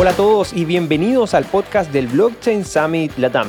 Hola 0.00 0.12
a 0.12 0.16
todos 0.16 0.54
y 0.54 0.64
bienvenidos 0.64 1.34
al 1.34 1.44
podcast 1.44 1.92
del 1.92 2.06
Blockchain 2.06 2.64
Summit 2.64 3.18
Latam, 3.18 3.48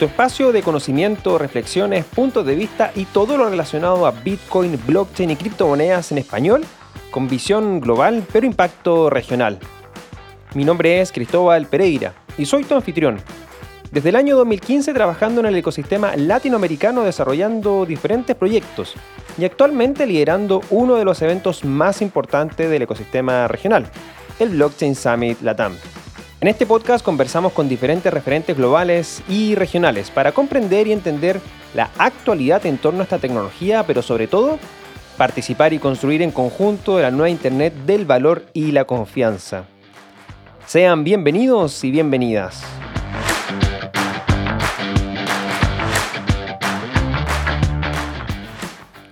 tu 0.00 0.06
espacio 0.06 0.50
de 0.50 0.60
conocimiento, 0.60 1.38
reflexiones, 1.38 2.04
puntos 2.04 2.44
de 2.44 2.56
vista 2.56 2.90
y 2.96 3.04
todo 3.04 3.36
lo 3.36 3.48
relacionado 3.48 4.04
a 4.04 4.10
Bitcoin, 4.10 4.80
blockchain 4.84 5.30
y 5.30 5.36
criptomonedas 5.36 6.10
en 6.10 6.18
español, 6.18 6.64
con 7.12 7.28
visión 7.28 7.78
global 7.78 8.24
pero 8.32 8.46
impacto 8.46 9.10
regional. 9.10 9.60
Mi 10.56 10.64
nombre 10.64 11.00
es 11.00 11.12
Cristóbal 11.12 11.66
Pereira 11.66 12.14
y 12.36 12.46
soy 12.46 12.64
tu 12.64 12.74
anfitrión. 12.74 13.20
Desde 13.92 14.08
el 14.08 14.16
año 14.16 14.36
2015 14.38 14.92
trabajando 14.92 15.38
en 15.38 15.46
el 15.46 15.56
ecosistema 15.56 16.16
latinoamericano 16.16 17.04
desarrollando 17.04 17.86
diferentes 17.86 18.34
proyectos 18.34 18.94
y 19.38 19.44
actualmente 19.44 20.04
liderando 20.04 20.62
uno 20.70 20.96
de 20.96 21.04
los 21.04 21.22
eventos 21.22 21.64
más 21.64 22.02
importantes 22.02 22.68
del 22.68 22.82
ecosistema 22.82 23.46
regional, 23.46 23.88
el 24.38 24.50
Blockchain 24.50 24.94
Summit 24.94 25.40
Latam. 25.42 25.74
En 26.40 26.48
este 26.48 26.66
podcast 26.66 27.04
conversamos 27.04 27.52
con 27.52 27.68
diferentes 27.68 28.12
referentes 28.12 28.56
globales 28.56 29.22
y 29.28 29.54
regionales 29.54 30.10
para 30.10 30.32
comprender 30.32 30.86
y 30.86 30.92
entender 30.92 31.40
la 31.74 31.90
actualidad 31.98 32.64
en 32.66 32.78
torno 32.78 33.00
a 33.00 33.02
esta 33.04 33.18
tecnología, 33.18 33.84
pero 33.86 34.02
sobre 34.02 34.26
todo 34.26 34.58
participar 35.16 35.72
y 35.72 35.78
construir 35.78 36.22
en 36.22 36.30
conjunto 36.30 36.96
de 36.96 37.04
la 37.04 37.10
nueva 37.10 37.30
Internet 37.30 37.74
del 37.86 38.04
valor 38.04 38.46
y 38.52 38.72
la 38.72 38.84
confianza. 38.84 39.64
Sean 40.66 41.04
bienvenidos 41.04 41.82
y 41.84 41.90
bienvenidas. 41.90 42.62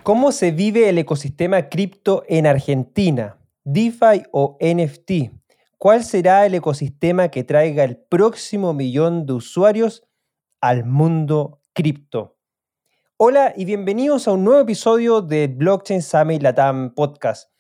¿Cómo 0.03 0.33
se 0.33 0.51
vive 0.51 0.91
el 0.91 0.99
ecosistema 0.99 1.71
cripto 1.71 2.25
en 2.29 2.47
Argentina? 2.47 3.37
DeFi 3.67 4.25
o 4.31 4.59
NFT. 4.61 5.33
¿Cuál 5.79 6.05
será 6.05 6.45
el 6.45 6.55
ecosistema 6.55 7.31
que 7.31 7.45
traiga 7.45 7.83
el 7.83 7.97
próximo 7.97 8.75
millón 8.75 9.25
de 9.25 9.33
usuarios 9.33 10.07
al 10.61 10.85
mundo 10.85 11.63
cripto? 11.73 12.37
Hola 13.17 13.55
y 13.57 13.65
bienvenidos 13.65 14.29
a 14.29 14.33
un 14.33 14.45
nuevo 14.45 14.61
episodio 14.61 15.23
de 15.23 15.47
Blockchain 15.47 16.03
Summit 16.03 16.43
Latam 16.43 16.95
Podcast. 16.95 17.51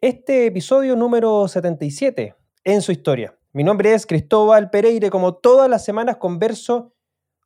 Este 0.00 0.46
episodio 0.46 0.96
número 0.96 1.46
77 1.46 2.34
en 2.64 2.80
su 2.80 2.90
historia. 2.90 3.38
Mi 3.52 3.62
nombre 3.62 3.92
es 3.92 4.06
Cristóbal 4.06 4.70
Pereira 4.70 5.08
y 5.08 5.10
como 5.10 5.34
todas 5.34 5.68
las 5.68 5.84
semanas 5.84 6.16
converso 6.16 6.94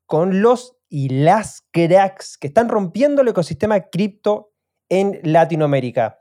con 0.07 0.43
los 0.43 0.77
y 0.89 1.09
las 1.09 1.67
cracks 1.73 2.39
que 2.39 2.47
están 2.47 2.69
rompiendo 2.69 3.23
el 3.23 3.29
ecosistema 3.29 3.81
cripto 3.81 4.53
en 4.89 5.19
Latinoamérica. 5.25 6.21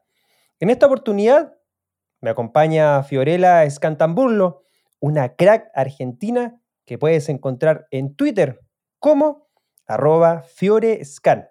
En 0.60 0.72
esta 0.72 0.88
oportunidad 0.88 1.55
me 2.22 2.30
acompaña 2.30 3.04
Fiorella 3.04 3.70
Scantamburlo, 3.70 4.64
una 5.00 5.36
crack 5.36 5.70
argentina 5.74 6.62
que 6.86 6.98
puedes 6.98 7.30
encontrar 7.30 7.88
en 7.92 8.16
Twitter 8.16 8.62
como 9.00 9.48
arroba 9.88 10.44
fiorescan. 10.44 11.50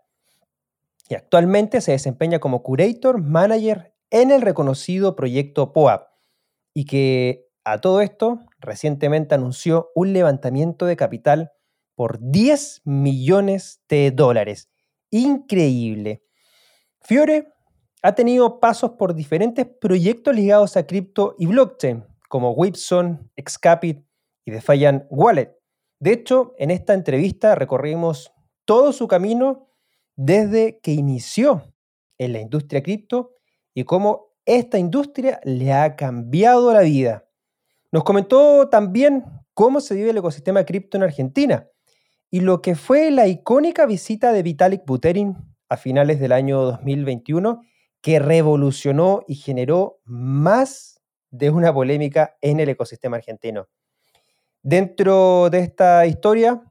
Y 1.08 1.14
actualmente 1.14 1.80
se 1.80 1.92
desempeña 1.92 2.38
como 2.38 2.62
curator 2.62 3.20
manager 3.20 3.94
en 4.10 4.30
el 4.30 4.42
reconocido 4.42 5.16
proyecto 5.16 5.72
POAP 5.72 6.08
y 6.72 6.86
que 6.86 7.46
a 7.64 7.80
todo 7.80 8.00
esto 8.00 8.40
recientemente 8.58 9.34
anunció 9.34 9.90
un 9.94 10.12
levantamiento 10.12 10.86
de 10.86 10.96
capital 10.96 11.52
por 11.94 12.18
10 12.20 12.82
millones 12.84 13.82
de 13.88 14.10
dólares. 14.10 14.70
Increíble. 15.10 16.22
Fiore 17.00 17.53
ha 18.04 18.14
tenido 18.14 18.60
pasos 18.60 18.92
por 18.98 19.14
diferentes 19.14 19.64
proyectos 19.64 20.36
ligados 20.36 20.76
a 20.76 20.86
cripto 20.86 21.34
y 21.38 21.46
blockchain, 21.46 22.04
como 22.28 22.50
Whipson, 22.50 23.30
Excapit 23.34 24.04
y 24.44 24.50
Defiant 24.50 25.04
Wallet. 25.08 25.56
De 26.00 26.12
hecho, 26.12 26.52
en 26.58 26.70
esta 26.70 26.92
entrevista 26.92 27.54
recorrimos 27.54 28.30
todo 28.66 28.92
su 28.92 29.08
camino 29.08 29.70
desde 30.16 30.80
que 30.82 30.92
inició 30.92 31.72
en 32.18 32.34
la 32.34 32.40
industria 32.40 32.82
cripto 32.82 33.36
y 33.72 33.84
cómo 33.84 34.34
esta 34.44 34.78
industria 34.78 35.40
le 35.42 35.72
ha 35.72 35.96
cambiado 35.96 36.74
la 36.74 36.82
vida. 36.82 37.26
Nos 37.90 38.04
comentó 38.04 38.68
también 38.68 39.24
cómo 39.54 39.80
se 39.80 39.94
vive 39.94 40.10
el 40.10 40.18
ecosistema 40.18 40.62
cripto 40.64 40.98
en 40.98 41.04
Argentina 41.04 41.70
y 42.30 42.40
lo 42.40 42.60
que 42.60 42.74
fue 42.74 43.10
la 43.10 43.28
icónica 43.28 43.86
visita 43.86 44.30
de 44.34 44.42
Vitalik 44.42 44.84
Buterin 44.84 45.38
a 45.70 45.78
finales 45.78 46.20
del 46.20 46.32
año 46.32 46.60
2021 46.64 47.62
que 48.04 48.18
revolucionó 48.18 49.22
y 49.26 49.34
generó 49.34 50.02
más 50.04 51.00
de 51.30 51.48
una 51.48 51.72
polémica 51.72 52.36
en 52.42 52.60
el 52.60 52.68
ecosistema 52.68 53.16
argentino. 53.16 53.70
Dentro 54.62 55.48
de 55.48 55.60
esta 55.60 56.04
historia 56.04 56.70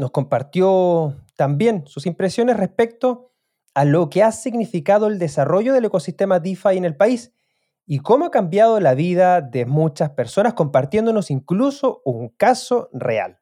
nos 0.00 0.10
compartió 0.10 1.24
también 1.36 1.86
sus 1.86 2.06
impresiones 2.06 2.56
respecto 2.56 3.30
a 3.72 3.84
lo 3.84 4.10
que 4.10 4.24
ha 4.24 4.32
significado 4.32 5.06
el 5.06 5.20
desarrollo 5.20 5.72
del 5.72 5.84
ecosistema 5.84 6.40
DeFi 6.40 6.76
en 6.76 6.86
el 6.86 6.96
país 6.96 7.32
y 7.86 8.00
cómo 8.00 8.24
ha 8.24 8.32
cambiado 8.32 8.80
la 8.80 8.94
vida 8.94 9.40
de 9.40 9.64
muchas 9.64 10.10
personas, 10.10 10.54
compartiéndonos 10.54 11.30
incluso 11.30 12.02
un 12.04 12.30
caso 12.30 12.90
real. 12.92 13.38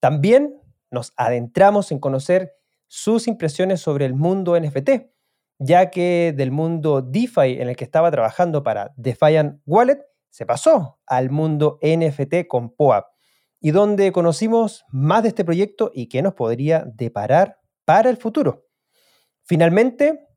También 0.00 0.58
nos 0.90 1.12
adentramos 1.18 1.92
en 1.92 1.98
conocer 1.98 2.54
sus 2.86 3.28
impresiones 3.28 3.82
sobre 3.82 4.06
el 4.06 4.14
mundo 4.14 4.58
NFT, 4.58 5.10
ya 5.60 5.90
que 5.90 6.34
del 6.34 6.50
mundo 6.50 7.02
DeFi 7.02 7.60
en 7.60 7.68
el 7.68 7.76
que 7.76 7.84
estaba 7.84 8.10
trabajando 8.10 8.62
para 8.62 8.92
Defiant 8.96 9.60
Wallet, 9.66 10.00
se 10.30 10.46
pasó 10.46 10.98
al 11.06 11.30
mundo 11.30 11.78
NFT 11.82 12.46
con 12.48 12.74
POAP, 12.74 13.06
y 13.60 13.70
donde 13.72 14.10
conocimos 14.10 14.84
más 14.90 15.22
de 15.22 15.28
este 15.28 15.44
proyecto 15.44 15.90
y 15.94 16.08
qué 16.08 16.22
nos 16.22 16.32
podría 16.32 16.84
deparar 16.94 17.58
para 17.84 18.08
el 18.08 18.16
futuro. 18.16 18.66
Finalmente, 19.42 20.28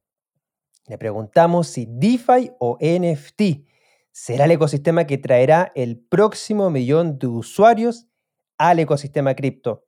le 0.88 0.98
preguntamos 0.98 1.68
si 1.68 1.88
DeFi 1.88 2.52
o 2.60 2.78
NFT 2.82 3.66
será 4.12 4.44
el 4.44 4.52
ecosistema 4.52 5.08
que 5.08 5.18
traerá 5.18 5.72
el 5.74 6.00
próximo 6.00 6.70
millón 6.70 7.18
de 7.18 7.28
usuarios 7.28 8.08
al 8.58 8.80
ecosistema 8.80 9.34
cripto. 9.36 9.86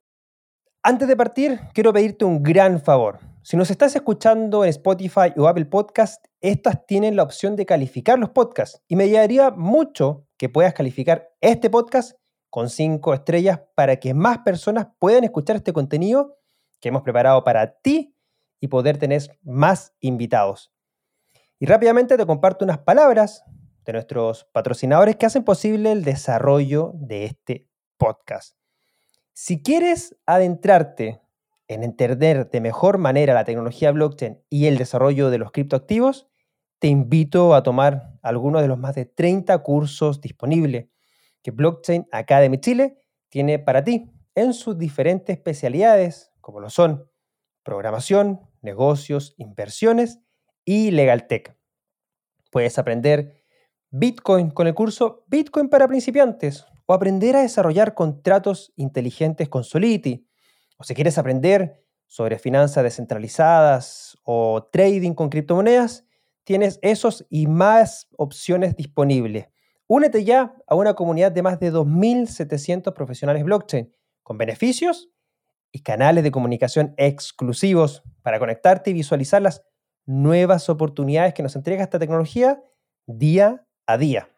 Antes 0.82 1.10
de 1.10 1.18
partir, 1.18 1.60
quiero 1.74 1.92
pedirte 1.92 2.24
un 2.24 2.42
gran 2.42 2.80
favor. 2.80 3.35
Si 3.46 3.58
nos 3.58 3.70
estás 3.70 3.96
escuchando 3.96 4.64
en 4.64 4.72
Spotify 4.72 5.32
o 5.38 5.48
Apple 5.48 5.66
Podcast, 5.66 6.26
estas 6.42 6.88
tienen 6.88 7.16
la 7.16 7.22
opción 7.22 7.56
de 7.56 7.68
calificar 7.68 8.18
los 8.18 8.32
podcasts 8.32 8.82
y 8.88 8.96
me 8.96 9.04
ayudaría 9.04 9.52
mucho 9.52 10.26
que 10.36 10.50
puedas 10.50 10.74
calificar 10.74 11.30
este 11.42 11.70
podcast 11.70 12.18
con 12.50 12.72
cinco 12.72 13.14
estrellas 13.14 13.62
para 13.76 13.98
que 13.98 14.16
más 14.16 14.40
personas 14.40 14.88
puedan 14.98 15.26
escuchar 15.26 15.58
este 15.58 15.74
contenido 15.74 16.40
que 16.80 16.90
hemos 16.90 17.04
preparado 17.04 17.44
para 17.44 17.78
ti 17.82 18.16
y 18.60 18.68
poder 18.68 18.98
tener 18.98 19.22
más 19.44 19.94
invitados. 20.00 20.74
Y 21.60 21.68
rápidamente 21.68 22.18
te 22.18 22.26
comparto 22.26 22.66
unas 22.66 22.80
palabras 22.80 23.44
de 23.86 23.94
nuestros 23.94 24.46
patrocinadores 24.54 25.18
que 25.18 25.28
hacen 25.28 25.44
posible 25.44 25.92
el 25.92 26.04
desarrollo 26.04 26.94
de 26.96 27.26
este 27.26 27.68
podcast. 27.98 28.58
Si 29.34 29.62
quieres 29.62 30.18
adentrarte 30.26 31.22
en 31.68 31.84
entender 31.84 32.50
de 32.50 32.62
mejor 32.62 32.98
manera 32.98 33.34
la 33.34 33.46
tecnología 33.46 33.92
blockchain 33.92 34.42
y 34.50 34.68
el 34.68 34.78
desarrollo 34.78 35.30
de 35.30 35.38
los 35.38 35.52
criptoactivos, 35.52 36.28
te 36.80 36.88
invito 36.88 37.56
a 37.56 37.64
tomar 37.64 38.14
algunos 38.22 38.62
de 38.62 38.68
los 38.68 38.78
más 38.78 38.96
de 38.96 39.06
30 39.06 39.58
cursos 39.60 40.22
disponibles 40.22 40.88
que 41.42 41.52
Blockchain 41.52 42.08
Academy 42.12 42.60
Chile 42.60 42.98
tiene 43.30 43.60
para 43.60 43.84
ti 43.84 44.12
en 44.36 44.54
sus 44.54 44.78
diferentes 44.78 45.36
especialidades, 45.36 46.32
como 46.42 46.60
lo 46.60 46.70
son 46.70 47.10
programación, 47.64 48.42
negocios, 48.62 49.34
inversiones 49.38 50.20
y 50.66 50.92
legal 50.92 51.28
tech. 51.28 51.58
Puedes 52.52 52.78
aprender 52.78 53.44
Bitcoin 53.90 54.50
con 54.50 54.68
el 54.68 54.74
curso 54.74 55.24
Bitcoin 55.28 55.70
para 55.70 55.88
principiantes 55.88 56.66
o 56.86 56.94
aprender 56.94 57.36
a 57.36 57.42
desarrollar 57.42 57.94
contratos 57.94 58.74
inteligentes 58.76 59.50
con 59.50 59.64
Solidity 59.64 60.28
o 60.78 60.84
si 60.84 60.94
quieres 60.94 61.18
aprender 61.18 61.84
sobre 62.08 62.38
finanzas 62.40 62.84
descentralizadas 62.84 64.18
o 64.24 64.64
trading 64.72 65.14
con 65.14 65.30
criptomonedas, 65.30 66.06
tienes 66.44 66.80
esos 66.82 67.26
y 67.30 67.48
más 67.48 68.08
opciones 68.18 68.76
disponibles. 68.76 69.48
Únete 69.88 70.24
ya 70.24 70.56
a 70.68 70.76
una 70.76 70.94
comunidad 70.94 71.32
de 71.32 71.44
más 71.44 71.60
de 71.60 71.72
2.700 71.72 72.94
profesionales 72.94 73.44
blockchain 73.44 73.94
con 74.24 74.38
beneficios 74.38 75.10
y 75.72 75.82
canales 75.82 76.24
de 76.24 76.32
comunicación 76.32 76.94
exclusivos 76.98 78.04
para 78.22 78.40
conectarte 78.40 78.92
y 78.92 78.94
visualizar 78.94 79.42
las 79.42 79.64
nuevas 80.06 80.70
oportunidades 80.70 81.34
que 81.34 81.44
nos 81.44 81.56
entrega 81.56 81.84
esta 81.84 82.00
tecnología 82.00 82.64
día 83.06 83.66
a 83.86 83.98
día. 83.98 84.30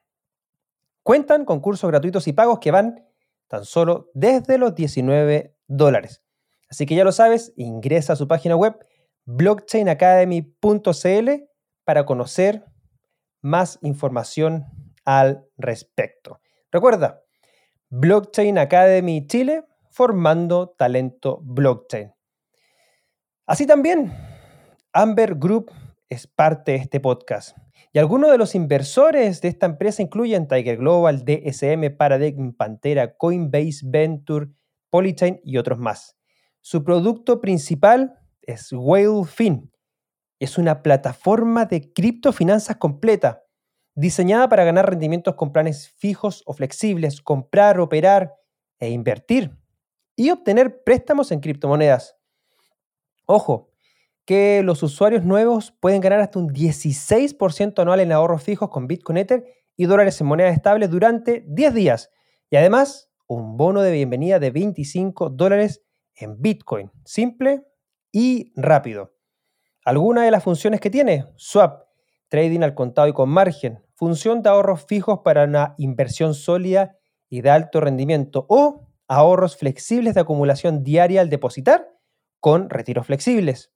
Cuentan 1.04 1.46
con 1.46 1.62
cursos 1.62 1.90
gratuitos 1.90 2.28
y 2.28 2.34
pagos 2.34 2.60
que 2.60 2.72
van 2.72 3.06
tan 3.48 3.64
solo 3.64 4.10
desde 4.14 4.58
los 4.58 4.76
19 4.76 5.56
dólares. 5.68 6.24
Así 6.70 6.86
que 6.86 6.96
ya 6.96 7.04
lo 7.04 7.12
sabes, 7.12 7.54
ingresa 7.56 8.14
a 8.14 8.16
su 8.16 8.28
página 8.28 8.56
web 8.56 8.78
blockchainacademy.cl 9.26 11.30
para 11.84 12.06
conocer 12.06 12.66
más 13.42 13.80
información 13.82 14.66
al 15.06 15.46
respecto. 15.58 16.42
Recuerda, 16.72 17.22
Blockchain 17.90 18.58
Academy 18.58 19.26
Chile, 19.28 19.64
formando 19.90 20.76
talento 20.78 21.40
blockchain. 21.44 22.14
Así 23.46 23.66
también, 23.66 24.14
Amber 24.92 25.36
Group 25.36 25.72
es 26.10 26.28
parte 26.28 26.74
de 26.74 26.78
este 26.80 27.00
podcast. 27.00 27.58
Y 27.94 28.00
algunos 28.00 28.32
de 28.32 28.38
los 28.38 28.56
inversores 28.56 29.42
de 29.42 29.48
esta 29.48 29.66
empresa 29.66 30.02
incluyen 30.02 30.48
Tiger 30.48 30.78
Global, 30.78 31.24
DSM, 31.24 31.96
Paradigm, 31.96 32.54
Pantera, 32.54 33.16
Coinbase, 33.16 33.82
Venture, 33.86 34.50
Polychain 34.90 35.40
y 35.44 35.58
otros 35.58 35.80
más. 35.80 36.17
Su 36.70 36.84
producto 36.84 37.40
principal 37.40 38.20
es 38.42 38.74
WhaleFin. 38.74 39.72
Es 40.38 40.58
una 40.58 40.84
plataforma 40.84 41.64
de 41.64 41.94
criptofinanzas 41.94 42.76
completa, 42.76 43.42
diseñada 43.96 44.50
para 44.50 44.66
ganar 44.66 44.90
rendimientos 44.90 45.36
con 45.36 45.54
planes 45.54 45.88
fijos 45.98 46.44
o 46.46 46.52
flexibles, 46.52 47.22
comprar, 47.22 47.80
operar 47.80 48.34
e 48.80 48.90
invertir 48.90 49.58
y 50.18 50.30
obtener 50.30 50.84
préstamos 50.84 51.32
en 51.32 51.40
criptomonedas. 51.40 52.18
Ojo, 53.26 53.72
que 54.26 54.62
los 54.62 54.84
usuarios 54.84 55.24
nuevos 55.24 55.72
pueden 55.72 56.02
ganar 56.02 56.20
hasta 56.20 56.38
un 56.38 56.50
16% 56.50 57.82
anual 57.82 58.02
en 58.02 58.12
ahorros 58.12 58.44
fijos 58.44 58.68
con 58.68 58.88
Bitcoin 58.88 59.20
Ether 59.20 59.46
y 59.78 59.86
dólares 59.86 60.20
en 60.20 60.28
moneda 60.28 60.50
estable 60.50 60.90
durante 60.90 61.46
10 61.48 61.74
días. 61.74 62.12
Y 62.50 62.58
además, 62.58 63.10
un 63.26 63.56
bono 63.56 63.82
de 63.82 63.94
bienvenida 63.94 64.40
de 64.40 64.52
25 64.52 65.30
dólares 65.30 65.87
en 66.18 66.42
Bitcoin. 66.42 66.92
Simple 67.06 67.64
y 68.12 68.52
rápido. 68.56 69.14
Algunas 69.86 70.26
de 70.26 70.32
las 70.32 70.44
funciones 70.44 70.82
que 70.82 70.90
tiene, 70.90 71.26
swap, 71.38 71.84
trading 72.28 72.62
al 72.62 72.76
contado 72.76 73.08
y 73.08 73.14
con 73.14 73.30
margen, 73.30 73.84
función 73.96 74.42
de 74.42 74.50
ahorros 74.50 74.86
fijos 74.86 75.20
para 75.24 75.46
una 75.46 75.76
inversión 75.78 76.34
sólida 76.34 76.98
y 77.30 77.42
de 77.42 77.50
alto 77.50 77.80
rendimiento 77.80 78.46
o 78.50 78.88
ahorros 79.08 79.58
flexibles 79.58 80.14
de 80.16 80.22
acumulación 80.22 80.84
diaria 80.84 81.22
al 81.22 81.30
depositar 81.30 81.90
con 82.40 82.70
retiros 82.70 83.08
flexibles. 83.08 83.72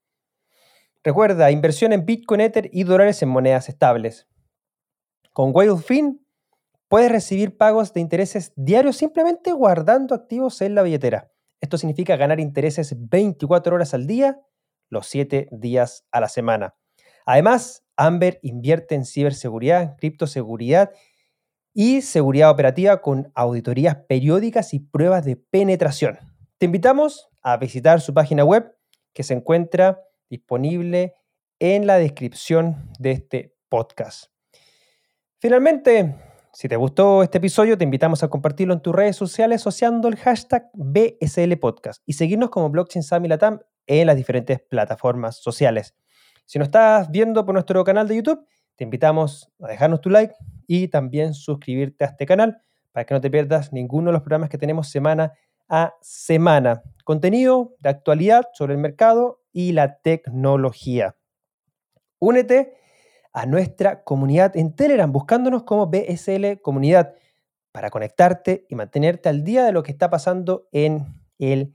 Recuerda, 1.04 1.50
inversión 1.50 1.94
en 1.94 2.06
Bitcoin, 2.06 2.42
Ether 2.42 2.70
y 2.72 2.84
dólares 2.84 3.24
en 3.24 3.30
monedas 3.30 3.70
estables. 3.70 4.28
Con 5.34 5.52
WhaleFin 5.56 6.26
puedes 6.88 7.12
recibir 7.12 7.58
pagos 7.58 7.94
de 7.94 8.02
intereses 8.02 8.54
diarios 8.56 8.98
simplemente 8.98 9.54
guardando 9.54 10.14
activos 10.14 10.62
en 10.62 10.76
la 10.76 10.84
billetera. 10.84 11.31
Esto 11.62 11.78
significa 11.78 12.18
ganar 12.18 12.40
intereses 12.40 12.96
24 12.98 13.76
horas 13.76 13.94
al 13.94 14.08
día, 14.08 14.42
los 14.90 15.08
7 15.08 15.48
días 15.52 16.06
a 16.12 16.20
la 16.20 16.28
semana. 16.28 16.76
Además, 17.26 17.86
Amber 17.96 18.40
invierte 18.42 18.96
en 18.96 19.06
ciberseguridad, 19.06 19.96
criptoseguridad 19.98 20.92
y 21.74 22.02
seguridad 22.02 22.50
operativa 22.50 23.00
con 23.02 23.32
auditorías 23.36 23.96
periódicas 24.10 24.74
y 24.74 24.80
pruebas 24.80 25.24
de 25.24 25.38
penetración. 25.38 26.18
Te 26.58 26.66
invitamos 26.66 27.30
a 27.44 27.58
visitar 27.58 28.02
su 28.02 28.14
página 28.14 28.44
web 28.44 28.76
que 29.14 29.24
se 29.24 29.36
encuentra 29.36 30.02
disponible 30.30 31.16
en 31.60 31.86
la 31.86 31.98
descripción 31.98 32.90
de 33.00 33.12
este 33.12 33.56
podcast. 33.70 34.26
Finalmente, 35.38 36.16
si 36.54 36.68
te 36.68 36.76
gustó 36.76 37.24
este 37.24 37.38
episodio, 37.38 37.78
te 37.78 37.86
invitamos 37.86 38.24
a 38.24 38.28
compartirlo 38.28 38.74
en 38.74 38.82
tus 38.82 38.94
redes 38.94 39.16
sociales 39.16 39.62
asociando 39.62 40.10
el 40.10 40.18
hashtag 40.18 40.70
BSL 40.74 41.56
Podcast 41.58 42.04
y 42.06 42.14
seguirnos 42.14 42.50
como 42.50 42.70
Blockchain 42.70 43.04
Sami 43.04 43.30
Latam 43.30 43.62
en 43.88 44.08
las 44.08 44.18
diferentes 44.18 44.60
plataformas 44.60 45.38
sociales. 45.38 45.96
Si 46.46 46.60
nos 46.60 46.68
estás 46.68 47.10
viendo 47.10 47.46
por 47.46 47.54
nuestro 47.54 47.82
canal 47.86 48.08
de 48.08 48.18
YouTube, 48.18 48.46
te 48.76 48.84
invitamos 48.84 49.50
a 49.62 49.68
dejarnos 49.68 50.02
tu 50.02 50.10
like 50.10 50.34
y 50.68 50.90
también 50.90 51.34
suscribirte 51.34 52.04
a 52.04 52.08
este 52.08 52.26
canal 52.26 52.62
para 52.92 53.06
que 53.06 53.14
no 53.14 53.22
te 53.22 53.32
pierdas 53.32 53.72
ninguno 53.72 54.10
de 54.10 54.14
los 54.14 54.22
programas 54.22 54.50
que 54.50 54.58
tenemos 54.58 54.90
semana 54.90 55.32
a 55.70 55.94
semana. 56.02 56.82
Contenido 57.06 57.76
de 57.80 57.90
actualidad 57.90 58.50
sobre 58.54 58.74
el 58.74 58.80
mercado 58.80 59.40
y 59.54 59.72
la 59.72 60.00
tecnología. 60.00 61.16
Únete 62.20 62.81
a 63.34 63.46
nuestra 63.46 64.04
comunidad 64.04 64.56
en 64.58 64.76
Telegram 64.76 65.12
buscándonos 65.12 65.64
como 65.64 65.88
BSL 65.88 66.62
Comunidad 66.62 67.16
para 67.72 67.90
conectarte 67.90 68.66
y 68.70 68.76
mantenerte 68.76 69.30
al 69.30 69.44
día 69.44 69.64
de 69.64 69.72
lo 69.72 69.84
que 69.84 69.92
está 69.92 70.10
pasando 70.10 70.68
en 70.72 71.06
el 71.40 71.74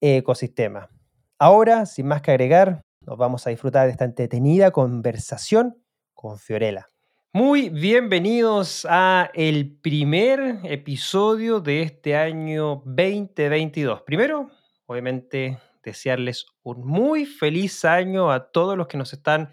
ecosistema. 0.00 0.90
Ahora, 1.38 1.86
sin 1.86 2.06
más 2.06 2.20
que 2.20 2.32
agregar, 2.32 2.82
nos 3.06 3.16
vamos 3.16 3.46
a 3.46 3.50
disfrutar 3.50 3.86
de 3.86 3.92
esta 3.92 4.04
entretenida 4.04 4.70
conversación 4.70 5.82
con 6.12 6.38
Fiorella. 6.38 6.86
Muy 7.32 7.70
bienvenidos 7.70 8.86
a 8.90 9.30
el 9.34 9.78
primer 9.80 10.60
episodio 10.64 11.60
de 11.60 11.82
este 11.82 12.16
año 12.16 12.82
2022. 12.84 14.02
Primero, 14.02 14.50
obviamente, 14.86 15.58
desearles 15.82 16.44
un 16.62 16.84
muy 16.84 17.24
feliz 17.24 17.84
año 17.84 18.30
a 18.30 18.50
todos 18.50 18.76
los 18.76 18.86
que 18.86 18.98
nos 18.98 19.12
están 19.12 19.50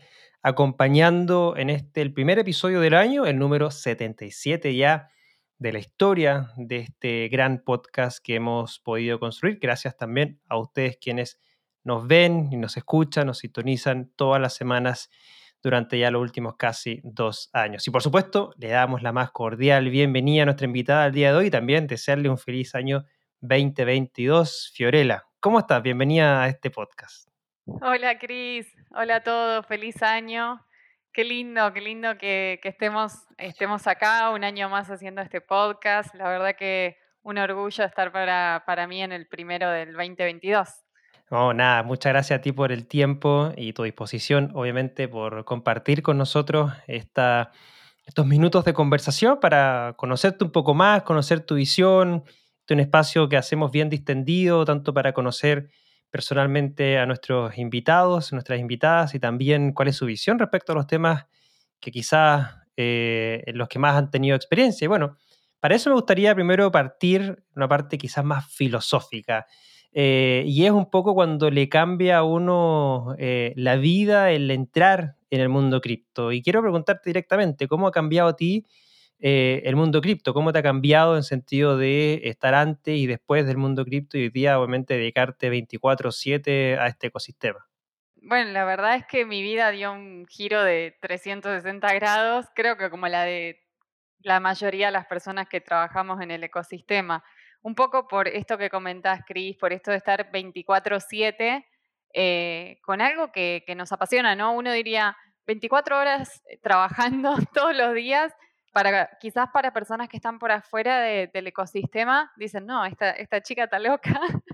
acompañando 0.47 1.55
en 1.57 1.69
este, 1.69 2.01
el 2.01 2.13
primer 2.13 2.39
episodio 2.39 2.79
del 2.79 2.93
año, 2.93 3.25
el 3.25 3.37
número 3.37 3.69
77 3.69 4.73
ya 4.77 5.09
de 5.57 5.73
la 5.73 5.79
historia 5.79 6.51
de 6.55 6.77
este 6.77 7.27
gran 7.27 7.61
podcast 7.65 8.19
que 8.23 8.35
hemos 8.35 8.79
podido 8.79 9.19
construir. 9.19 9.59
Gracias 9.61 9.97
también 9.97 10.39
a 10.47 10.57
ustedes 10.57 10.97
quienes 11.01 11.37
nos 11.83 12.07
ven 12.07 12.47
y 12.49 12.55
nos 12.55 12.77
escuchan, 12.77 13.27
nos 13.27 13.39
sintonizan 13.39 14.09
todas 14.15 14.39
las 14.39 14.53
semanas 14.55 15.09
durante 15.61 15.99
ya 15.99 16.11
los 16.11 16.21
últimos 16.21 16.55
casi 16.55 17.01
dos 17.03 17.49
años. 17.51 17.85
Y 17.85 17.91
por 17.91 18.01
supuesto, 18.01 18.53
le 18.55 18.69
damos 18.69 19.01
la 19.03 19.11
más 19.11 19.31
cordial 19.31 19.89
bienvenida 19.89 20.43
a 20.43 20.45
nuestra 20.45 20.65
invitada 20.65 21.03
al 21.03 21.11
día 21.11 21.31
de 21.31 21.37
hoy 21.39 21.47
y 21.47 21.51
también 21.51 21.87
desearle 21.87 22.29
un 22.29 22.37
feliz 22.37 22.73
año 22.73 23.03
2022. 23.41 24.71
Fiorella, 24.73 25.25
¿cómo 25.41 25.59
estás? 25.59 25.83
Bienvenida 25.83 26.41
a 26.41 26.47
este 26.47 26.71
podcast. 26.71 27.26
Hola 27.67 28.17
Cris, 28.17 28.65
hola 28.91 29.17
a 29.17 29.23
todos, 29.23 29.65
feliz 29.65 30.01
año. 30.01 30.65
Qué 31.11 31.25
lindo, 31.25 31.73
qué 31.73 31.81
lindo 31.81 32.17
que, 32.17 32.61
estemos, 32.63 33.25
estemos 33.37 33.87
acá 33.87 34.29
un 34.29 34.45
año 34.45 34.69
más 34.69 34.89
haciendo 34.89 35.21
este 35.21 35.41
podcast. 35.41 36.15
La 36.15 36.29
verdad 36.29 36.55
que 36.57 36.95
un 37.23 37.37
orgullo 37.37 37.83
estar 37.83 38.13
para, 38.13 38.63
para 38.65 38.87
mí 38.87 39.03
en 39.03 39.11
el 39.11 39.27
primero 39.27 39.69
del 39.69 39.91
2022. 39.91 40.69
No, 41.29 41.53
nada, 41.53 41.83
muchas 41.83 42.13
gracias 42.13 42.39
a 42.39 42.41
ti 42.41 42.53
por 42.53 42.71
el 42.71 42.87
tiempo 42.87 43.51
y 43.57 43.73
tu 43.73 43.83
disposición, 43.83 44.51
obviamente, 44.53 45.09
por 45.09 45.43
compartir 45.43 46.01
con 46.01 46.17
nosotros 46.17 46.71
esta, 46.87 47.51
estos 48.05 48.25
minutos 48.25 48.63
de 48.63 48.73
conversación 48.73 49.41
para 49.41 49.93
conocerte 49.97 50.45
un 50.45 50.51
poco 50.51 50.73
más, 50.73 51.03
conocer 51.03 51.41
tu 51.41 51.55
visión, 51.55 52.23
un 52.69 52.79
espacio 52.79 53.27
que 53.27 53.35
hacemos 53.35 53.71
bien 53.71 53.89
distendido, 53.89 54.63
tanto 54.63 54.93
para 54.93 55.13
conocer 55.13 55.69
personalmente 56.09 56.97
a 56.97 57.05
nuestros 57.05 57.57
invitados, 57.57 58.33
nuestras 58.33 58.59
invitadas 58.59 59.15
y 59.15 59.19
también 59.19 59.73
cuál 59.73 59.89
es 59.89 59.95
su 59.97 60.05
visión 60.05 60.39
respecto 60.39 60.71
a 60.71 60.75
los 60.75 60.87
temas 60.87 61.25
que 61.79 61.91
quizás 61.91 62.55
eh, 62.77 63.43
los 63.53 63.67
que 63.67 63.79
más 63.79 63.95
han 63.95 64.09
tenido 64.11 64.35
experiencia. 64.35 64.85
Y 64.85 64.87
bueno, 64.87 65.17
para 65.59 65.75
eso 65.75 65.89
me 65.89 65.95
gustaría 65.95 66.33
primero 66.35 66.71
partir 66.71 67.43
una 67.55 67.67
parte 67.67 67.97
quizás 67.97 68.23
más 68.23 68.51
filosófica. 68.51 69.45
Eh, 69.91 70.43
y 70.45 70.65
es 70.65 70.71
un 70.71 70.89
poco 70.89 71.13
cuando 71.15 71.49
le 71.49 71.69
cambia 71.69 72.17
a 72.19 72.23
uno 72.23 73.15
eh, 73.17 73.53
la 73.55 73.77
vida 73.77 74.31
el 74.31 74.51
entrar 74.51 75.15
en 75.29 75.41
el 75.41 75.49
mundo 75.49 75.81
cripto. 75.81 76.31
Y 76.31 76.41
quiero 76.41 76.61
preguntarte 76.61 77.09
directamente, 77.09 77.67
¿cómo 77.67 77.87
ha 77.87 77.91
cambiado 77.91 78.29
a 78.29 78.35
ti 78.35 78.65
eh, 79.19 79.61
el 79.65 79.75
mundo 79.75 80.01
cripto? 80.01 80.33
¿Cómo 80.33 80.53
te 80.53 80.59
ha 80.59 80.63
cambiado 80.63 81.15
en 81.15 81.23
sentido 81.23 81.77
de 81.77 82.21
estar 82.23 82.53
antes 82.53 82.95
y 82.95 83.07
después 83.07 83.45
del 83.45 83.57
mundo 83.57 83.85
cripto 83.85 84.17
y 84.17 84.23
hoy 84.23 84.29
día 84.29 84.59
obviamente 84.59 84.95
dedicarte 84.95 85.49
24/7 85.49 86.77
a 86.79 86.87
este 86.87 87.07
ecosistema? 87.07 87.67
Bueno, 88.15 88.51
la 88.51 88.65
verdad 88.65 88.95
es 88.95 89.05
que 89.05 89.25
mi 89.25 89.41
vida 89.41 89.71
dio 89.71 89.93
un 89.93 90.25
giro 90.27 90.63
de 90.63 90.97
360 91.01 91.93
grados, 91.93 92.47
creo 92.55 92.77
que 92.77 92.89
como 92.89 93.07
la 93.07 93.23
de 93.23 93.61
la 94.19 94.39
mayoría 94.39 94.87
de 94.87 94.91
las 94.91 95.05
personas 95.05 95.47
que 95.47 95.61
trabajamos 95.61 96.21
en 96.21 96.31
el 96.31 96.43
ecosistema 96.43 97.23
un 97.61 97.75
poco 97.75 98.07
por 98.07 98.27
esto 98.27 98.57
que 98.57 98.69
comentás, 98.69 99.21
Cris, 99.25 99.57
por 99.57 99.73
esto 99.73 99.91
de 99.91 99.97
estar 99.97 100.31
24/7 100.31 101.65
eh, 102.13 102.79
con 102.81 103.01
algo 103.01 103.31
que, 103.31 103.63
nos 103.75 103.91
apasiona, 103.91 104.35
¿no? 104.35 104.53
Uno 104.53 104.71
diría 104.71 105.17
24 105.45 105.99
horas 105.99 106.41
eh, 106.49 106.57
trabajando 106.61 107.35
todos 107.53 107.75
los 107.75 107.93
días, 107.93 108.33
quizás 109.19 109.49
para 109.53 109.73
personas 109.73 110.09
que 110.09 110.17
están 110.17 110.39
por 110.39 110.51
afuera 110.51 110.99
del 111.01 111.47
ecosistema, 111.47 112.31
dicen, 112.35 112.65
no, 112.65 112.85
esta, 112.85 113.11
esta 113.11 113.41
chica 113.41 113.65
está 113.65 113.79
loca, 113.79 114.19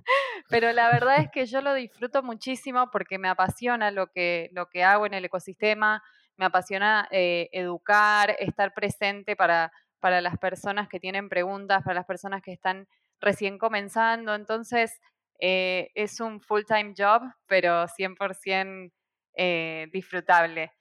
pero 0.49 0.71
la 0.71 0.89
verdad 0.89 1.19
es 1.19 1.29
que 1.31 1.45
yo 1.45 1.61
lo 1.61 1.73
disfruto 1.73 2.23
muchísimo 2.23 2.89
porque 2.91 3.17
me 3.17 3.29
apasiona 3.29 3.91
lo 3.91 4.07
que, 4.07 4.49
lo 4.53 4.67
que 4.69 4.83
hago 4.83 5.05
en 5.05 5.13
el 5.13 5.25
ecosistema, 5.25 6.03
me 6.37 6.45
apasiona 6.45 7.07
eh, 7.11 7.49
educar, 7.51 8.35
estar 8.39 8.73
presente 8.73 9.35
para 9.35 9.71
para 10.03 10.19
las 10.19 10.37
personas 10.37 10.89
que 10.89 10.99
tienen 10.99 11.29
preguntas, 11.29 11.81
para 11.81 11.95
las 11.95 12.05
personas 12.05 12.41
que 12.41 12.51
están 12.51 12.89
recién 13.21 13.57
comenzando. 13.57 14.35
Entonces, 14.35 14.99
eh, 15.39 15.91
es 15.95 16.19
un 16.19 16.41
full-time 16.41 16.93
job, 16.97 17.21
pero 17.47 17.87
100% 17.87 18.91
eh, 19.37 19.87
disfrutable. 19.93 20.73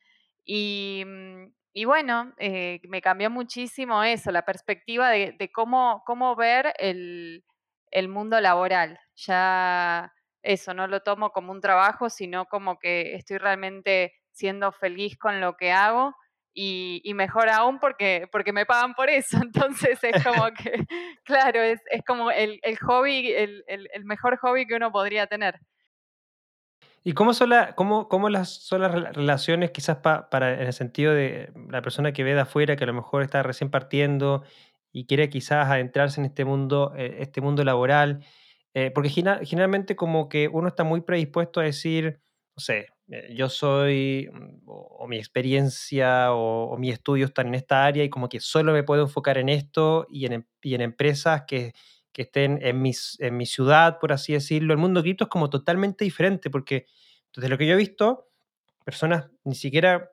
Y 0.44 1.04
mm, 1.06 1.54
y 1.72 1.84
bueno, 1.84 2.32
eh, 2.38 2.80
me 2.88 3.00
cambió 3.00 3.30
muchísimo 3.30 4.02
eso, 4.04 4.30
la 4.30 4.44
perspectiva 4.44 5.10
de, 5.10 5.50
cómo, 5.52 6.02
cómo 6.06 6.36
ver 6.36 6.74
el, 6.78 7.44
el 7.90 8.08
mundo 8.08 8.40
laboral. 8.40 8.98
Ya 9.16 10.12
eso, 10.42 10.74
no 10.74 10.86
lo 10.86 11.00
tomo 11.00 11.30
como 11.30 11.52
un 11.52 11.60
trabajo, 11.60 12.10
sino 12.10 12.46
como 12.46 12.78
que 12.78 13.14
estoy 13.14 13.38
realmente 13.38 14.12
siendo 14.32 14.72
feliz 14.72 15.16
con 15.18 15.40
lo 15.40 15.56
que 15.56 15.72
hago 15.72 16.14
y, 16.54 17.12
mejor 17.14 17.48
aún 17.48 17.78
porque, 17.78 18.28
porque 18.30 18.52
me 18.52 18.66
pagan 18.66 18.94
por 18.94 19.08
eso. 19.08 19.38
Entonces 19.42 19.98
es 20.02 20.24
como 20.24 20.50
que, 20.52 20.84
claro, 21.24 21.60
es, 21.60 21.80
como 22.06 22.30
el, 22.30 22.60
hobby, 22.80 23.32
el, 23.32 23.64
mejor 24.04 24.36
hobby 24.38 24.66
que 24.66 24.74
uno 24.74 24.92
podría 24.92 25.26
tener. 25.26 25.58
¿Y 27.04 27.14
cómo 27.14 27.34
son, 27.34 27.50
cómo, 27.74 28.08
cómo 28.08 28.28
las, 28.28 28.50
son 28.50 28.82
las 28.82 28.92
relaciones 28.92 29.72
quizás 29.72 29.98
para, 29.98 30.54
en 30.54 30.66
el 30.66 30.72
sentido 30.72 31.12
de 31.12 31.52
la 31.68 31.82
persona 31.82 32.12
que 32.12 32.22
ve 32.22 32.34
de 32.34 32.40
afuera, 32.40 32.76
que 32.76 32.84
a 32.84 32.86
lo 32.86 32.94
mejor 32.94 33.22
está 33.22 33.42
recién 33.42 33.70
partiendo 33.70 34.44
y 34.92 35.06
quiere 35.06 35.28
quizás 35.28 35.68
adentrarse 35.68 36.20
en 36.20 36.26
este 36.26 36.44
mundo, 36.44 36.92
eh, 36.96 37.16
este 37.20 37.40
mundo 37.40 37.64
laboral? 37.64 38.24
Eh, 38.74 38.90
porque 38.94 39.10
generalmente 39.10 39.96
como 39.96 40.28
que 40.28 40.48
uno 40.48 40.68
está 40.68 40.84
muy 40.84 41.00
predispuesto 41.02 41.60
a 41.60 41.64
decir, 41.64 42.20
no 42.56 42.60
sé, 42.60 42.86
eh, 43.08 43.34
yo 43.34 43.48
soy, 43.48 44.30
mm, 44.32 44.62
o, 44.66 45.06
mi 45.08 45.18
experiencia 45.18 46.32
o, 46.32 46.76
mi 46.78 46.90
estudio 46.90 47.26
están 47.26 47.48
en 47.48 47.54
esta 47.56 47.84
área 47.84 48.04
y 48.04 48.10
como 48.10 48.28
que 48.28 48.40
solo 48.40 48.72
me 48.72 48.84
puedo 48.84 49.02
enfocar 49.02 49.38
en 49.38 49.48
esto 49.48 50.06
y 50.10 50.26
en, 50.26 50.32
em, 50.34 50.44
y 50.62 50.74
en 50.74 50.80
empresas 50.82 51.42
que, 51.46 51.72
que 52.12 52.22
estén 52.22 52.58
en, 52.62 52.82
mis, 52.82 53.18
en 53.20 53.36
mi 53.36 53.46
ciudad, 53.46 53.98
por 53.98 54.12
así 54.12 54.32
decirlo. 54.32 54.72
El 54.72 54.78
mundo 54.78 55.02
cripto 55.02 55.24
es 55.24 55.30
como 55.30 55.50
totalmente 55.50 56.04
diferente 56.04 56.50
porque 56.50 56.86
desde 57.34 57.48
lo 57.48 57.58
que 57.58 57.66
yo 57.66 57.74
he 57.74 57.76
visto, 57.76 58.28
personas 58.84 59.30
ni 59.44 59.54
siquiera 59.54 60.10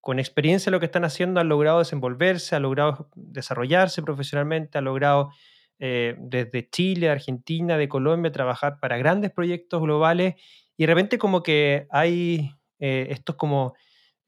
con 0.00 0.18
experiencia 0.18 0.70
en 0.70 0.72
lo 0.72 0.80
que 0.80 0.86
están 0.86 1.04
haciendo 1.04 1.40
han 1.40 1.48
logrado 1.48 1.80
desenvolverse, 1.80 2.56
han 2.56 2.62
logrado 2.62 3.10
desarrollarse 3.14 4.02
profesionalmente, 4.02 4.78
han 4.78 4.84
logrado 4.84 5.30
eh, 5.78 6.16
desde 6.18 6.68
Chile, 6.68 7.08
Argentina, 7.08 7.76
de 7.76 7.88
Colombia, 7.88 8.32
trabajar 8.32 8.78
para 8.80 8.96
grandes 8.96 9.30
proyectos 9.30 9.80
globales 9.82 10.34
y 10.76 10.84
de 10.84 10.86
repente 10.86 11.18
como 11.18 11.42
que 11.42 11.86
hay 11.90 12.52
eh, 12.78 13.08
estos 13.10 13.36
como 13.36 13.74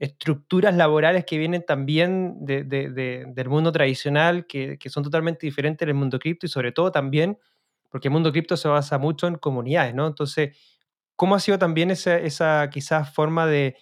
estructuras 0.01 0.75
laborales 0.75 1.27
que 1.27 1.37
vienen 1.37 1.63
también 1.65 2.39
del 2.41 3.49
mundo 3.49 3.71
tradicional, 3.71 4.47
que, 4.47 4.79
son 4.87 5.05
totalmente 5.05 5.47
diferentes 5.47 5.87
del 5.87 5.95
mundo 5.95 6.19
cripto 6.19 6.47
y 6.47 6.49
sobre 6.49 6.73
todo 6.73 6.91
también 6.91 7.39
porque 7.91 8.09
el 8.09 8.13
mundo 8.13 8.33
cripto 8.33 8.57
se 8.57 8.67
basa 8.69 8.99
mucho 8.99 9.27
en 9.27 9.37
comunidades, 9.37 9.95
¿no? 9.95 10.07
Entonces, 10.07 10.57
¿cómo 11.17 11.35
ha 11.35 11.41
sido 11.41 11.59
también 11.59 11.91
esa, 11.91 12.17
esa 12.17 12.71
quizás 12.71 13.13
forma 13.15 13.47
de, 13.47 13.77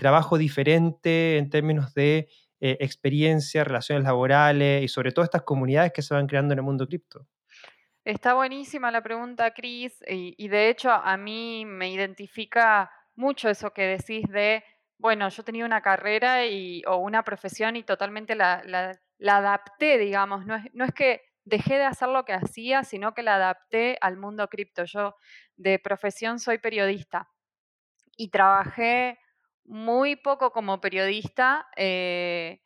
trabajo 0.00 0.38
diferente 0.38 1.36
en 1.36 1.50
términos 1.50 1.92
de 1.92 2.26
eh, 2.60 2.78
experiencia, 2.80 3.62
relaciones 3.62 4.04
laborales 4.04 4.82
y 4.82 4.88
sobre 4.88 5.12
todo 5.12 5.22
estas 5.22 5.42
comunidades 5.42 5.92
que 5.92 6.00
se 6.00 6.14
van 6.14 6.26
creando 6.26 6.54
en 6.54 6.60
el 6.60 6.64
mundo 6.64 6.86
cripto. 6.86 7.26
Está 8.02 8.32
buenísima 8.32 8.90
la 8.90 9.02
pregunta, 9.02 9.52
Cris, 9.52 10.02
y, 10.08 10.48
de 10.48 10.70
hecho 10.70 10.90
a 10.90 11.16
mí 11.18 11.66
me 11.66 11.90
identifica 11.90 12.90
mucho 13.14 13.50
eso 13.50 13.74
que 13.74 13.82
decís 13.82 14.26
de, 14.30 14.64
bueno, 15.02 15.28
yo 15.30 15.42
tenía 15.42 15.64
una 15.64 15.80
carrera 15.80 16.46
y, 16.46 16.80
o 16.86 16.98
una 16.98 17.24
profesión 17.24 17.74
y 17.74 17.82
totalmente 17.82 18.36
la, 18.36 18.62
adapté, 19.20 19.98
digamos, 19.98 20.46
no 20.46 20.54
es, 20.54 20.72
no 20.74 20.84
es 20.84 20.92
que 20.94 21.22
dejé 21.44 21.74
de 21.74 21.84
hacer 21.84 22.08
lo 22.08 22.24
que 22.24 22.34
hacía, 22.34 22.84
sino 22.84 23.12
que 23.12 23.24
la 23.24 23.34
adapté 23.34 23.98
al 24.00 24.16
mundo 24.16 24.46
cripto. 24.46 24.84
Yo 24.84 25.16
de 25.56 25.80
profesión 25.80 26.38
soy 26.38 26.58
periodista 26.58 27.28
y 28.16 28.30
trabajé 28.30 29.18
muy 29.64 30.14
poco 30.14 30.52
como 30.52 30.80
periodista. 30.80 31.66
Eh, 31.76 32.60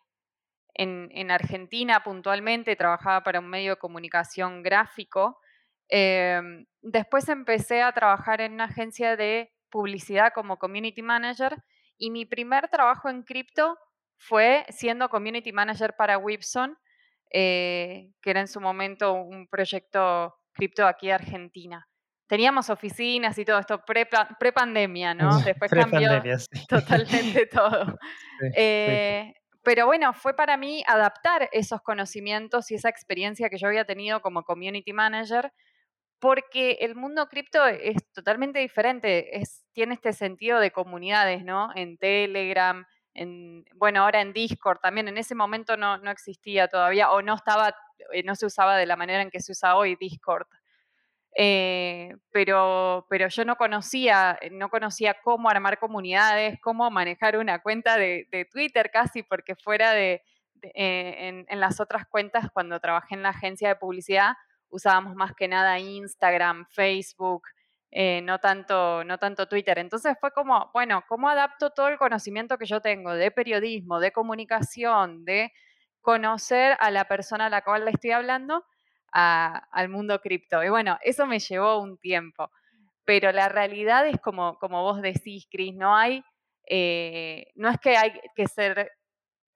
en, 0.75 1.31
Argentina 1.31 2.05
puntualmente, 2.05 2.77
trabajaba 2.77 3.23
para 3.23 3.41
un 3.41 3.49
medio 3.49 3.77
de 3.77 3.79
comunicación 3.79 4.63
gráfico. 4.63 5.41
Em, 5.89 6.67
después 6.83 7.31
empecé 7.31 7.81
a 7.81 7.93
trabajar 7.93 8.43
en 8.43 8.53
una 8.53 8.65
agencia 8.65 9.17
de 9.17 9.55
publicidad 9.71 10.35
como 10.35 10.59
community 10.59 11.01
manager 11.01 11.57
y 11.99 12.11
mi 12.11 12.27
primer 12.27 12.69
trabajo 12.69 13.09
en 13.09 13.23
cripto 13.23 13.79
fue 14.19 14.65
siendo 14.71 15.09
community 15.09 15.53
manager 15.53 15.95
para 15.97 16.19
Wibson, 16.19 16.77
eh, 17.33 18.13
que 18.23 18.31
era 18.31 18.41
en 18.41 18.49
su 18.49 18.61
momento 18.61 19.13
un 19.15 19.47
proyecto 19.49 20.35
cripto 20.53 20.87
aquí 20.87 21.09
de 21.09 21.15
Argentina 21.15 21.87
teníamos 22.27 22.71
oficinas 22.71 23.39
y 23.39 23.45
todo 23.45 23.59
esto 23.59 23.83
pre-pandemia, 23.85 25.15
¿no? 25.15 25.29
Después 25.55 25.71
cambió 25.71 26.11
totalmente 26.69 27.47
todo. 27.53 27.99
Eh, 28.55 29.33
pero 29.63 29.87
bueno, 29.87 30.13
fue 30.13 30.35
para 30.35 30.57
mí 30.57 30.85
adaptar 30.87 31.49
esos 31.53 31.81
conocimientos 31.83 32.71
y 32.71 32.75
esa 32.75 32.89
experiencia 32.89 33.49
que 33.49 33.59
yo 33.59 33.67
había 33.67 33.85
tenido 33.85 34.21
como 34.21 34.45
community 34.45 34.93
manager, 34.93 35.53
porque 36.19 36.79
el 36.81 36.95
mundo 36.95 37.29
cripto 37.29 37.65
es 37.67 37.97
totalmente 38.13 38.59
diferente, 38.59 39.39
es, 39.39 39.65
tiene 39.73 39.95
este 39.95 40.13
sentido 40.13 40.61
de 40.61 40.71
comunidades, 40.71 41.45
¿no? 41.45 41.71
En 41.75 41.99
Telegram, 41.99 42.87
en, 43.15 43.65
bueno, 43.75 44.03
ahora 44.03 44.21
en 44.21 44.33
Discord 44.33 44.79
también, 44.81 45.09
en 45.09 45.19
ese 45.19 45.35
momento 45.35 45.77
no, 45.77 45.95
existía 46.11 46.69
todavía 46.69 47.11
o 47.11 47.23
no 47.23 47.35
estaba, 47.35 47.75
eh, 48.13 48.23
no 48.23 48.35
se 48.35 48.47
usaba 48.47 48.77
de 48.77 48.87
la 48.87 48.97
manera 48.97 49.23
en 49.23 49.31
que 49.31 49.41
se 49.41 49.53
usa 49.53 49.77
hoy 49.77 49.97
Discord. 49.97 50.47
Eh, 51.39 52.17
pero, 52.33 53.07
pero 53.11 53.29
yo 53.29 53.45
no 53.45 53.57
conocía, 53.57 54.39
eh, 54.41 54.49
no 54.51 54.71
conocía 54.71 55.17
cómo 55.23 55.51
armar 55.51 55.79
comunidades, 55.79 56.59
cómo 56.63 56.91
manejar 56.91 57.37
una 57.37 57.61
cuenta 57.61 57.99
de, 57.99 58.49
Twitter 58.51 58.91
casi, 58.91 59.23
porque 59.23 59.55
fuera 59.55 59.93
de, 59.93 60.23
eh, 60.63 61.45
en, 61.47 61.61
las 61.61 61.79
otras 61.79 62.07
cuentas, 62.07 62.47
cuando 62.55 62.81
trabajé 62.81 63.17
en 63.17 63.23
la 63.23 63.31
agencia 63.31 63.69
de 63.69 63.77
publicidad, 63.77 64.33
usábamos 64.71 65.15
más 65.15 65.35
que 65.35 65.49
nada 65.49 65.79
Instagram, 65.79 66.67
Facebook, 66.71 67.43
no, 68.23 68.39
tanto, 68.39 69.05
no 69.05 69.19
tanto 69.19 69.49
Twitter. 69.49 69.79
Entonces 69.79 70.17
fue 70.21 70.31
como, 70.33 70.71
bueno, 70.75 71.03
¿cómo 71.09 71.29
adapto 71.29 71.71
todo 71.71 71.89
el 71.89 71.99
conocimiento 71.99 72.59
que 72.59 72.67
yo 72.67 72.81
tengo 72.81 73.15
de 73.15 73.31
periodismo, 73.31 74.01
de 74.01 74.13
comunicación, 74.13 75.25
de 75.25 75.53
conocer 76.03 76.77
a 76.81 76.91
la 76.91 77.07
persona 77.07 77.47
a 77.47 77.51
la 77.51 77.63
cual 77.63 77.85
le 77.85 77.93
estoy 77.93 78.11
hablando? 78.11 78.65
al 79.17 79.89
mundo 79.89 80.21
cripto. 80.21 80.63
Y 80.63 80.69
bueno, 80.69 80.99
eso 81.03 81.27
me 81.27 81.39
llevó 81.39 81.81
un 81.81 81.99
tiempo. 81.99 82.51
Pero 83.05 83.33
la 83.33 83.49
realidad 83.49 84.07
es 84.07 84.21
como, 84.21 84.59
como 84.59 84.83
vos 84.83 85.01
decís, 85.01 85.47
Cris, 85.51 85.75
no 85.75 85.97
hay, 85.97 86.23
eh, 86.69 87.47
no 87.55 87.71
es 87.71 87.79
que 87.79 87.97
hay 87.97 88.21
que 88.35 88.47
ser, 88.47 88.93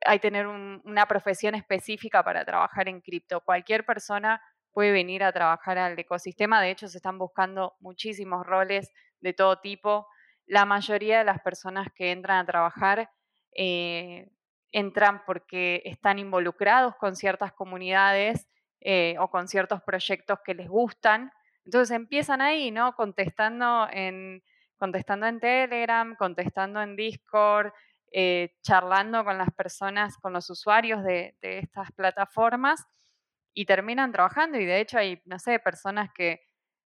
hay 0.04 0.18
tener 0.20 0.46
una 0.46 1.06
profesión 1.06 1.54
específica 1.54 2.22
para 2.22 2.44
trabajar 2.44 2.88
en 2.88 3.00
cripto. 3.00 3.40
Cualquier 3.40 3.84
persona 3.84 4.40
puede 4.72 4.92
venir 4.92 5.22
a 5.22 5.32
trabajar 5.32 5.78
al 5.78 5.98
ecosistema. 5.98 6.60
De 6.60 6.70
hecho, 6.70 6.88
se 6.88 6.98
están 6.98 7.18
buscando 7.18 7.74
muchísimos 7.80 8.46
roles 8.46 8.90
de 9.20 9.32
todo 9.32 9.60
tipo. 9.60 10.06
La 10.46 10.64
mayoría 10.64 11.18
de 11.18 11.24
las 11.24 11.40
personas 11.40 11.88
que 11.94 12.12
entran 12.12 12.38
a 12.38 12.46
trabajar 12.46 13.10
eh, 13.52 14.30
entran 14.72 15.22
porque 15.24 15.82
están 15.84 16.18
involucrados 16.18 16.94
con 16.96 17.16
ciertas 17.16 17.52
comunidades 17.52 18.48
eh, 18.80 19.16
o 19.18 19.28
con 19.28 19.48
ciertos 19.48 19.82
proyectos 19.82 20.38
que 20.44 20.54
les 20.54 20.68
gustan. 20.68 21.32
Entonces 21.64 21.94
empiezan 21.94 22.40
ahí, 22.40 22.70
¿no? 22.70 22.94
Contestando 22.94 23.88
en, 23.92 24.42
contestando 24.78 25.26
en 25.26 25.40
Telegram, 25.40 26.16
contestando 26.16 26.80
en 26.80 26.96
Discord, 26.96 27.72
eh, 28.12 28.56
charlando 28.62 29.24
con 29.24 29.38
las 29.38 29.50
personas, 29.52 30.16
con 30.18 30.32
los 30.32 30.48
usuarios 30.50 31.04
de, 31.04 31.36
estas 31.42 31.92
plataformas 31.92 32.84
y 33.54 33.66
terminan 33.66 34.12
trabajando. 34.12 34.58
Y 34.58 34.64
de 34.64 34.80
hecho 34.80 34.98
hay, 34.98 35.20
no 35.24 35.38
sé, 35.38 35.58
personas 35.58 36.10
que 36.14 36.40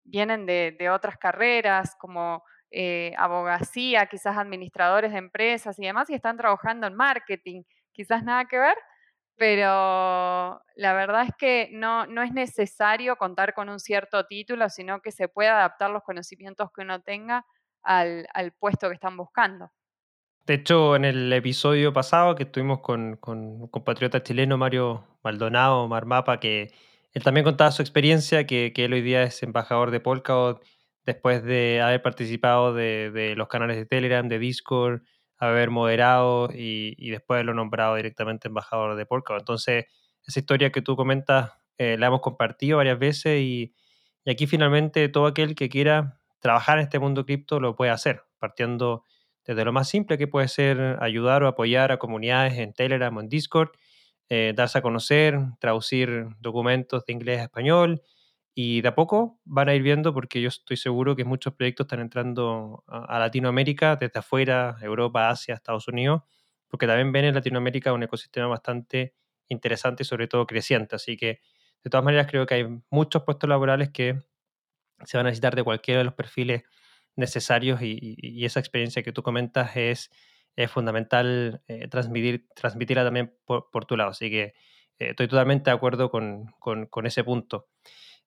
vienen 0.03 0.45
de, 0.45 0.89
otras 0.91 1.17
carreras 1.17 1.95
como 1.99 2.43
eh, 2.71 3.13
abogacía, 3.17 4.07
quizás 4.07 4.37
administradores 4.37 5.11
de 5.11 5.19
empresas 5.19 5.77
y 5.79 5.85
demás, 5.85 6.09
y 6.09 6.15
están 6.15 6.37
trabajando 6.37 6.87
en 6.87 6.95
marketing. 6.95 7.63
Quizás 7.91 8.23
nada 8.23 8.45
que 8.45 8.57
ver, 8.57 8.77
pero 9.35 10.61
la 10.75 10.93
verdad 10.93 11.23
es 11.23 11.35
que 11.37 11.69
no, 11.71 12.05
no 12.07 12.23
es 12.23 12.31
necesario 12.33 13.15
contar 13.17 13.53
con 13.53 13.69
un 13.69 13.79
cierto 13.79 14.25
título, 14.27 14.69
sino 14.69 15.01
que 15.01 15.11
se 15.11 15.27
puede 15.27 15.49
adaptar 15.49 15.91
los 15.91 16.03
conocimientos 16.03 16.69
que 16.75 16.81
uno 16.81 17.01
tenga 17.01 17.45
al, 17.83 18.27
puesto 18.59 18.87
que 18.87 18.95
están 18.95 19.17
buscando. 19.17 19.71
De 20.45 20.55
hecho, 20.55 20.95
en 20.95 21.05
el 21.05 21.31
episodio 21.33 21.93
pasado 21.93 22.35
que 22.35 22.43
estuvimos 22.43 22.79
con, 22.79 23.15
con 23.17 23.39
un 23.39 23.67
compatriota 23.67 24.23
chileno, 24.23 24.57
Mario 24.57 25.05
Maldonado, 25.23 25.87
Marmapa, 25.87 26.39
que 26.39 26.71
él 27.13 27.23
también 27.23 27.43
contaba 27.43 27.71
su 27.71 27.81
experiencia, 27.81 28.47
que, 28.47 28.73
que 28.73 28.85
él 28.85 28.93
hoy 28.93 29.01
día 29.01 29.23
es 29.23 29.43
embajador 29.43 29.91
de 29.91 29.99
Polkadot 29.99 30.63
después 31.05 31.43
de 31.43 31.81
haber 31.81 32.01
participado 32.01 32.73
de, 32.73 33.11
de 33.11 33.35
los 33.35 33.47
canales 33.47 33.77
de 33.77 33.85
Telegram, 33.85 34.27
de 34.27 34.39
Discord, 34.39 35.01
haber 35.37 35.71
moderado 35.71 36.49
y, 36.53 37.09
después 37.09 37.43
lo 37.43 37.53
nombrado 37.53 37.95
directamente 37.95 38.47
embajador 38.47 38.95
de 38.95 39.05
Polkadot. 39.05 39.41
Entonces, 39.41 39.85
esa 40.25 40.39
historia 40.39 40.71
que 40.71 40.81
tú 40.81 40.95
comentas 40.95 41.51
eh, 41.77 41.97
la 41.97 42.07
hemos 42.07 42.21
compartido 42.21 42.77
varias 42.77 42.99
veces 42.99 43.41
y, 43.41 43.73
aquí 44.25 44.45
finalmente 44.45 45.09
todo 45.09 45.25
aquel 45.25 45.55
que 45.55 45.67
quiera 45.67 46.19
trabajar 46.39 46.77
en 46.77 46.83
este 46.83 46.99
mundo 46.99 47.25
cripto 47.25 47.59
lo 47.59 47.75
puede 47.75 47.91
hacer, 47.91 48.23
partiendo 48.39 49.03
desde 49.45 49.65
lo 49.65 49.73
más 49.73 49.89
simple 49.89 50.17
que 50.17 50.27
puede 50.27 50.47
ser 50.47 50.97
ayudar 51.01 51.43
o 51.43 51.47
apoyar 51.47 51.91
a 51.91 51.97
comunidades 51.97 52.57
en 52.57 52.73
Telegram 52.73 53.15
o 53.15 53.21
en 53.21 53.29
Discord, 53.29 53.71
eh, 54.29 54.53
darse 54.55 54.77
a 54.77 54.81
conocer, 54.81 55.39
traducir 55.59 56.27
documentos 56.39 57.05
de 57.05 57.13
inglés 57.13 57.39
a 57.39 57.43
español 57.43 58.01
y 58.53 58.81
de 58.81 58.89
a 58.89 58.95
poco 58.95 59.39
van 59.45 59.69
a 59.69 59.75
ir 59.75 59.81
viendo 59.81 60.13
porque 60.13 60.41
yo 60.41 60.49
estoy 60.49 60.77
seguro 60.77 61.15
que 61.15 61.25
muchos 61.25 61.53
proyectos 61.53 61.85
están 61.85 62.01
entrando 62.01 62.83
a, 62.87 63.19
Latinoamérica 63.19 63.95
desde 63.95 64.19
afuera, 64.19 64.77
Europa, 64.81 65.29
Asia, 65.29 65.55
Estados 65.55 65.87
Unidos, 65.87 66.23
porque 66.67 66.87
también 66.87 67.11
ven 67.11 67.25
en 67.25 67.35
Latinoamérica 67.35 67.93
un 67.93 68.03
ecosistema 68.03 68.47
bastante 68.47 69.15
interesante 69.47 70.03
y 70.03 70.05
sobre 70.05 70.27
todo 70.27 70.45
creciente. 70.45 70.95
Así 70.95 71.17
que 71.17 71.41
de 71.83 71.89
todas 71.89 72.03
maneras 72.05 72.27
creo 72.29 72.45
que 72.45 72.53
hay 72.55 72.65
muchos 72.89 73.23
puestos 73.23 73.49
laborales 73.49 73.89
que 73.89 74.21
se 75.03 75.17
van 75.17 75.25
a 75.25 75.29
necesitar 75.29 75.55
de 75.55 75.63
cualquiera 75.63 75.99
de 75.99 76.05
los 76.05 76.13
perfiles 76.13 76.63
necesarios 77.15 77.81
y, 77.81 78.45
esa 78.45 78.59
experiencia 78.59 79.03
que 79.03 79.11
tú 79.11 79.23
comentas 79.23 79.75
es, 79.75 80.11
fundamental 80.67 81.63
eh, 81.67 81.87
transmitir, 81.87 82.45
transmitirla 82.55 83.03
también 83.03 83.33
por, 83.45 83.85
tu 83.85 83.97
lado. 83.97 84.11
Así 84.11 84.29
que 84.29 84.43
eh, 84.43 84.53
estoy 84.99 85.27
totalmente 85.27 85.71
de 85.71 85.75
acuerdo 85.75 86.11
con, 86.11 86.53
con, 86.59 87.05
ese 87.05 87.23
punto. 87.23 87.67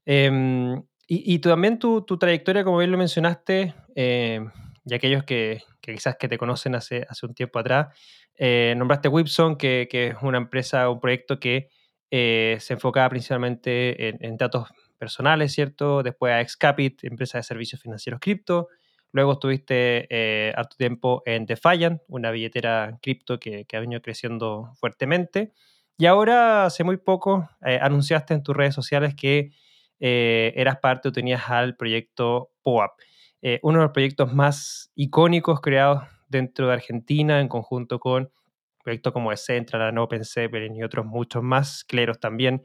Em, 0.04 0.82
y, 1.06 1.38
también 1.38 1.78
tu, 1.78 2.02
tu, 2.02 2.18
trayectoria, 2.18 2.64
como 2.64 2.78
bien 2.78 2.90
lo 2.90 2.98
mencionaste, 2.98 3.74
eh, 3.94 4.40
y 4.86 4.94
aquellos 4.94 5.24
que, 5.24 5.62
que, 5.80 5.92
quizás 5.92 6.16
que 6.18 6.28
te 6.28 6.38
conocen 6.38 6.74
hace, 6.74 7.06
hace 7.08 7.26
un 7.26 7.34
tiempo 7.34 7.58
atrás, 7.58 7.88
nombraste 8.38 9.08
Wipson, 9.08 9.56
que, 9.56 9.86
que, 9.90 10.08
es 10.08 10.16
una 10.22 10.38
empresa, 10.38 10.88
un 10.88 11.00
proyecto 11.00 11.38
que 11.38 11.68
se 12.10 12.72
enfocaba 12.72 13.10
principalmente 13.10 14.08
en, 14.08 14.24
en 14.24 14.36
datos 14.36 14.68
personales, 15.04 15.52
¿cierto? 15.52 16.02
Después 16.02 16.32
a 16.32 16.40
Excapit, 16.40 17.04
empresa 17.04 17.38
de 17.38 17.44
servicios 17.44 17.80
financieros 17.80 18.20
cripto. 18.20 18.68
Luego 19.12 19.34
estuviste 19.34 20.06
eh, 20.10 20.52
harto 20.56 20.76
tiempo 20.76 21.22
en 21.26 21.46
Defiant, 21.46 22.00
una 22.08 22.30
billetera 22.30 22.98
cripto 23.00 23.38
que, 23.38 23.66
ha 23.72 23.80
venido 23.80 24.00
creciendo 24.00 24.72
fuertemente. 24.80 25.52
Y 25.98 26.06
ahora, 26.06 26.64
hace 26.64 26.82
muy 26.82 26.96
poco, 26.96 27.48
eh, 27.64 27.78
anunciaste 27.80 28.34
en 28.34 28.42
tus 28.42 28.56
redes 28.56 28.74
sociales 28.74 29.14
que 29.14 29.52
eh, 30.00 30.52
eras 30.56 30.78
parte 30.78 31.08
o 31.08 31.12
tenías 31.12 31.48
al 31.48 31.76
proyecto 31.76 32.50
POAP, 32.62 32.90
eh, 33.42 33.60
uno 33.62 33.78
de 33.78 33.84
los 33.84 33.92
proyectos 33.92 34.34
más 34.34 34.90
icónicos 34.96 35.60
creados 35.60 36.02
dentro 36.28 36.66
de 36.66 36.72
Argentina 36.72 37.40
en 37.40 37.48
conjunto 37.48 38.00
con 38.00 38.30
proyectos 38.82 39.12
como 39.12 39.34
Central, 39.36 39.96
Open 39.96 40.24
Zeppelin 40.24 40.74
y 40.74 40.82
otros 40.82 41.06
muchos 41.06 41.42
más, 41.42 41.84
Cleros 41.84 42.18
también. 42.18 42.62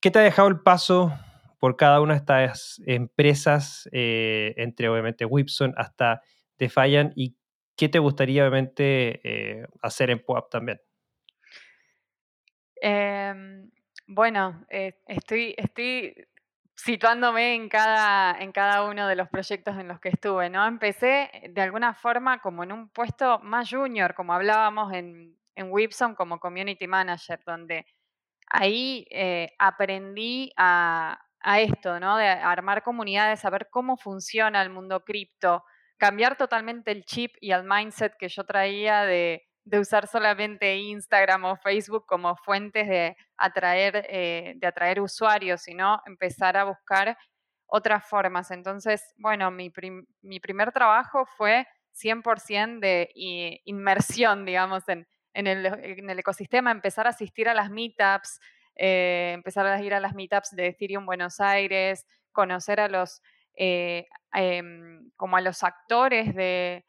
¿Qué 0.00 0.10
te 0.10 0.18
ha 0.18 0.22
dejado 0.22 0.48
el 0.48 0.60
paso 0.60 1.12
por 1.58 1.76
cada 1.76 2.00
una 2.00 2.14
de 2.14 2.18
estas 2.18 2.80
empresas, 2.86 3.88
eh, 3.92 4.54
entre 4.56 4.88
obviamente 4.88 5.24
Wipson 5.24 5.74
hasta 5.76 6.22
Defiant, 6.58 7.12
y 7.16 7.36
qué 7.76 7.88
te 7.88 7.98
gustaría 7.98 8.42
obviamente 8.42 9.20
eh, 9.24 9.66
hacer 9.82 10.10
en 10.10 10.22
POAP 10.24 10.50
también? 10.50 10.80
Em, 12.80 13.70
bueno, 14.06 14.64
eh, 14.68 14.98
estoy, 15.06 15.54
estoy 15.56 16.14
situándome 16.74 17.54
en 17.54 17.70
cada, 17.70 18.38
en 18.38 18.52
cada 18.52 18.84
uno 18.84 19.08
de 19.08 19.16
los 19.16 19.28
proyectos 19.28 19.78
en 19.78 19.88
los 19.88 19.98
que 19.98 20.10
estuve, 20.10 20.50
¿no? 20.50 20.66
Empecé 20.66 21.30
de 21.48 21.60
alguna 21.62 21.94
forma 21.94 22.40
como 22.40 22.64
en 22.64 22.72
un 22.72 22.88
puesto 22.90 23.38
más 23.40 23.70
junior, 23.70 24.14
como 24.14 24.34
hablábamos 24.34 24.92
en, 24.92 25.38
en 25.54 25.72
Wipson 25.72 26.14
como 26.14 26.38
community 26.38 26.86
manager, 26.86 27.40
donde 27.46 27.86
ahí 28.48 29.06
aprendí 29.58 30.52
a, 30.56 31.25
a 31.46 31.60
esto, 31.60 32.00
¿no? 32.00 32.16
De 32.16 32.26
armar 32.26 32.82
comunidades, 32.82 33.38
saber 33.38 33.68
cómo 33.70 33.96
funciona 33.96 34.60
el 34.62 34.68
mundo 34.68 35.04
cripto, 35.04 35.64
cambiar 35.96 36.36
totalmente 36.36 36.90
el 36.90 37.04
chip 37.04 37.36
y 37.40 37.52
el 37.52 37.62
mindset 37.62 38.16
que 38.18 38.28
yo 38.28 38.44
traía 38.44 39.02
de, 39.02 39.46
usar 39.78 40.08
solamente 40.08 40.76
Instagram 40.76 41.44
o 41.44 41.56
Facebook 41.56 42.04
como 42.04 42.34
fuentes 42.34 42.88
de 42.88 43.16
atraer, 43.36 44.06
eh, 44.08 44.54
de 44.56 44.66
atraer 44.66 45.00
usuarios, 45.00 45.62
sino 45.62 46.02
empezar 46.04 46.56
a 46.56 46.64
buscar 46.64 47.16
otras 47.66 48.04
formas. 48.08 48.50
Entonces, 48.50 49.14
bueno, 49.16 49.52
mi, 49.52 49.70
primer 49.70 50.72
trabajo 50.72 51.26
fue 51.36 51.64
100% 51.92 52.80
de 52.80 53.08
inmersión, 53.66 54.44
digamos, 54.44 54.88
en, 54.88 55.06
en 55.32 55.46
el 55.46 56.18
ecosistema, 56.18 56.72
empezar 56.72 57.06
a 57.06 57.10
asistir 57.10 57.48
a 57.48 57.54
las 57.54 57.70
meetups, 57.70 58.40
eh, 58.76 59.32
empezar 59.34 59.66
a 59.66 59.80
ir 59.80 59.94
a 59.94 60.00
las 60.00 60.14
meetups 60.14 60.50
de 60.54 60.68
Ethereum 60.68 61.06
Buenos 61.06 61.40
Aires, 61.40 62.06
conocer 62.32 62.80
a 62.80 62.88
los, 62.88 63.22
eh, 63.56 64.06
em, 64.34 65.10
como 65.16 65.36
a 65.36 65.40
los 65.40 65.62
actores 65.62 66.34
de, 66.34 66.84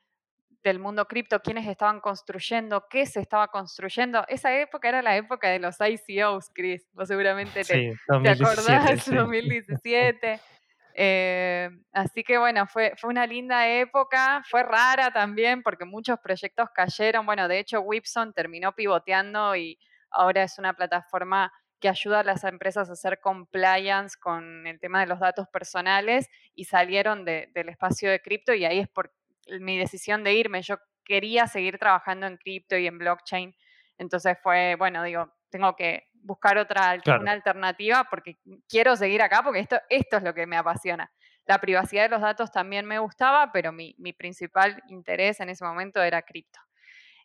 del 0.64 0.80
mundo 0.80 1.06
cripto, 1.06 1.42
quiénes 1.42 1.66
estaban 1.68 2.02
construyendo, 2.02 2.86
qué 2.90 3.06
se 3.06 3.22
estaba 3.22 3.48
construyendo. 3.48 4.26
Esa 4.28 4.54
época 4.60 4.90
era 4.90 5.02
la 5.02 5.16
época 5.16 5.50
de 5.50 5.60
los 5.60 5.78
ICOs, 5.80 6.52
Chris. 6.54 6.90
Vos 6.94 7.08
seguramente 7.08 7.64
te, 7.64 7.98
te 8.24 8.30
acordás, 8.30 9.06
2017. 9.10 10.40
Eh, 11.00 11.70
así 11.94 12.24
que 12.24 12.40
bueno, 12.40 12.66
fue, 12.66 12.94
fue 12.98 13.12
una 13.12 13.28
linda 13.28 13.70
época, 13.70 14.44
fue 14.50 14.64
rara 14.64 15.12
también 15.12 15.62
porque 15.62 15.86
muchos 15.86 16.20
proyectos 16.20 16.70
cayeron. 16.74 17.26
Bueno, 17.26 17.48
de 17.48 17.60
hecho, 17.60 17.82
Wipson 17.82 18.34
terminó 18.34 18.74
pivoteando 18.74 19.56
y 19.56 19.78
ahora 20.10 20.44
es 20.44 20.58
una 20.58 20.74
plataforma 20.74 21.54
que 21.80 21.90
ayuda 21.90 22.22
a 22.22 22.24
las 22.24 22.44
empresas 22.44 22.90
a 22.90 22.94
hacer 22.94 23.20
compliance 23.20 24.18
con 24.20 24.66
el 24.66 24.80
tema 24.80 25.00
de 25.00 25.08
los 25.08 25.20
datos 25.20 25.48
personales 25.48 26.30
y 26.56 26.66
salieron 26.66 27.26
del 27.26 27.70
espacio 27.70 28.10
de 28.10 28.22
cripto 28.22 28.54
y 28.54 28.66
ahí 28.66 28.80
es 28.80 28.88
por 28.88 29.14
mi 29.60 29.78
decisión 29.78 30.24
de 30.24 30.34
irme. 30.34 30.62
Yo 30.62 30.78
quería 31.04 31.48
seguir 31.48 31.78
trabajando 31.78 32.26
en 32.28 32.38
cripto 32.38 32.78
y 32.78 32.88
en 32.88 32.98
blockchain, 32.98 33.56
entonces 33.98 34.38
fue, 34.42 34.76
bueno, 34.76 35.04
digo, 35.04 35.34
tengo 35.50 35.76
que 35.76 36.10
buscar 36.14 36.58
otra 36.58 37.00
una 37.20 37.32
alternativa 37.32 38.06
porque 38.10 38.38
quiero 38.68 38.96
seguir 38.96 39.22
acá 39.22 39.44
porque 39.44 39.60
esto, 39.60 39.80
esto 39.90 40.18
es 40.18 40.24
lo 40.24 40.34
que 40.34 40.46
me 40.46 40.58
apasiona. 40.58 41.12
La 41.46 41.60
privacidad 41.60 42.04
de 42.04 42.10
los 42.10 42.22
datos 42.22 42.52
también 42.52 42.86
me 42.86 43.00
gustaba, 43.00 43.52
pero 43.54 43.72
mi, 43.72 43.96
principal 44.18 44.84
interés 44.90 45.40
en 45.40 45.50
ese 45.50 45.64
momento 45.64 46.04
era 46.04 46.22
cripto. 46.22 46.60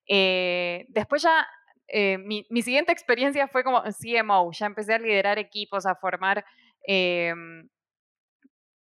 Eh, 0.06 0.86
después 0.88 1.22
ya 1.22 1.46
eh, 1.88 2.18
mi, 2.18 2.62
siguiente 2.62 2.92
experiencia 2.92 3.48
fue 3.48 3.64
como 3.64 3.82
CMO, 3.82 4.50
ya 4.52 4.66
empecé 4.66 4.94
a 4.94 4.98
liderar 4.98 5.38
equipos, 5.38 5.86
a 5.86 5.94
formar, 5.94 6.44
em, 6.86 7.68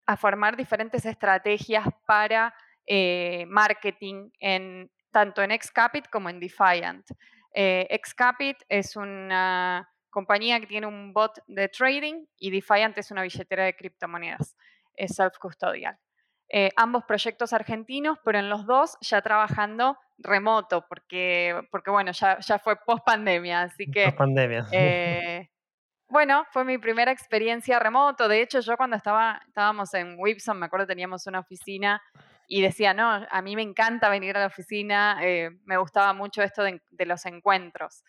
a 0.05 0.17
formar 0.17 0.55
diferentes 0.55 1.05
estrategias 1.05 1.85
para 2.05 2.53
eh, 2.85 3.45
marketing, 3.47 4.29
en, 4.39 4.91
tanto 5.11 5.41
en 5.41 5.51
Excapit 5.51 6.07
como 6.09 6.29
en 6.29 6.39
Defiant. 6.39 7.05
Eh, 7.53 7.87
Excapit 7.89 8.57
es 8.69 8.95
una 8.95 9.87
compañía 10.09 10.59
que 10.59 10.67
tiene 10.67 10.87
un 10.87 11.13
bot 11.13 11.39
de 11.47 11.69
trading 11.69 12.25
y 12.37 12.51
Defiant 12.51 12.97
es 12.97 13.11
una 13.11 13.23
billetera 13.23 13.65
de 13.65 13.75
criptomonedas, 13.75 14.55
es 14.95 15.15
self-custodial. 15.15 15.97
Ambos 16.75 17.05
proyectos 17.05 17.53
argentinos, 17.53 18.17
pero 18.25 18.39
en 18.39 18.49
los 18.49 18.65
dos 18.65 18.97
ya 19.01 19.21
trabajando 19.21 19.97
remoto, 20.23 20.85
porque, 20.87 21.67
porque 21.71 21.91
bueno, 21.91 22.11
ya, 22.11 22.39
ya 22.39 22.59
fue 22.59 22.75
post 22.75 23.03
pandemia, 23.05 23.63
así 23.63 23.89
que... 23.89 24.05
Post 24.05 24.17
pandemia. 24.17 24.65
Eh, 24.71 25.49
bueno, 26.07 26.45
fue 26.51 26.65
mi 26.65 26.77
primera 26.77 27.11
experiencia 27.11 27.79
remoto. 27.79 28.27
De 28.27 28.41
hecho, 28.41 28.59
yo 28.59 28.75
cuando 28.75 28.97
estaba, 28.97 29.41
estábamos 29.47 29.93
en 29.93 30.15
Wipson, 30.19 30.59
me 30.59 30.65
acuerdo 30.65 30.87
teníamos 30.87 31.25
una 31.27 31.39
oficina 31.39 32.01
y 32.47 32.61
decía, 32.61 32.93
no, 32.93 33.25
a 33.29 33.41
mí 33.41 33.55
me 33.55 33.61
encanta 33.61 34.09
venir 34.09 34.35
a 34.35 34.41
la 34.41 34.47
oficina, 34.47 35.19
eh, 35.21 35.51
me 35.63 35.77
gustaba 35.77 36.13
mucho 36.13 36.43
esto 36.43 36.63
de, 36.63 37.05
los 37.05 37.25
encuentros. 37.25 38.03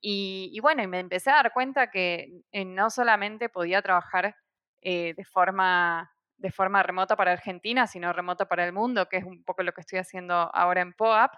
Y, 0.00 0.56
bueno, 0.62 0.84
y 0.84 0.86
me 0.86 1.00
empecé 1.00 1.30
a 1.30 1.34
dar 1.34 1.52
cuenta 1.52 1.90
que 1.90 2.42
eh, 2.52 2.64
no 2.64 2.90
solamente 2.90 3.48
podía 3.48 3.82
trabajar 3.82 4.36
de 4.80 5.24
forma 5.32 6.08
de 6.38 6.50
forma 6.52 6.82
remota 6.82 7.16
para 7.16 7.32
Argentina, 7.32 7.86
sino 7.86 8.12
remota 8.12 8.46
para 8.46 8.64
el 8.64 8.72
mundo, 8.72 9.08
que 9.08 9.18
es 9.18 9.24
un 9.24 9.44
poco 9.44 9.62
lo 9.62 9.72
que 9.72 9.80
estoy 9.80 9.98
haciendo 9.98 10.34
ahora 10.34 10.80
en 10.80 10.92
POAP. 10.92 11.34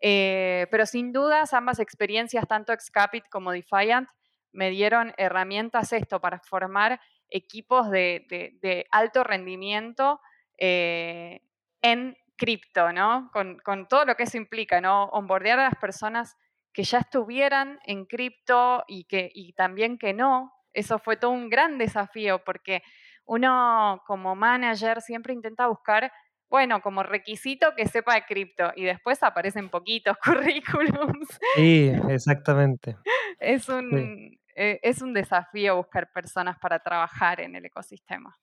Eh, 0.00 0.66
pero 0.70 0.86
sin 0.86 1.12
dudas, 1.12 1.54
ambas 1.54 1.78
experiencias, 1.78 2.46
tanto 2.46 2.72
Excapit 2.72 3.24
como 3.30 3.52
Defiant, 3.52 4.08
me 4.52 4.70
dieron 4.70 5.14
herramientas 5.16 5.92
esto 5.92 6.20
para 6.20 6.40
formar 6.40 7.00
equipos 7.30 7.90
de, 7.90 8.86
alto 8.90 9.24
rendimiento 9.24 10.20
eh, 10.58 11.40
en 11.80 12.16
cripto, 12.36 12.92
¿no? 12.92 13.30
Con, 13.32 13.88
todo 13.88 14.04
lo 14.04 14.16
que 14.16 14.24
eso 14.24 14.36
implica, 14.36 14.80
¿no? 14.80 15.04
Onboardear 15.06 15.58
a 15.60 15.64
las 15.64 15.76
personas 15.76 16.36
que 16.72 16.82
ya 16.82 16.98
estuvieran 16.98 17.78
en 17.86 18.04
cripto 18.04 18.84
y, 18.88 19.06
y 19.10 19.52
también 19.52 19.96
que 19.96 20.12
no. 20.12 20.52
Eso 20.72 20.98
fue 20.98 21.16
todo 21.16 21.30
un 21.30 21.48
gran 21.48 21.78
desafío 21.78 22.42
porque 22.44 22.82
uno 23.26 24.02
como 24.06 24.34
manager 24.34 25.00
siempre 25.00 25.32
intenta 25.32 25.66
buscar 25.66 26.10
bueno, 26.54 26.80
como 26.82 27.02
requisito 27.02 27.74
que 27.76 27.88
sepa 27.88 28.14
de 28.14 28.24
cripto 28.26 28.72
y 28.76 28.84
después 28.84 29.20
aparecen 29.24 29.70
poquitos 29.70 30.16
currículums. 30.24 31.28
Sí, 31.56 31.92
exactamente. 32.08 32.96
es, 33.40 33.68
un, 33.68 34.38
eh, 34.54 34.78
es 34.82 35.02
un 35.02 35.14
desafío 35.14 35.74
buscar 35.74 36.12
personas 36.12 36.56
para 36.60 36.78
trabajar 36.78 37.40
en 37.40 37.56
el 37.56 37.64
ecosistema. 37.64 38.38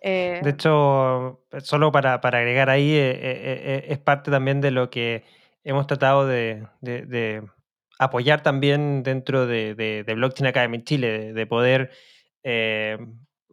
de 0.00 0.38
eh, 0.38 0.42
hecho, 0.44 1.44
solo 1.58 1.90
para, 1.90 2.14
agregar 2.14 2.70
ahí, 2.70 2.96
es 2.96 3.98
parte 3.98 4.30
también 4.30 4.60
de 4.60 4.70
lo 4.70 4.88
que 4.88 5.24
hemos 5.64 5.88
tratado 5.88 6.28
de, 6.28 6.68
apoyar 7.98 8.44
también 8.44 9.02
dentro 9.02 9.48
de, 9.48 10.04
Blockchain 10.14 10.46
Academy 10.46 10.84
Chile, 10.84 11.32
de, 11.32 11.46
poder 11.46 11.90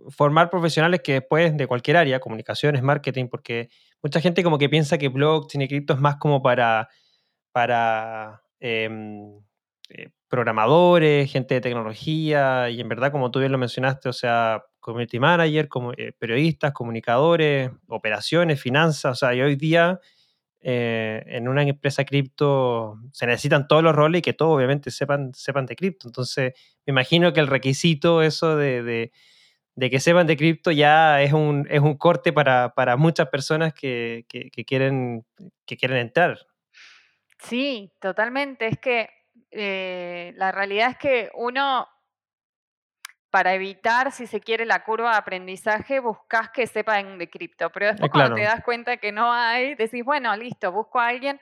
formar 0.09 0.49
profesionales 0.49 1.01
que 1.03 1.13
después 1.13 1.55
de 1.55 1.67
cualquier 1.67 1.97
área, 1.97 2.19
comunicaciones, 2.19 2.81
marketing, 2.83 3.27
porque 3.27 3.69
mucha 4.01 4.19
gente 4.19 4.43
como 4.43 4.57
que 4.57 4.69
piensa 4.69 4.97
que 4.97 5.09
blockchain 5.09 5.61
y 5.61 5.67
cripto 5.67 5.93
es 5.93 5.99
más 5.99 6.17
como 6.17 6.41
para, 6.41 6.89
para 7.51 8.43
em, 8.59 9.39
eh, 9.89 10.09
programadores, 10.27 11.31
gente 11.31 11.55
de 11.55 11.61
tecnología, 11.61 12.69
y 12.69 12.81
en 12.81 12.89
verdad, 12.89 13.11
como 13.11 13.31
tú 13.31 13.39
bien 13.39 13.51
lo 13.51 13.57
mencionaste, 13.57 14.09
o 14.09 14.13
sea, 14.13 14.63
community 14.79 15.19
manager, 15.19 15.67
como, 15.69 15.93
eh, 15.93 16.13
periodistas, 16.17 16.73
comunicadores, 16.73 17.71
operaciones, 17.87 18.61
finanzas, 18.61 19.11
o 19.13 19.15
sea, 19.15 19.35
y 19.35 19.41
hoy 19.41 19.55
día 19.55 19.99
eh, 20.61 21.23
en 21.27 21.47
una 21.49 21.63
empresa 21.63 22.05
cripto 22.05 22.97
se 23.11 23.27
necesitan 23.27 23.67
todos 23.67 23.83
los 23.83 23.93
roles 23.93 24.19
y 24.19 24.21
que 24.21 24.33
todos 24.33 24.55
obviamente 24.55 24.91
sepan, 24.91 25.33
sepan 25.33 25.65
de 25.65 25.75
cripto. 25.75 26.07
Entonces, 26.07 26.53
me 26.85 26.91
imagino 26.91 27.33
que 27.33 27.41
el 27.41 27.47
requisito 27.47 28.21
eso 28.21 28.55
de 28.55 28.81
de 28.81 29.11
que 29.75 29.99
sepan 29.99 30.27
de 30.27 30.37
cripto 30.37 30.71
ya 30.71 31.21
es 31.21 31.33
un, 31.33 31.67
es 31.69 31.81
un 31.81 31.97
corte 31.97 32.31
para, 32.31 32.95
muchas 32.97 33.29
personas 33.29 33.73
que, 33.73 34.25
quieren, 34.67 35.25
que 35.65 35.77
quieren 35.77 35.97
entrar. 35.97 36.37
Sí, 37.39 37.91
totalmente. 37.99 38.67
Es 38.67 38.77
que 38.77 39.09
eh, 39.51 40.33
la 40.35 40.51
realidad 40.51 40.91
es 40.91 40.97
que 40.97 41.31
uno, 41.35 41.87
para 43.29 43.53
evitar, 43.53 44.11
si 44.11 44.27
se 44.27 44.39
quiere, 44.39 44.65
la 44.65 44.83
curva 44.83 45.11
de 45.11 45.17
aprendizaje, 45.17 45.99
buscas 45.99 46.49
que 46.51 46.67
sepan 46.67 47.17
de 47.17 47.29
cripto. 47.29 47.69
Pero 47.71 47.87
después 47.87 48.11
cuando 48.11 48.35
te 48.35 48.43
das 48.43 48.63
cuenta 48.63 48.97
que 48.97 49.11
no 49.11 49.31
hay, 49.33 49.75
decís, 49.75 50.03
bueno, 50.05 50.35
listo, 50.35 50.71
busco 50.71 50.99
a 50.99 51.07
alguien 51.07 51.39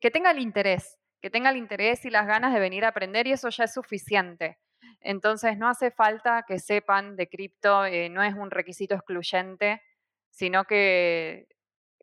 que 0.00 0.10
tenga 0.10 0.30
el 0.30 0.38
interés, 0.38 0.98
que 1.20 1.30
tenga 1.30 1.50
el 1.50 1.56
interés 1.56 2.04
y 2.04 2.10
las 2.10 2.26
ganas 2.26 2.52
de 2.52 2.60
venir 2.60 2.84
a 2.84 2.88
aprender 2.88 3.26
y 3.26 3.32
eso 3.32 3.48
ya 3.50 3.64
es 3.64 3.72
suficiente. 3.74 4.58
Entonces 5.00 5.56
no 5.58 5.68
hace 5.68 5.90
falta 5.90 6.44
que 6.46 6.58
sepan 6.58 7.16
de 7.16 7.28
cripto, 7.28 7.84
eh, 7.84 8.08
no 8.08 8.22
es 8.22 8.34
un 8.34 8.50
requisito 8.50 8.94
excluyente, 8.94 9.82
sino 10.30 10.64
que 10.64 11.46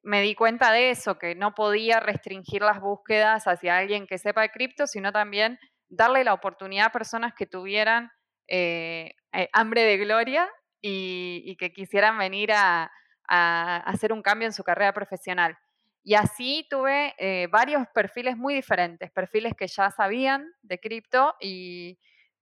me 0.01 0.21
di 0.21 0.35
cuenta 0.35 0.71
de 0.71 0.89
eso, 0.89 1.17
que 1.17 1.35
no 1.35 1.53
podía 1.53 1.99
restringir 1.99 2.61
las 2.61 2.79
búsquedas 2.79 3.47
hacia 3.47 3.77
alguien 3.77 4.07
que 4.07 4.17
sepa 4.17 4.41
de 4.41 4.49
cripto, 4.49 4.87
sino 4.87 5.11
también 5.11 5.59
darle 5.89 6.23
la 6.23 6.33
oportunidad 6.33 6.87
a 6.87 6.91
personas 6.91 7.33
que 7.33 7.45
tuvieran 7.45 8.11
eh, 8.47 9.13
eh, 9.31 9.49
hambre 9.53 9.83
de 9.83 9.97
gloria 9.97 10.49
y, 10.81 11.55
que 11.57 11.71
quisieran 11.71 12.17
venir 12.17 12.51
a, 12.51 12.91
hacer 13.25 14.11
un 14.11 14.21
cambio 14.21 14.47
en 14.47 14.53
su 14.53 14.63
carrera 14.63 14.93
profesional. 14.93 15.57
Y 16.03 16.15
así 16.15 16.67
tuve 16.69 17.15
varios 17.49 17.87
perfiles 17.93 18.35
muy 18.35 18.53
diferentes, 18.53 19.09
perfiles 19.11 19.53
que 19.57 19.67
ya 19.67 19.89
sabían 19.91 20.51
de 20.61 20.79
cripto 20.79 21.33
y, 21.39 21.97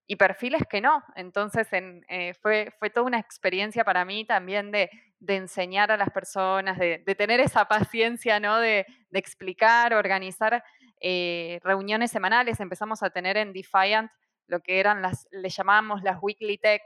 y 0.08 0.16
perfiles 0.16 0.64
que 0.70 0.82
no. 0.82 1.04
Entonces 1.16 1.68
eh, 1.72 2.34
fue, 2.42 2.74
fue 2.80 2.90
toda 2.90 3.06
una 3.06 3.20
experiencia 3.20 3.84
para 3.84 4.06
mí 4.06 4.26
también 4.26 4.72
de, 4.72 4.90
enseñar 5.28 5.92
a 5.92 5.98
las 5.98 6.10
personas, 6.10 6.78
de, 6.78 7.00
tener 7.16 7.40
esa 7.40 7.66
paciencia, 7.66 8.40
¿no? 8.40 8.60
De, 8.60 8.86
explicar, 9.14 9.94
organizar 9.94 10.64
eh, 11.00 11.60
reuniones 11.64 12.12
semanales. 12.12 12.60
Empezamos 12.60 13.04
a 13.04 13.10
tener 13.10 13.38
en 13.38 13.54
Defiant 13.54 14.12
lo 14.48 14.60
que 14.60 14.80
eran 14.80 15.02
las, 15.02 15.28
le 15.32 15.50
llamábamos 15.50 16.04
las 16.04 16.18
Weekly 16.22 16.58
Tech, 16.58 16.82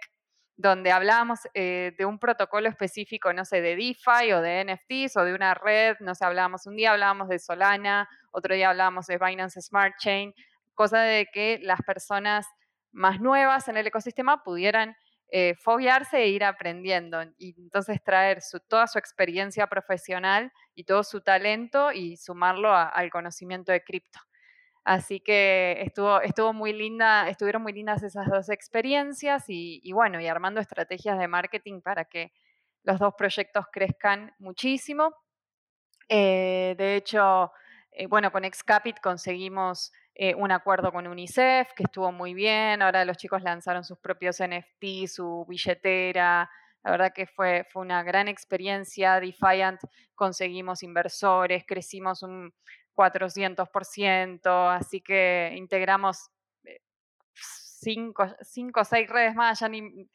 donde 0.58 0.92
hablábamos 0.92 1.40
eh, 1.54 1.94
de 1.98 2.06
un 2.06 2.18
protocolo 2.20 2.70
específico, 2.70 3.34
no 3.34 3.44
sé, 3.44 3.62
de 3.62 3.76
DeFi 3.76 4.32
o 4.34 4.42
de 4.42 4.64
NFTs 4.64 5.18
o 5.18 5.24
de 5.24 5.34
una 5.34 5.54
red, 5.54 5.98
no 6.00 6.16
sé, 6.16 6.26
hablábamos, 6.26 6.66
un 6.66 6.76
día 6.76 6.92
hablábamos 6.92 7.28
de 7.28 7.40
Solana, 7.40 8.08
otro 8.32 8.56
día 8.56 8.70
hablábamos 8.70 9.08
de 9.08 9.18
Binance 9.18 9.62
Smart 9.62 9.96
Chain, 10.00 10.34
cosa 10.74 11.02
de 11.02 11.28
que 11.34 11.60
las 11.62 11.82
personas 11.82 12.48
más 12.96 13.20
nuevas 13.20 13.68
en 13.68 13.78
el 13.78 13.88
ecosistema 13.88 14.42
pudieran 14.44 14.96
eh, 15.30 15.56
foguearse 15.56 16.18
e 16.18 16.30
ir 16.30 16.44
aprendiendo 16.44 17.22
y 17.38 17.56
entonces 17.60 18.02
traer 18.04 18.40
toda 18.70 18.88
su 18.88 18.98
experiencia 19.00 19.68
profesional 19.68 20.52
y 20.76 20.86
todo 20.86 21.04
su 21.04 21.22
talento 21.22 21.92
y 21.92 22.16
sumarlo 22.16 22.74
al 22.74 23.10
conocimiento 23.10 23.72
de 23.72 23.84
cripto. 23.84 24.20
Así 24.86 25.20
que 25.20 25.82
estuvo, 25.82 26.54
muy 26.54 26.72
linda, 26.72 27.28
estuvieron 27.28 27.64
muy 27.64 27.74
lindas 27.74 28.04
esas 28.04 28.28
dos 28.28 28.50
experiencias 28.50 29.46
y, 29.48 29.92
bueno, 29.94 30.22
y 30.22 30.28
armando 30.28 30.62
estrategias 30.62 31.18
de 31.18 31.28
marketing 31.28 31.82
para 31.82 32.06
que 32.06 32.32
los 32.84 33.00
dos 33.00 33.16
proyectos 33.18 33.66
crezcan 33.72 34.34
muchísimo. 34.38 35.16
Eh, 36.08 36.76
de 36.78 36.98
hecho, 36.98 37.52
eh, 37.92 38.06
bueno, 38.06 38.32
con 38.32 38.46
Excapit 38.46 39.00
conseguimos 39.00 39.92
eh, 40.18 40.34
un 40.34 40.52
acuerdo 40.52 40.94
con 40.94 41.08
UNICEF, 41.08 41.74
que 41.76 41.84
estuvo 41.84 42.12
muy 42.12 42.34
bien. 42.34 42.82
Ahora 42.82 43.04
los 43.04 43.18
chicos 43.18 43.44
lanzaron 43.44 43.84
sus 43.84 44.00
propios 44.00 44.40
NFT, 44.40 45.08
su 45.08 45.46
billetera. 45.48 46.50
La 46.84 46.92
verdad 46.92 47.12
que 47.14 47.28
fue, 47.28 47.66
fue 47.70 47.82
una 47.82 48.02
gran 48.02 48.30
experiencia. 48.30 49.20
Defiant 49.20 49.82
conseguimos 50.16 50.84
inversores, 50.84 51.66
crecimos 51.68 52.24
un 52.24 52.54
400%, 52.96 54.74
así 54.74 55.02
que 55.02 55.52
integramos 55.56 56.30
eh, 56.64 56.80
cinco, 57.34 58.24
o 58.24 58.84
seis 58.86 59.10
redes 59.10 59.36
más, 59.36 59.60
ya 59.60 59.68
ni, 59.68 60.10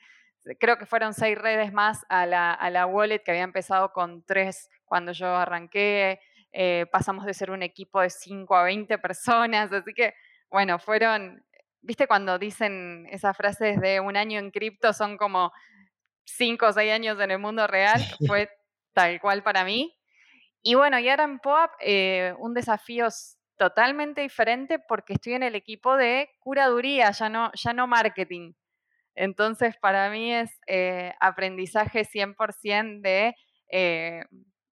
creo 0.59 0.79
que 0.79 0.87
fueron 0.87 1.13
seis 1.13 1.37
redes 1.37 1.73
más 1.73 2.05
a 2.09 2.25
la, 2.25 2.53
a 2.53 2.71
la 2.71 2.87
wallet 2.87 3.23
que 3.23 3.33
había 3.33 3.43
empezado 3.43 3.93
con 3.93 4.25
tres 4.25 4.71
cuando 4.85 5.13
yo 5.13 5.29
arranqué. 5.29 6.21
Eh, 6.53 6.87
pasamos 6.91 7.27
de 7.27 7.35
ser 7.35 7.51
un 7.51 7.63
equipo 7.63 8.01
de 8.01 8.11
5 8.11 8.57
a 8.57 8.65
20 8.65 8.99
personas, 8.99 9.73
así 9.73 9.93
que, 9.95 10.15
bueno, 10.51 10.79
fueron, 10.79 11.45
viste 11.81 12.07
cuando 12.07 12.39
dicen 12.39 13.07
esas 13.11 13.37
frases 13.37 13.81
de 13.81 14.01
un 14.01 14.17
año 14.17 14.39
en 14.41 14.51
cripto 14.51 14.93
son 14.93 15.17
como 15.17 15.53
5 16.25 16.67
o 16.67 16.73
6 16.73 16.93
años 16.93 17.21
en 17.21 17.31
el 17.31 17.39
mundo 17.39 17.67
real, 17.67 18.01
fue 18.27 18.51
tal 18.93 19.21
cual 19.21 19.43
para 19.43 19.65
mí. 19.65 19.97
Y 20.63 20.75
bueno, 20.75 20.99
y 20.99 21.09
ahora 21.09 21.25
en 21.25 21.39
POAP 21.39 21.71
eh, 21.81 22.35
un 22.39 22.53
desafío 22.53 23.09
totalmente 23.57 24.23
diferente 24.23 24.79
porque 24.79 25.15
estoy 25.15 25.35
en 25.35 25.43
el 25.43 25.55
equipo 25.55 25.97
de 25.97 26.31
curaduría, 26.41 27.11
ya 27.13 27.29
no, 27.29 27.51
ya 27.55 27.73
no 27.73 27.87
marketing. 27.87 28.53
Entonces, 29.15 29.77
para 29.77 30.11
mí 30.11 30.35
es 30.35 30.51
eh, 30.67 31.13
aprendizaje 31.21 32.05
100% 32.05 33.03
de 33.03 33.37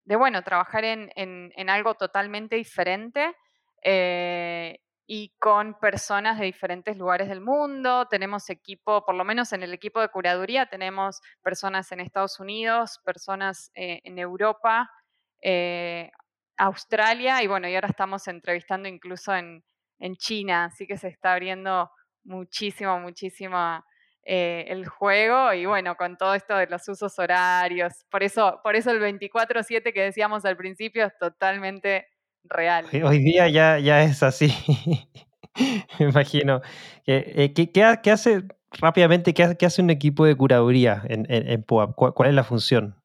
de 0.08 0.16
bueno, 0.16 0.42
trabajar 0.42 0.86
en, 0.86 1.68
algo 1.68 1.94
totalmente 1.94 2.56
diferente 2.56 3.36
eh, 3.82 4.80
y 5.06 5.34
con 5.38 5.78
personas 5.78 6.38
de 6.38 6.46
diferentes 6.46 6.96
lugares 6.96 7.28
del 7.28 7.42
mundo. 7.42 8.06
Tenemos 8.08 8.48
equipo, 8.48 9.04
por 9.04 9.14
lo 9.14 9.24
menos 9.26 9.52
en 9.52 9.62
el 9.62 9.74
equipo 9.74 10.00
de 10.00 10.08
curaduría, 10.08 10.64
tenemos 10.64 11.20
personas 11.42 11.92
en 11.92 12.00
Estados 12.00 12.40
Unidos, 12.40 12.98
personas 13.04 13.70
eh, 13.74 14.00
en 14.02 14.18
Europa, 14.18 14.90
eh, 15.42 16.10
Australia 16.56 17.42
y 17.42 17.46
bueno, 17.46 17.68
y 17.68 17.74
ahora 17.74 17.88
estamos 17.88 18.26
entrevistando 18.28 18.88
incluso 18.88 19.34
en, 19.34 19.62
en 19.98 20.16
China, 20.16 20.64
así 20.64 20.86
que 20.86 20.96
se 20.96 21.08
está 21.08 21.34
abriendo 21.34 21.90
muchísimo, 22.24 22.98
muchísimo 22.98 23.84
eh, 24.24 24.66
el 24.68 24.86
juego 24.86 25.52
y 25.54 25.64
bueno, 25.66 25.96
con 25.96 26.16
todo 26.16 26.34
esto 26.34 26.56
de 26.56 26.66
los 26.66 26.86
usos 26.88 27.18
horarios. 27.18 28.04
Por 28.10 28.22
eso, 28.22 28.60
por 28.62 28.76
eso 28.76 28.90
el 28.90 29.00
24/7 29.00 29.92
que 29.92 30.02
decíamos 30.02 30.44
al 30.44 30.56
principio 30.56 31.06
es 31.06 31.16
totalmente 31.18 32.06
real. 32.44 32.86
Hoy 33.04 33.18
día 33.20 33.48
ya, 33.48 33.78
ya 33.78 34.02
es 34.02 34.22
así. 34.22 34.52
Me 35.98 36.06
imagino. 36.06 36.60
Eh, 37.06 37.52
¿Qué, 37.54 37.72
qué, 37.72 38.10
hace 38.10 38.42
rápidamente, 38.80 39.34
qué, 39.34 39.66
hace 39.66 39.82
un 39.82 39.90
equipo 39.90 40.24
de 40.24 40.36
curaduría 40.36 41.02
en, 41.08 41.26
en, 41.28 41.62
POAP? 41.62 41.94
¿Cuál, 41.94 42.28
es 42.28 42.34
la 42.34 42.44
función? 42.44 42.96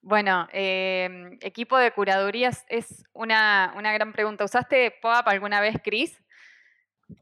Bueno, 0.00 0.48
em, 0.52 1.38
equipo 1.40 1.76
de 1.78 1.92
curaduría 1.92 2.50
es 2.68 3.04
una, 3.12 3.74
una, 3.76 3.92
gran 3.92 4.12
pregunta. 4.12 4.44
¿Usaste 4.44 4.94
POAP 5.02 5.28
alguna 5.28 5.60
vez, 5.60 5.76
Chris? 5.82 6.22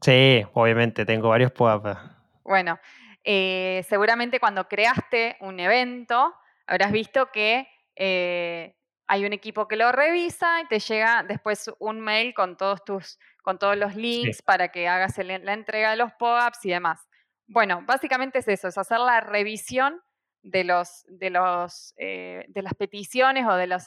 Sí, 0.01 0.43
obviamente, 0.53 1.05
tengo 1.05 1.29
varios 1.29 1.51
POAP. 1.51 2.20
Bueno, 2.51 2.81
eh, 3.23 3.81
seguramente 3.87 4.41
cuando 4.41 4.67
creaste 4.67 5.37
un 5.39 5.61
evento, 5.61 6.35
habrás 6.67 6.91
visto 6.91 7.31
que 7.31 7.65
eh, 7.95 8.75
hay 9.07 9.23
un 9.23 9.31
equipo 9.31 9.69
que 9.69 9.77
lo 9.77 9.89
revisa 9.93 10.59
y 10.61 10.67
te 10.67 10.79
llega 10.79 11.23
después 11.23 11.71
un 11.79 12.01
mail 12.01 12.33
con 12.33 12.57
todos 12.57 12.83
tus, 12.83 13.17
con 13.41 13.57
todos 13.57 13.77
los 13.77 13.95
links 13.95 14.41
para 14.41 14.67
que 14.67 14.89
hagas 14.89 15.17
la 15.17 15.53
entrega 15.53 15.91
de 15.91 15.95
los 15.95 16.11
pop-ups 16.19 16.65
y 16.65 16.71
demás. 16.71 17.07
Bueno, 17.47 17.85
básicamente 17.85 18.39
es 18.39 18.49
eso, 18.49 18.67
es 18.67 18.77
hacer 18.77 18.99
la 18.99 19.21
revisión 19.21 20.01
de 20.41 20.65
los, 20.65 21.05
de 21.07 21.29
los, 21.29 21.93
eh, 21.95 22.43
de 22.49 22.61
las 22.63 22.73
peticiones 22.73 23.47
o 23.47 23.53
de 23.53 23.67
los, 23.67 23.85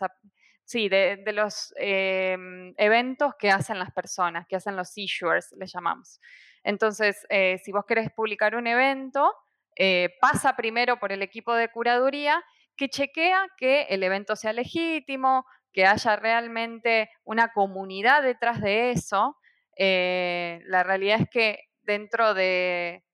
sí, 0.64 0.88
de, 0.88 1.22
los 1.35 1.74
em, 1.77 2.72
eventos 2.79 3.35
que 3.38 3.50
hacen 3.50 3.79
las 3.79 3.92
personas, 3.92 4.46
que 4.46 4.57
hacen 4.57 4.74
los 4.74 4.96
issuers, 4.96 5.53
le 5.53 5.66
llamamos. 5.66 6.18
Entonces, 6.64 7.27
eh, 7.29 7.59
si 7.62 7.70
vos 7.70 7.85
querés 7.87 8.11
publicar 8.11 8.57
un 8.57 8.66
evento, 8.66 9.33
eh, 9.77 10.16
pasa 10.20 10.57
primero 10.57 10.98
por 10.98 11.12
el 11.12 11.22
equipo 11.22 11.55
de 11.55 11.70
curaduría, 11.70 12.42
que 12.77 12.88
chequea 12.88 13.46
que 13.57 13.83
el 13.83 14.03
evento 14.03 14.35
sea 14.35 14.53
legítimo, 14.53 15.44
que 15.72 15.87
haya 15.87 16.16
realmente 16.16 17.11
una 17.22 17.53
comunidad 17.53 18.22
detrás 18.22 18.61
de 18.61 18.92
eso. 18.92 19.37
Eh, 19.77 20.61
la 20.64 20.83
realidad 20.83 21.20
es 21.20 21.29
que 21.29 21.59
dentro 21.83 22.33
de, 22.33 23.05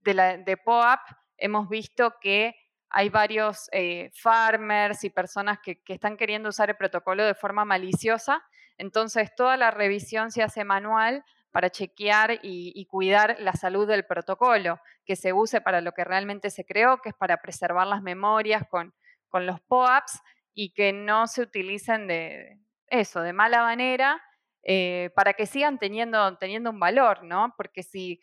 de, 0.00 0.14
la, 0.14 0.38
POAP 0.64 1.00
hemos 1.36 1.68
visto 1.68 2.14
que 2.20 2.54
hay 2.90 3.10
varios 3.10 3.68
farmers 4.14 5.04
y 5.04 5.10
personas 5.10 5.58
que, 5.62 5.82
están 5.88 6.16
queriendo 6.16 6.48
usar 6.48 6.70
el 6.70 6.76
protocolo 6.76 7.24
de 7.24 7.34
forma 7.34 7.64
maliciosa. 7.64 8.42
Entonces, 8.78 9.34
toda 9.34 9.56
la 9.56 9.70
revisión 9.70 10.30
se 10.30 10.42
hace 10.42 10.64
manual 10.64 11.24
para 11.58 11.70
chequear 11.70 12.38
y, 12.40 12.86
cuidar 12.86 13.36
la 13.40 13.52
salud 13.52 13.88
del 13.88 14.06
protocolo, 14.06 14.78
que 15.04 15.16
se 15.16 15.32
use 15.32 15.60
para 15.60 15.80
lo 15.80 15.90
que 15.90 16.04
realmente 16.04 16.50
se 16.50 16.64
creó, 16.64 16.98
que 16.98 17.08
es 17.08 17.16
para 17.16 17.38
preservar 17.38 17.84
las 17.88 18.00
memorias 18.00 18.62
con, 18.68 18.94
con 19.28 19.44
los 19.44 19.60
POAPs 19.62 20.20
y 20.54 20.72
que 20.72 20.92
no 20.92 21.26
se 21.26 21.42
utilicen 21.42 22.06
de 22.06 22.60
eso, 22.86 23.22
de 23.22 23.32
mala 23.32 23.62
manera, 23.62 24.22
eh, 24.62 25.10
para 25.16 25.32
que 25.32 25.46
sigan 25.46 25.80
teniendo, 25.80 26.36
teniendo 26.36 26.70
un 26.70 26.78
valor, 26.78 27.24
¿no? 27.24 27.52
Porque 27.56 27.82
si 27.82 28.20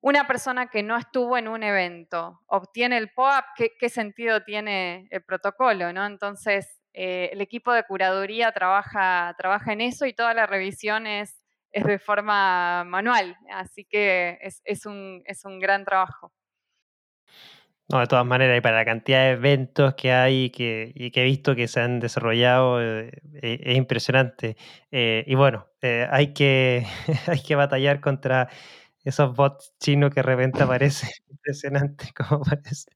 una 0.00 0.26
persona 0.26 0.66
que 0.66 0.82
no 0.82 0.96
estuvo 0.96 1.38
en 1.38 1.46
un 1.46 1.62
evento 1.62 2.40
obtiene 2.46 2.98
el 2.98 3.12
POAP, 3.12 3.44
¿qué, 3.78 3.88
sentido 3.88 4.42
tiene 4.42 5.06
el 5.12 5.22
protocolo? 5.22 5.92
¿no? 5.92 6.04
Entonces, 6.04 6.82
eh, 6.94 7.30
el 7.32 7.42
equipo 7.42 7.72
de 7.72 7.84
curaduría 7.84 8.50
trabaja, 8.50 9.36
trabaja 9.38 9.72
en 9.72 9.82
eso 9.82 10.04
y 10.04 10.14
toda 10.14 10.34
la 10.34 10.46
revisión 10.46 11.06
es, 11.06 11.39
de 11.72 11.98
forma 11.98 12.84
manual, 12.84 13.36
así 13.52 13.84
que 13.84 14.38
es, 14.40 14.86
un, 14.86 15.22
es 15.26 15.44
un 15.44 15.58
gran 15.58 15.84
trabajo. 15.84 16.32
No, 17.88 17.98
de 17.98 18.06
todas 18.06 18.24
maneras, 18.24 18.56
y 18.56 18.60
para 18.60 18.76
la 18.76 18.84
cantidad 18.84 19.24
de 19.24 19.30
eventos 19.32 19.94
que 19.94 20.12
hay 20.12 20.44
y 20.44 20.50
que, 20.50 20.92
he 20.96 21.24
visto 21.24 21.56
que 21.56 21.66
se 21.66 21.80
han 21.80 21.98
desarrollado, 21.98 22.80
eh, 22.80 23.10
eh, 23.42 23.60
es 23.64 23.76
impresionante. 23.76 24.56
y 24.92 25.34
bueno, 25.34 25.66
hay, 25.82 26.32
que, 26.32 26.86
hay 27.26 27.42
que 27.42 27.56
batallar 27.56 28.00
contra 28.00 28.48
esos 29.04 29.34
bots 29.34 29.74
chinos 29.80 30.10
que 30.10 30.16
de 30.16 30.22
repente 30.22 30.62
aparecen. 30.62 31.10
Impresionante 31.30 32.12
como 32.16 32.44
parece. 32.44 32.90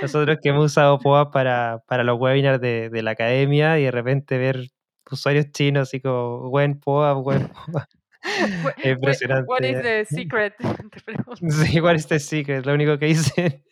Nosotros 0.00 0.38
que 0.42 0.50
hemos 0.50 0.66
usado 0.66 0.98
POA 0.98 1.30
para, 1.30 1.82
para 1.86 2.04
los 2.04 2.18
webinars 2.18 2.60
de, 2.60 2.88
de, 2.90 3.02
la 3.02 3.12
academia 3.12 3.78
y 3.78 3.84
de 3.84 3.90
repente 3.90 4.38
ver 4.38 4.70
usuarios 5.10 5.50
chinos 5.52 5.88
así 5.88 6.00
como 6.00 6.50
buen 6.50 6.78
POA, 6.78 7.14
buen 7.14 7.48
POA. 7.72 7.88
Impresionante. 8.84 9.48
What 9.48 9.62
is 9.62 9.82
the 9.82 10.04
secret? 10.10 10.54
sí, 11.48 11.80
what 11.80 11.94
is 11.94 12.06
the 12.06 12.18
secret? 12.18 12.66
Lo 12.66 12.74
único 12.74 12.98
que 12.98 13.06
dicen. 13.06 13.64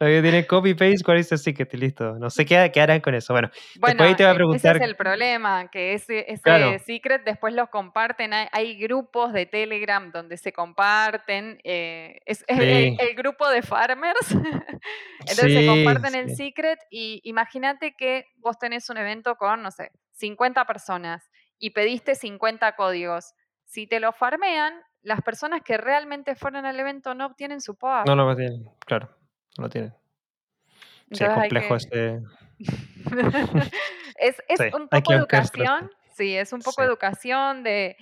lo 0.00 0.06
que 0.06 0.22
tiene 0.22 0.46
copy 0.46 0.74
paste, 0.74 1.02
what 1.06 1.16
is 1.16 1.28
the 1.28 1.38
secret? 1.38 1.72
Y 1.74 1.76
listo. 1.76 2.18
No 2.18 2.30
sé 2.30 2.46
qué, 2.46 2.70
qué 2.72 2.80
harán 2.80 3.00
con 3.00 3.14
eso. 3.14 3.32
Bueno, 3.34 3.50
bueno 3.78 4.02
después 4.02 4.16
te 4.16 4.24
va 4.24 4.30
a 4.30 4.34
preguntar. 4.34 4.76
Ese 4.76 4.84
es 4.84 4.90
el 4.90 4.96
problema, 4.96 5.70
que 5.70 5.94
ese, 5.94 6.24
ese 6.28 6.78
secret 6.78 7.22
después 7.24 7.54
los 7.54 7.68
comparten. 7.68 8.32
Hay, 8.32 8.78
grupos 8.82 9.32
de 9.32 9.46
Telegram 9.46 10.10
donde 10.10 10.36
se 10.36 10.52
comparten. 10.52 11.58
Eh, 11.64 12.20
es, 12.24 12.44
el, 12.48 12.96
grupo 13.14 13.48
de 13.48 13.62
farmers. 13.62 14.30
Entonces 15.20 15.52
se 15.52 15.66
comparten 15.66 16.14
el 16.14 16.34
secret. 16.34 16.78
Y 16.90 17.20
imagínate 17.24 17.94
que 17.96 18.26
vos 18.36 18.58
tenés 18.58 18.88
un 18.88 18.96
evento 18.96 19.36
con, 19.36 19.62
no 19.62 19.70
sé, 19.70 19.90
50 20.12 20.64
personas 20.64 21.30
y 21.58 21.70
pediste 21.70 22.14
50 22.14 22.74
códigos 22.74 23.34
si 23.72 23.86
te 23.86 24.00
lo 24.00 24.12
farmean, 24.12 24.74
las 25.00 25.22
personas 25.22 25.62
que 25.62 25.78
realmente 25.78 26.34
fueron 26.34 26.66
al 26.66 26.78
evento 26.78 27.14
no 27.14 27.24
obtienen 27.24 27.62
su 27.62 27.74
POA. 27.74 28.04
No 28.04 28.14
lo 28.14 28.36
tienen, 28.36 28.68
claro, 28.80 29.08
no 29.56 29.64
lo 29.64 29.70
tienen. 29.70 29.94
sí, 31.10 31.24
es 31.24 31.30
complejo 31.30 31.76
ese. 31.76 32.20
es, 34.18 34.36
un 34.74 34.88
poco 34.88 35.12
de 35.12 35.18
educación, 35.18 35.90
sí, 36.14 36.36
es 36.36 36.52
un 36.52 36.60
poco 36.60 36.82
de 36.82 36.88
educación 36.88 37.62
de, 37.62 37.96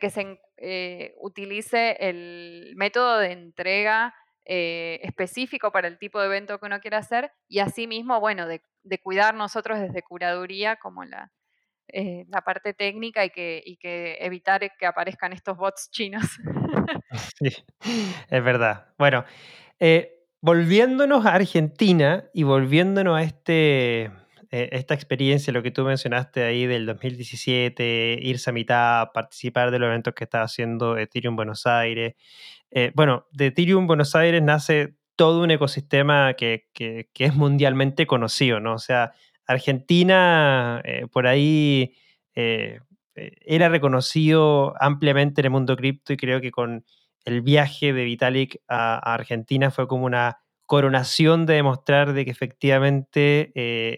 que 0.00 0.10
se 0.10 0.40
eh, 0.58 1.16
utilice 1.18 1.96
el 1.98 2.74
método 2.76 3.18
de 3.18 3.32
entrega 3.32 4.14
eh, 4.44 5.00
específico 5.02 5.72
para 5.72 5.88
el 5.88 5.98
tipo 5.98 6.20
de 6.20 6.26
evento 6.26 6.60
que 6.60 6.66
uno 6.66 6.78
quiere 6.78 6.98
hacer 6.98 7.32
y 7.48 7.58
asimismo, 7.58 8.20
bueno, 8.20 8.46
de, 8.46 8.62
de 8.84 8.98
cuidar 9.00 9.34
nosotros 9.34 9.80
desde 9.80 10.02
curaduría 10.02 10.76
como 10.76 11.04
la, 11.04 11.32
eh, 11.92 12.24
la 12.28 12.42
parte 12.42 12.74
técnica 12.74 13.24
y 13.24 13.30
que, 13.30 14.16
evitar 14.20 14.60
que 14.78 14.86
aparezcan 14.86 15.32
estos 15.32 15.56
bots 15.56 15.90
chinos. 15.90 16.24
Sí, 17.38 17.48
es 18.28 18.44
verdad. 18.44 18.86
Bueno, 18.96 19.24
eh, 19.80 20.26
volviéndonos 20.40 21.26
a 21.26 21.34
Argentina 21.34 22.24
y 22.32 22.44
volviéndonos 22.44 23.18
a 23.18 23.22
este, 23.22 24.02
eh, 24.50 24.68
esta 24.70 24.94
experiencia, 24.94 25.52
lo 25.52 25.62
que 25.62 25.72
tú 25.72 25.84
mencionaste 25.84 26.44
ahí 26.44 26.66
del 26.66 26.86
2017, 26.86 28.18
irse 28.22 28.50
a 28.50 28.52
mitad, 28.52 29.08
participar 29.12 29.72
de 29.72 29.80
los 29.80 29.88
eventos 29.88 30.14
que 30.14 30.24
está 30.24 30.42
haciendo 30.42 30.96
Ethereum 30.96 31.34
Buenos 31.34 31.66
Aires. 31.66 32.14
bueno, 32.94 33.26
de 33.32 33.46
Ethereum 33.46 33.88
Buenos 33.88 34.14
Aires 34.14 34.40
nace 34.42 34.94
todo 35.16 35.42
un 35.42 35.50
ecosistema 35.50 36.34
que, 36.34 36.68
que, 36.72 37.10
que 37.12 37.24
es 37.24 37.34
mundialmente 37.34 38.06
conocido, 38.06 38.60
¿no? 38.60 38.74
O 38.74 38.78
sea, 38.78 39.12
Argentina 39.50 40.80
eh, 40.84 41.06
por 41.10 41.26
ahí 41.26 41.94
eh, 42.34 42.80
eh, 43.16 43.32
era 43.44 43.68
reconocido 43.68 44.74
ampliamente 44.80 45.40
en 45.40 45.46
el 45.46 45.50
mundo 45.50 45.76
cripto 45.76 46.12
y 46.12 46.16
creo 46.16 46.40
que 46.40 46.52
con 46.52 46.84
el 47.24 47.42
viaje 47.42 47.92
de 47.92 48.04
Vitalik 48.04 48.60
a, 48.68 48.98
Argentina 49.12 49.70
fue 49.70 49.88
como 49.88 50.04
una 50.06 50.38
coronación 50.66 51.46
de 51.46 51.54
demostrar 51.54 52.12
de 52.12 52.24
que 52.24 52.30
efectivamente 52.30 53.50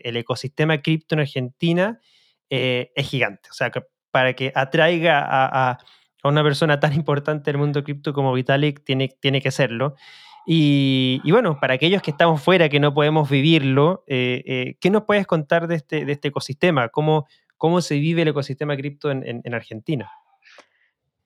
el 0.09 0.17
ecosistema 0.17 0.81
cripto 0.81 1.15
en 1.15 1.21
Argentina 1.21 2.01
es 2.49 3.09
gigante. 3.09 3.51
O 3.51 3.53
sea, 3.53 3.71
que 3.71 3.83
para 4.11 4.33
que 4.33 4.53
atraiga 4.55 5.23
a, 5.23 5.79
una 6.25 6.43
persona 6.43 6.81
tan 6.81 6.95
importante 6.95 7.51
del 7.51 7.59
mundo 7.59 7.85
cripto 7.85 8.15
como 8.15 8.33
Vitalik, 8.33 8.83
tiene, 8.85 9.11
tiene 9.21 9.43
que 9.43 9.51
serlo. 9.51 9.97
Y, 10.45 11.31
bueno, 11.31 11.59
para 11.61 11.75
aquellos 11.75 12.03
que 12.03 12.11
estamos 12.11 12.43
fuera, 12.43 12.69
que 12.69 12.81
no 12.81 12.93
podemos 12.93 13.31
vivirlo, 13.31 14.05
eh, 14.07 14.43
eh, 14.47 14.77
¿qué 14.81 14.91
nos 14.91 15.05
puedes 15.05 15.27
contar 15.27 15.69
de 15.69 15.77
este, 15.77 16.05
de 16.05 16.13
este 16.13 16.29
ecosistema? 16.29 16.89
¿Cómo, 16.89 17.27
¿Cómo 17.57 17.81
se 17.81 17.95
vive 17.95 18.23
el 18.23 18.29
ecosistema 18.29 18.77
cripto 18.77 19.11
en, 19.11 19.55
Argentina? 19.55 20.11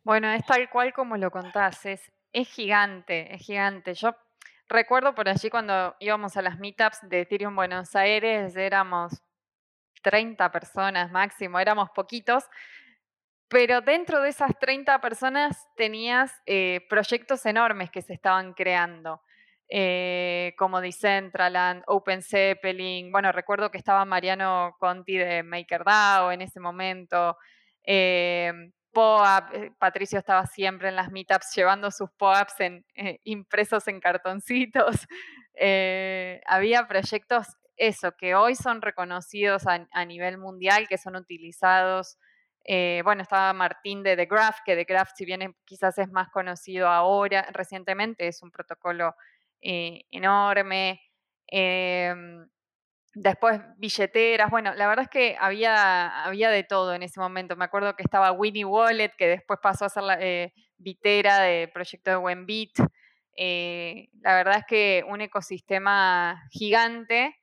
Bueno, 0.04 0.30
es 0.30 0.44
tal 0.44 0.68
cual 0.68 0.92
como 0.92 1.16
lo 1.16 1.30
contás, 1.30 1.86
es, 1.86 2.12
es 2.32 2.48
gigante, 2.48 3.34
es 3.34 3.40
gigante. 3.40 3.94
Yo 3.94 4.14
recuerdo 4.68 5.14
por 5.14 5.28
allí 5.28 5.48
cuando 5.48 5.96
íbamos 5.98 6.36
a 6.36 6.42
las 6.42 6.58
meetups 6.58 7.08
de 7.08 7.22
Ethereum 7.22 7.56
Buenos 7.56 7.96
Aires, 7.96 8.54
éramos 8.54 9.22
30 10.02 10.52
personas 10.52 11.10
máximo, 11.10 11.58
éramos 11.58 11.88
poquitos, 11.90 12.44
pero 13.48 13.80
dentro 13.80 14.20
de 14.22 14.30
esas 14.30 14.58
30 14.58 15.00
personas 15.00 15.68
tenías 15.76 16.32
eh, 16.46 16.80
proyectos 16.88 17.46
enormes 17.46 17.90
que 17.90 18.02
se 18.02 18.14
estaban 18.14 18.54
creando, 18.54 19.22
eh, 19.68 20.54
como 20.58 20.80
Decentraland, 20.80 21.82
Open 21.86 22.22
Zeppelin. 22.22 23.12
Bueno, 23.12 23.30
recuerdo 23.30 23.70
que 23.70 23.78
estaba 23.78 24.04
Mariano 24.04 24.74
Conti 24.80 25.16
de 25.16 25.42
MakerDAO 25.44 26.32
en 26.32 26.42
ese 26.42 26.58
momento. 26.58 27.36
Eh, 27.84 28.52
POAP, 28.92 29.76
Patricio 29.78 30.18
estaba 30.18 30.46
siempre 30.46 30.88
en 30.88 30.96
las 30.96 31.12
meetups 31.12 31.54
llevando 31.54 31.90
sus 31.90 32.10
POAPs 32.12 32.54
impresos 33.24 33.86
en 33.88 34.00
cartoncitos. 34.00 35.06
había 36.46 36.88
proyectos, 36.88 37.46
eso, 37.76 38.12
que 38.16 38.34
hoy 38.34 38.54
son 38.54 38.80
reconocidos 38.80 39.64
a 39.66 40.04
nivel 40.06 40.38
mundial, 40.38 40.88
que 40.88 40.96
son 40.96 41.14
utilizados 41.14 42.18
eh, 42.68 43.00
bueno, 43.04 43.22
estaba 43.22 43.52
Martín 43.52 44.02
de 44.02 44.16
The 44.16 44.26
Graph, 44.26 44.58
que 44.64 44.74
The 44.74 44.84
Graph, 44.84 45.10
si 45.14 45.24
bien 45.24 45.54
quizás 45.64 45.98
es 45.98 46.10
más 46.10 46.30
conocido 46.30 46.88
ahora, 46.88 47.46
recientemente, 47.52 48.26
es 48.26 48.42
un 48.42 48.50
protocolo 48.50 49.14
eh, 49.60 50.02
enorme. 50.10 51.00
Em, 51.46 52.48
después 53.14 53.60
billeteras, 53.78 54.50
bueno, 54.50 54.74
la 54.74 54.88
verdad 54.88 55.04
es 55.04 55.10
que 55.10 55.36
había, 55.38 56.24
había 56.24 56.50
de 56.50 56.64
todo 56.64 56.92
en 56.94 57.04
ese 57.04 57.20
momento. 57.20 57.54
Me 57.54 57.64
acuerdo 57.64 57.94
que 57.94 58.02
estaba 58.02 58.32
Winnie 58.32 58.64
Wallet, 58.64 59.12
que 59.16 59.28
después 59.28 59.60
pasó 59.62 59.84
a 59.84 59.88
ser 59.88 60.02
la 60.02 60.18
eh, 60.20 60.52
bitera 60.76 61.40
del 61.42 61.70
proyecto 61.70 62.10
de 62.10 62.16
Wenbit. 62.16 62.78
la 64.22 64.34
verdad 64.34 64.58
es 64.58 64.64
que 64.66 65.04
un 65.08 65.20
ecosistema 65.20 66.42
gigante. 66.50 67.36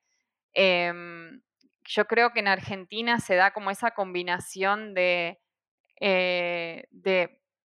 Yo 1.86 2.06
creo 2.06 2.32
que 2.32 2.40
en 2.40 2.48
Argentina 2.48 3.20
se 3.20 3.36
da 3.36 3.52
como 3.52 3.72
esa 3.72 3.92
combinación 3.92 4.94
de, 4.94 5.40
eh, 6.00 6.88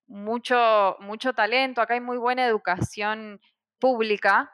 mucho, 0.07 0.97
mucho 1.01 1.33
talento. 1.35 1.81
Acá 1.81 1.95
hay 1.95 2.01
muy 2.01 2.19
buena 2.19 2.47
educación 2.47 3.41
pública, 3.79 4.51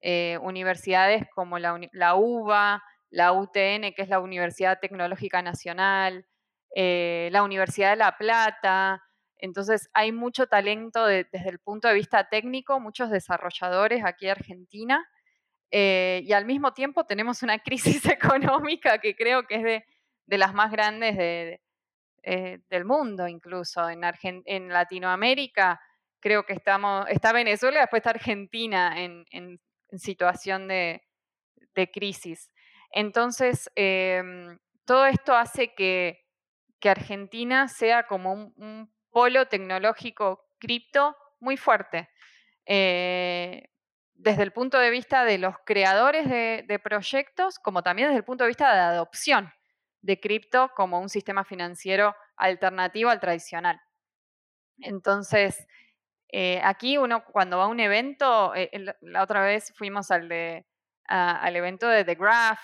eh, 0.00 0.38
universidades 0.42 1.24
como 1.34 1.58
la, 1.58 2.14
UBA, 2.14 2.82
la 3.10 3.32
UTN, 3.32 3.92
que 3.94 4.02
es 4.02 4.08
la 4.08 4.20
Universidad 4.20 4.78
Tecnológica 4.80 5.42
Nacional, 5.42 6.26
eh, 6.74 7.28
la 7.32 7.42
Universidad 7.42 7.90
de 7.90 7.96
La 7.96 8.16
Plata. 8.16 9.02
Entonces 9.36 9.90
hay 9.94 10.12
mucho 10.12 10.46
talento 10.46 11.06
desde 11.06 11.48
el 11.48 11.58
punto 11.60 11.88
de 11.88 11.94
vista 11.94 12.28
técnico, 12.28 12.80
muchos 12.80 13.10
desarrolladores 13.10 14.04
aquí 14.04 14.26
en 14.26 14.32
Argentina. 14.32 15.06
Eh, 15.76 16.22
y 16.24 16.32
al 16.32 16.44
mismo 16.44 16.72
tiempo 16.72 17.02
tenemos 17.04 17.42
una 17.42 17.58
crisis 17.64 18.06
económica 18.06 18.98
que 18.98 19.16
creo 19.16 19.42
que 19.42 19.56
es 19.56 19.62
de, 19.64 19.84
de 20.24 20.38
las 20.38 20.54
más 20.54 20.70
grandes 20.70 21.16
de, 21.16 21.60
eh, 22.22 22.60
del 22.70 22.84
mundo, 22.84 23.26
incluso. 23.26 23.90
En, 23.90 24.02
en 24.22 24.68
Latinoamérica 24.68 25.80
creo 26.20 26.46
que 26.46 26.52
estamos, 26.52 27.06
está 27.08 27.32
Venezuela 27.32 27.80
después 27.80 27.98
está 27.98 28.10
Argentina 28.10 29.02
en, 29.02 29.24
en, 29.32 29.58
situación 29.98 30.68
de, 30.68 31.02
de, 31.74 31.90
crisis. 31.90 32.52
Entonces, 32.92 33.68
em, 33.74 34.58
todo 34.84 35.06
esto 35.06 35.34
hace 35.34 35.74
que, 35.74 36.24
que, 36.80 36.88
Argentina 36.88 37.66
sea 37.68 38.06
como 38.06 38.32
un, 38.32 38.92
polo 39.10 39.46
tecnológico 39.46 40.46
cripto 40.58 41.16
muy 41.40 41.56
fuerte. 41.56 42.08
Eh, 42.66 43.68
desde 44.14 44.42
el 44.42 44.52
punto 44.52 44.78
de 44.78 44.90
vista 44.90 45.24
de 45.24 45.38
los 45.38 45.56
creadores 45.64 46.28
de, 46.28 46.80
proyectos, 46.82 47.58
como 47.58 47.82
también 47.82 48.08
desde 48.08 48.18
el 48.18 48.24
punto 48.24 48.44
de 48.44 48.48
vista 48.48 48.72
de 48.72 48.80
adopción 48.80 49.52
de 50.02 50.20
cripto 50.20 50.70
como 50.76 51.00
un 51.00 51.08
sistema 51.08 51.44
financiero 51.44 52.14
alternativo 52.36 53.10
al 53.10 53.20
tradicional. 53.20 53.80
Entonces, 54.78 55.66
eh, 56.28 56.60
aquí 56.64 56.98
uno 56.98 57.24
cuando 57.24 57.58
va 57.58 57.64
a 57.64 57.68
un 57.68 57.80
evento, 57.80 58.54
eh, 58.54 58.70
la 59.00 59.22
otra 59.22 59.44
vez 59.44 59.72
fuimos 59.76 60.10
al, 60.10 60.28
de, 60.28 60.66
al 61.06 61.56
evento 61.56 61.88
de 61.88 62.04
The 62.04 62.14
Graph 62.14 62.60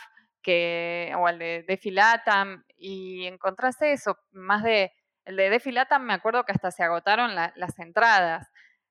o 1.17 1.27
al 1.27 1.39
de 1.39 1.65
Defilatam 1.67 2.65
y 2.77 3.27
encontraste 3.27 3.93
eso, 3.93 4.19
más 4.33 4.63
de, 4.63 4.93
el 5.25 5.37
de 5.37 5.51
Defilatam 5.51 6.03
me 6.03 6.15
acuerdo 6.15 6.45
que 6.45 6.53
hasta 6.53 6.71
se 6.71 6.83
agotaron 6.83 7.35
las 7.35 7.79
entradas, 7.79 8.51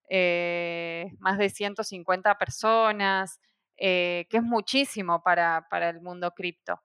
eh, 0.09 1.11
más 1.19 1.37
de 1.37 1.49
150 1.49 2.37
personas, 2.37 3.39
que 3.77 4.27
es 4.29 4.43
muchísimo 4.43 5.23
para, 5.23 5.65
para 5.69 5.89
el 5.89 6.01
mundo 6.01 6.31
cripto. 6.31 6.81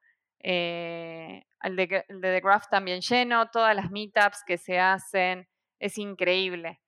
Eh, 0.46 1.42
el, 1.62 1.76
de, 1.76 2.04
The 2.20 2.40
Graph 2.40 2.68
también 2.70 3.00
lleno, 3.00 3.48
todas 3.48 3.74
las 3.74 3.90
meetups 3.90 4.44
que 4.46 4.58
se 4.58 4.78
hacen, 4.78 5.48
es 5.78 5.96
increíble. 5.96 6.80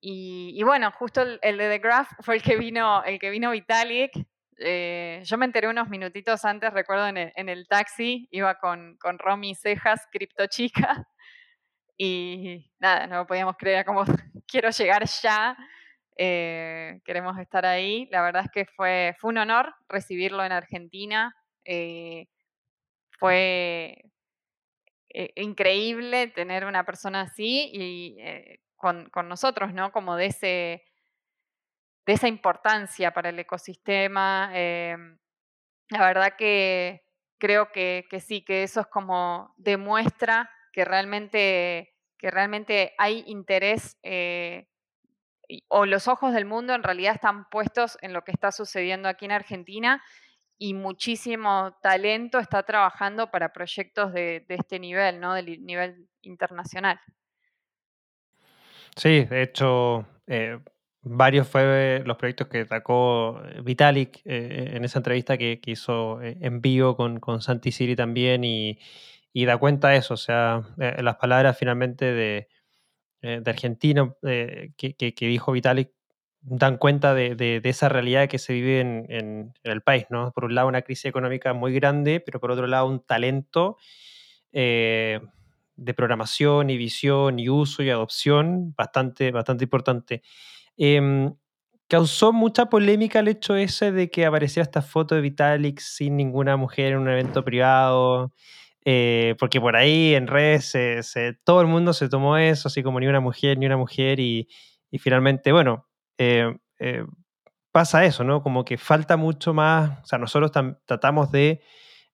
Y, 0.00 0.62
bueno, 0.64 0.92
justo 0.92 1.22
el, 1.22 1.58
de 1.58 1.68
The 1.70 1.78
Graph 1.78 2.08
fue 2.20 2.36
el 2.36 2.42
que 2.42 2.56
vino, 2.56 3.02
el 3.04 3.18
que 3.18 3.30
vino 3.30 3.52
Vitalik. 3.52 4.12
Eh, 4.58 5.22
yo 5.24 5.38
me 5.38 5.46
enteré 5.46 5.68
unos 5.68 5.88
minutitos 5.88 6.44
antes, 6.44 6.72
recuerdo 6.72 7.06
en 7.08 7.48
el, 7.48 7.68
taxi, 7.68 8.28
iba 8.30 8.56
con, 8.58 8.96
con 8.98 9.18
Romy 9.18 9.54
Cejas, 9.54 10.06
cripto 10.10 10.46
chica, 10.46 11.08
y 11.96 12.70
nada, 12.78 13.06
no 13.06 13.26
podíamos 13.26 13.56
creer 13.56 13.84
como 13.84 14.04
quiero 14.48 14.70
llegar 14.70 15.06
ya, 15.22 15.56
eh, 16.16 17.00
queremos 17.04 17.38
estar 17.38 17.66
ahí. 17.66 18.08
La 18.10 18.22
verdad 18.22 18.44
es 18.44 18.50
que 18.50 18.64
fue, 18.64 19.14
fue 19.18 19.30
un 19.30 19.38
honor 19.38 19.74
recibirlo 19.88 20.44
en 20.44 20.52
Argentina 20.52 21.34
fue 23.18 24.02
eh, 25.10 25.32
increíble 25.36 26.28
tener 26.28 26.64
una 26.64 26.84
persona 26.84 27.22
así 27.22 27.70
y 27.72 28.16
eh, 28.20 28.60
con, 28.76 29.10
nosotros, 29.28 29.72
¿no? 29.72 29.90
Como 29.90 30.16
de, 30.16 30.26
ese, 30.26 30.84
de 32.06 32.12
esa 32.12 32.28
importancia 32.28 33.12
para 33.12 33.30
el 33.30 33.38
ecosistema. 33.38 34.50
Em, 34.52 35.18
la 35.90 36.06
verdad 36.06 36.34
que 36.36 37.02
creo 37.38 37.72
que, 37.72 38.06
sí, 38.20 38.44
que 38.44 38.62
eso 38.62 38.80
es 38.80 38.86
como 38.88 39.54
demuestra 39.56 40.50
que 40.72 40.84
realmente, 40.84 41.94
que 42.18 42.30
realmente 42.30 42.94
hay 42.98 43.24
interés 43.26 43.98
eh, 44.02 44.68
o 45.68 45.86
los 45.86 46.08
ojos 46.08 46.32
del 46.32 46.44
mundo 46.44 46.74
en 46.74 46.82
realidad 46.82 47.14
están 47.14 47.48
puestos 47.50 47.98
en 48.02 48.12
lo 48.12 48.22
que 48.22 48.32
está 48.32 48.52
sucediendo 48.52 49.08
aquí 49.08 49.24
en 49.24 49.32
Argentina 49.32 50.02
y 50.58 50.74
muchísimo 50.74 51.76
talento 51.82 52.38
está 52.38 52.62
trabajando 52.62 53.30
para 53.30 53.52
proyectos 53.52 54.12
de, 54.12 54.44
este 54.48 54.78
nivel, 54.78 55.20
¿no? 55.20 55.34
Del 55.34 55.64
nivel 55.64 56.08
internacional. 56.22 56.98
Sí, 58.96 59.24
de 59.24 59.42
hecho, 59.42 60.06
eh, 60.26 60.58
varios 61.02 61.46
fue 61.46 62.02
los 62.06 62.16
proyectos 62.16 62.48
que 62.48 62.60
eh, 62.60 63.60
Vitalik 63.62 64.22
eh, 64.24 64.70
en 64.74 64.84
esa 64.84 64.98
entrevista 64.98 65.36
que, 65.36 65.60
hizo 65.66 66.22
en 66.22 66.62
vivo 66.62 66.96
con, 66.96 67.20
con 67.20 67.42
Santi 67.42 67.70
Siri 67.70 67.94
también 67.94 68.42
y, 68.44 68.78
da 69.44 69.58
cuenta 69.58 69.88
de 69.88 69.98
eso, 69.98 70.14
o 70.14 70.16
sea, 70.16 70.62
las 70.78 71.16
palabras 71.16 71.58
finalmente 71.58 72.06
de, 72.06 72.48
de 73.26 73.50
argentino 73.50 74.16
que, 74.22 74.94
que, 74.96 75.26
dijo 75.26 75.52
Vitalik 75.52 75.90
dan 76.46 76.76
cuenta 76.76 77.12
de, 77.12 77.60
esa 77.64 77.88
realidad 77.88 78.28
que 78.28 78.38
se 78.38 78.52
vive 78.52 78.80
en, 78.80 79.52
el 79.64 79.82
país, 79.82 80.06
¿no? 80.10 80.30
Por 80.32 80.44
un 80.44 80.54
lado 80.54 80.68
una 80.68 80.82
crisis 80.82 81.06
económica 81.06 81.52
muy 81.52 81.72
grande, 81.72 82.20
pero 82.20 82.38
por 82.38 82.52
otro 82.52 82.68
lado 82.68 82.86
un 82.86 83.00
talento 83.00 83.78
eh, 84.52 85.20
de 85.74 85.94
programación 85.94 86.70
y 86.70 86.76
visión 86.76 87.40
y 87.40 87.48
uso 87.48 87.82
y 87.82 87.90
adopción 87.90 88.74
bastante, 88.76 89.32
bastante 89.32 89.64
importante. 89.64 90.22
Em, 90.76 91.34
causó 91.88 92.32
mucha 92.32 92.66
polémica 92.66 93.18
el 93.18 93.28
hecho 93.28 93.56
ese 93.56 93.90
de 93.90 94.08
que 94.08 94.24
aparecía 94.24 94.62
esta 94.62 94.82
foto 94.82 95.16
de 95.16 95.22
Vitalik 95.22 95.80
sin 95.80 96.16
ninguna 96.16 96.56
mujer 96.56 96.92
en 96.92 96.98
un 96.98 97.08
evento 97.08 97.44
privado. 97.44 98.32
Eh, 98.88 99.34
porque 99.40 99.60
por 99.60 99.74
ahí 99.74 100.14
en 100.14 100.28
redes 100.28 100.72
todo 101.42 101.60
el 101.60 101.66
mundo 101.66 101.92
se 101.92 102.08
tomó 102.08 102.36
eso, 102.36 102.68
así 102.68 102.84
como 102.84 103.00
ni 103.00 103.08
una 103.08 103.18
mujer, 103.18 103.58
ni 103.58 103.66
una 103.66 103.76
mujer, 103.76 104.20
y, 104.20 104.48
finalmente, 105.00 105.50
bueno, 105.50 105.88
eh, 106.18 106.56
eh, 106.78 107.04
pasa 107.72 108.04
eso, 108.04 108.22
¿no? 108.22 108.44
Como 108.44 108.64
que 108.64 108.78
falta 108.78 109.16
mucho 109.16 109.52
más, 109.52 109.98
o 110.04 110.06
sea, 110.06 110.20
nosotros 110.20 110.52
tratamos 110.86 111.32
de 111.32 111.62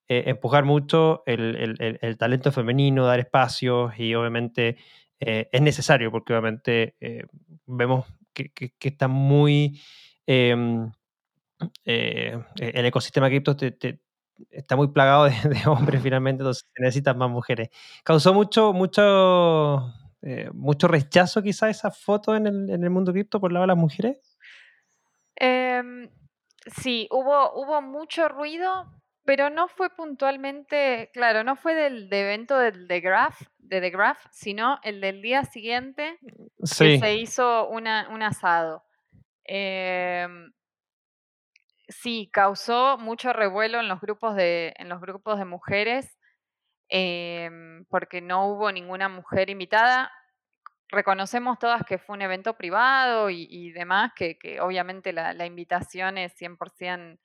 empujar 0.08 0.64
mucho 0.64 1.22
el, 1.26 2.16
talento 2.18 2.50
femenino, 2.52 3.06
dar 3.06 3.20
espacios 3.20 3.92
y 3.98 4.14
obviamente 4.14 4.76
es 5.18 5.62
necesario 5.62 6.10
porque 6.10 6.32
obviamente 6.32 6.96
vemos 7.66 8.06
que, 8.32 8.72
está 8.80 9.08
muy... 9.08 9.80
Em, 10.26 10.90
el 11.84 12.86
ecosistema 12.86 13.28
cripto 13.28 13.56
está 14.50 14.76
muy 14.76 14.88
plagado 14.88 15.24
de, 15.24 15.32
hombres 15.66 16.02
finalmente, 16.02 16.42
entonces 16.42 16.66
se 16.74 16.82
necesitan 16.82 17.18
más 17.18 17.30
mujeres. 17.30 17.70
Causó 18.04 18.34
mucho, 18.34 18.72
mucho 18.72 19.92
eh, 20.22 20.50
mucho 20.54 20.86
rechazo 20.86 21.42
quizá 21.42 21.68
esa 21.68 21.90
foto 21.90 22.36
en 22.36 22.46
el, 22.46 22.70
en 22.70 22.84
el 22.84 22.90
mundo 22.90 23.12
cripto 23.12 23.40
por 23.40 23.52
lado 23.52 23.64
de 23.64 23.68
las 23.68 23.76
mujeres? 23.76 24.38
Em, 25.34 26.08
sí, 26.66 27.08
hubo, 27.10 27.52
hubo 27.54 27.82
mucho 27.82 28.28
ruido, 28.28 28.86
pero 29.24 29.50
no 29.50 29.66
fue 29.66 29.90
puntualmente, 29.90 31.10
claro, 31.12 31.42
no 31.42 31.56
fue 31.56 31.74
del 31.74 32.12
evento 32.12 32.56
del 32.56 32.86
The 32.86 33.00
Graph, 33.00 33.42
de 33.58 33.80
The 33.80 33.90
Graph, 33.90 34.18
sino 34.30 34.78
el 34.84 35.00
del 35.00 35.22
día 35.22 35.44
siguiente 35.44 36.18
que 36.78 36.98
se 36.98 37.16
hizo 37.16 37.68
un 37.68 37.88
asado. 37.88 38.84
Em, 39.44 40.52
sí, 41.92 42.30
causó 42.32 42.98
mucho 42.98 43.32
revuelo 43.32 43.80
en 43.80 43.88
los 43.88 44.00
grupos 44.00 44.34
de, 44.36 44.74
en 44.78 44.88
los 44.88 45.00
grupos 45.00 45.38
de 45.38 45.44
mujeres 45.44 46.18
Em, 46.94 47.86
porque 47.86 48.20
no 48.20 48.48
hubo 48.48 48.70
ninguna 48.70 49.08
mujer 49.08 49.48
invitada. 49.48 50.12
Reconocemos 50.90 51.58
todas 51.58 51.84
que 51.84 51.96
fue 51.96 52.14
un 52.16 52.20
evento 52.20 52.54
privado 52.58 53.30
y, 53.30 53.72
demás, 53.72 54.12
que, 54.14 54.36
obviamente 54.60 55.14
la, 55.14 55.46
invitación 55.46 56.18
es 56.18 56.34
100% 56.36 57.18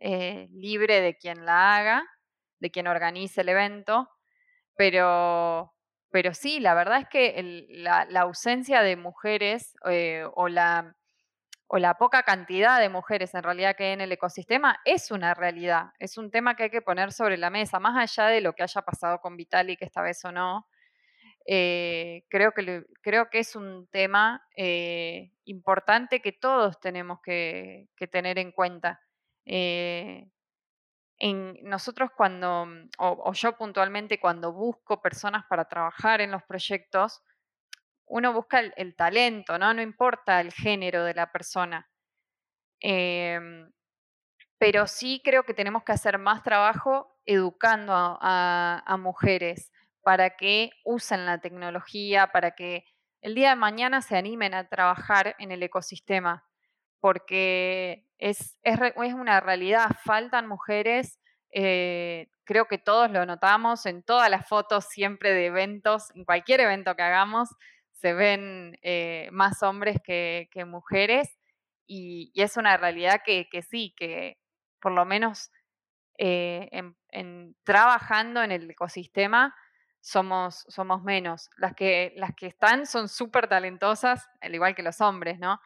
eh, 0.00 0.48
libre 0.52 1.00
de 1.00 1.16
quien 1.16 1.46
la 1.46 1.76
haga, 1.76 2.04
de 2.60 2.70
quien 2.70 2.88
organice 2.88 3.40
el 3.40 3.48
evento, 3.48 4.10
pero, 4.76 5.72
pero 6.10 6.34
sí, 6.34 6.60
la 6.60 6.74
verdad 6.74 7.00
es 7.00 7.08
que 7.08 7.66
la, 7.70 8.02
ausencia 8.20 8.82
de 8.82 8.96
mujeres 8.96 9.74
eh, 9.86 10.26
o 10.34 10.48
la 10.48 10.94
o 11.68 11.78
la 11.78 11.94
poca 11.94 12.22
cantidad 12.22 12.80
de 12.80 12.88
mujeres 12.88 13.34
en 13.34 13.42
realidad 13.42 13.74
que 13.76 13.84
hay 13.84 13.92
en 13.92 14.00
el 14.00 14.12
ecosistema 14.12 14.80
es 14.84 15.10
una 15.10 15.34
realidad, 15.34 15.92
es 15.98 16.16
un 16.16 16.30
tema 16.30 16.54
que 16.54 16.64
hay 16.64 16.70
que 16.70 16.82
poner 16.82 17.12
sobre 17.12 17.36
la 17.36 17.50
mesa, 17.50 17.80
más 17.80 17.96
allá 17.96 18.28
de 18.28 18.40
lo 18.40 18.52
que 18.52 18.62
haya 18.62 18.82
pasado 18.82 19.20
con 19.20 19.36
Vitalik 19.36 19.82
esta 19.82 20.02
vez 20.02 20.24
o 20.24 20.32
no. 20.32 20.66
Eh, 21.48 22.24
creo, 22.28 22.52
que, 22.52 22.84
creo 23.02 23.30
que 23.30 23.38
es 23.38 23.54
un 23.54 23.86
tema 23.88 24.44
eh, 24.56 25.30
importante 25.44 26.20
que 26.20 26.32
todos 26.32 26.80
tenemos 26.80 27.20
que, 27.22 27.88
tener 28.10 28.38
en 28.38 28.52
cuenta. 28.52 29.00
Eh, 29.44 30.28
en 31.18 31.56
nosotros 31.62 32.10
cuando, 32.16 32.66
o, 32.98 33.32
yo 33.32 33.56
puntualmente 33.56 34.20
cuando 34.20 34.52
busco 34.52 35.00
personas 35.00 35.44
para 35.48 35.66
trabajar 35.66 36.20
en 36.20 36.30
los 36.30 36.42
proyectos, 36.42 37.22
uno 38.06 38.32
busca 38.32 38.60
el, 38.60 38.94
talento, 38.94 39.58
¿no? 39.58 39.74
No 39.74 39.82
importa 39.82 40.40
el 40.40 40.52
género 40.52 41.04
de 41.04 41.14
la 41.14 41.32
persona. 41.32 41.88
Em, 42.80 43.70
pero 44.58 44.86
sí 44.86 45.20
creo 45.24 45.44
que 45.44 45.54
tenemos 45.54 45.84
que 45.84 45.92
hacer 45.92 46.18
más 46.18 46.42
trabajo 46.42 47.18
educando 47.26 47.92
a, 47.94 48.96
mujeres 48.98 49.72
para 50.02 50.36
que 50.36 50.70
usen 50.84 51.26
la 51.26 51.38
tecnología, 51.38 52.28
para 52.28 52.52
que 52.52 52.84
el 53.22 53.34
día 53.34 53.50
de 53.50 53.56
mañana 53.56 54.02
se 54.02 54.16
animen 54.16 54.54
a 54.54 54.68
trabajar 54.68 55.34
en 55.38 55.50
el 55.52 55.62
ecosistema. 55.62 56.44
porque 57.00 58.06
es, 58.18 58.58
es, 58.62 58.78
una 59.14 59.40
realidad, 59.40 59.90
faltan 60.04 60.48
mujeres, 60.48 61.20
eh, 61.50 62.28
creo 62.44 62.66
que 62.66 62.78
todos 62.78 63.10
lo 63.10 63.26
notamos 63.26 63.86
en 63.86 64.02
todas 64.02 64.30
las 64.30 64.48
fotos 64.48 64.86
siempre 64.86 65.32
de 65.32 65.46
eventos, 65.46 66.10
en 66.14 66.24
cualquier 66.24 66.60
evento 66.60 66.96
que 66.96 67.02
hagamos, 67.02 67.50
se 68.00 68.12
ven 68.12 68.78
eh, 68.82 69.28
más 69.32 69.62
hombres 69.62 69.98
que, 70.02 70.48
mujeres 70.66 71.38
y, 71.86 72.32
es 72.34 72.56
una 72.56 72.76
realidad 72.76 73.22
que, 73.24 73.46
sí, 73.62 73.94
que 73.96 74.38
por 74.80 74.92
lo 74.92 75.04
menos 75.04 75.50
eh, 76.18 76.68
en, 77.10 77.56
trabajando 77.64 78.42
en 78.42 78.52
el 78.52 78.70
ecosistema 78.70 79.54
somos, 80.00 80.64
somos 80.68 81.02
menos. 81.02 81.50
Las 81.56 81.74
que, 81.74 82.12
las 82.16 82.34
que 82.34 82.46
están 82.46 82.86
son 82.86 83.08
súper 83.08 83.48
talentosas, 83.48 84.28
al 84.40 84.54
igual 84.54 84.74
que 84.74 84.82
los 84.82 85.00
hombres, 85.00 85.38
¿no? 85.38 85.60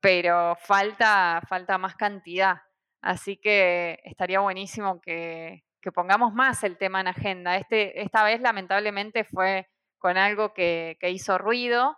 Pero 0.00 0.56
falta, 0.56 1.40
falta 1.48 1.78
más 1.78 1.94
cantidad. 1.96 2.62
Así 3.00 3.36
que 3.36 4.00
estaría 4.04 4.40
buenísimo 4.40 5.00
que, 5.00 5.64
pongamos 5.94 6.34
más 6.34 6.62
el 6.64 6.76
tema 6.76 7.00
en 7.00 7.08
agenda. 7.08 7.56
Este, 7.56 8.02
esta 8.02 8.24
vez, 8.24 8.40
lamentablemente, 8.40 9.24
fue 9.24 9.68
con 10.02 10.18
algo 10.18 10.52
que, 10.52 10.98
hizo 11.00 11.38
ruido, 11.38 11.96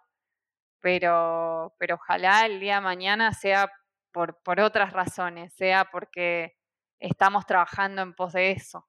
pero, 0.80 1.74
pero 1.78 1.94
ojalá 1.94 2.44
el 2.44 2.61
día 2.61 2.74
de 2.74 2.80
mañana 2.82 3.32
sea 3.32 3.72
por, 4.12 4.42
por 4.42 4.61
otras 4.61 4.92
razones, 4.92 5.55
sea 5.55 5.86
porque 5.90 6.52
estamos 7.00 7.46
trabajando 7.46 8.02
en 8.02 8.12
pos 8.12 8.34
de 8.34 8.50
eso. 8.50 8.86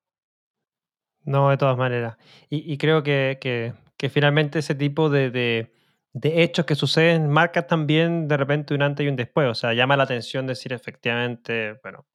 No, 1.23 1.49
de 1.49 1.57
todas 1.57 1.77
maneras. 1.77 2.17
Y, 2.49 2.77
creo 2.77 3.03
que, 3.03 3.73
finalmente 4.11 4.59
ese 4.59 4.75
tipo 4.75 5.09
de, 5.09 5.71
hechos 6.21 6.65
que 6.65 6.75
suceden 6.75 7.29
marcan 7.29 7.67
también 7.67 8.27
de 8.27 8.35
repente 8.35 8.73
un 8.73 8.81
antes 8.81 9.05
y 9.05 9.09
un 9.09 9.15
después. 9.15 9.47
O 9.47 9.55
sea, 9.55 9.73
llama 9.73 9.95
la 9.95 10.03
atención 10.03 10.45
decir 10.45 10.73
efectivamente, 10.73 11.79
bueno, 11.81 12.05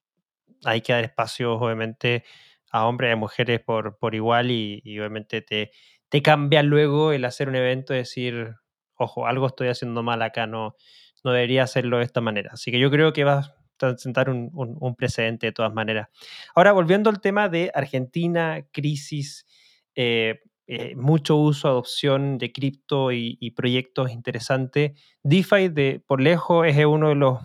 hay 0.63 0.81
que 0.81 0.93
dar 0.93 1.03
espacio 1.03 1.53
obviamente 1.55 2.23
a 2.71 2.85
hombres 2.85 3.09
y 3.09 3.13
a 3.13 3.15
mujeres 3.15 3.59
por, 3.61 3.97
por 3.97 4.13
igual 4.13 4.51
y, 4.51 4.81
obviamente 4.99 5.41
te, 5.41 5.71
te 6.11 6.21
cambia 6.21 6.61
luego 6.61 7.13
el 7.13 7.23
hacer 7.23 7.47
un 7.47 7.55
evento 7.55 7.93
y 7.93 7.97
decir, 7.97 8.55
ojo, 8.95 9.27
algo 9.27 9.47
estoy 9.47 9.69
haciendo 9.69 10.03
mal 10.03 10.21
acá, 10.21 10.45
no, 10.45 10.75
no 11.23 11.31
debería 11.31 11.63
hacerlo 11.63 11.99
de 11.99 12.03
esta 12.03 12.19
manera. 12.19 12.51
Así 12.53 12.69
que 12.69 12.79
yo 12.79 12.91
creo 12.91 13.13
que 13.13 13.23
va, 13.23 13.55
sentar 13.97 14.29
un, 14.29 14.95
precedente 14.97 15.47
de 15.47 15.51
todas 15.53 15.73
maneras. 15.73 16.09
Ahora, 16.53 16.73
volviendo 16.73 17.09
al 17.09 17.21
tema 17.21 17.47
de 17.47 17.71
Argentina, 17.73 18.67
crisis, 18.73 19.47
eh, 19.95 20.41
eh, 20.67 20.95
mucho 20.97 21.37
uso, 21.37 21.69
adopción 21.69 22.37
de 22.37 22.51
cripto 22.51 23.13
y, 23.13 23.51
proyectos 23.51 24.11
interesantes. 24.11 24.91
DeFi, 25.23 25.69
de, 25.69 26.03
por 26.05 26.19
lejos, 26.19 26.67
es 26.67 26.85
uno 26.85 27.07
de 27.07 27.15
los 27.15 27.39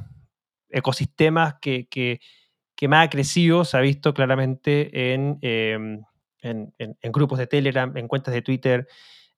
ecosistemas 0.71 1.55
que, 1.61 1.87
que, 1.89 2.89
más 2.89 3.07
ha 3.07 3.11
crecido, 3.11 3.65
se 3.65 3.77
ha 3.77 3.81
visto 3.81 4.13
claramente 4.13 5.15
en, 5.15 5.39
em, 5.41 6.03
en, 6.43 6.75
grupos 7.13 7.39
de 7.39 7.47
Telegram, 7.47 7.97
en 7.97 8.09
cuentas 8.09 8.35
de 8.35 8.43
Twitter 8.43 8.87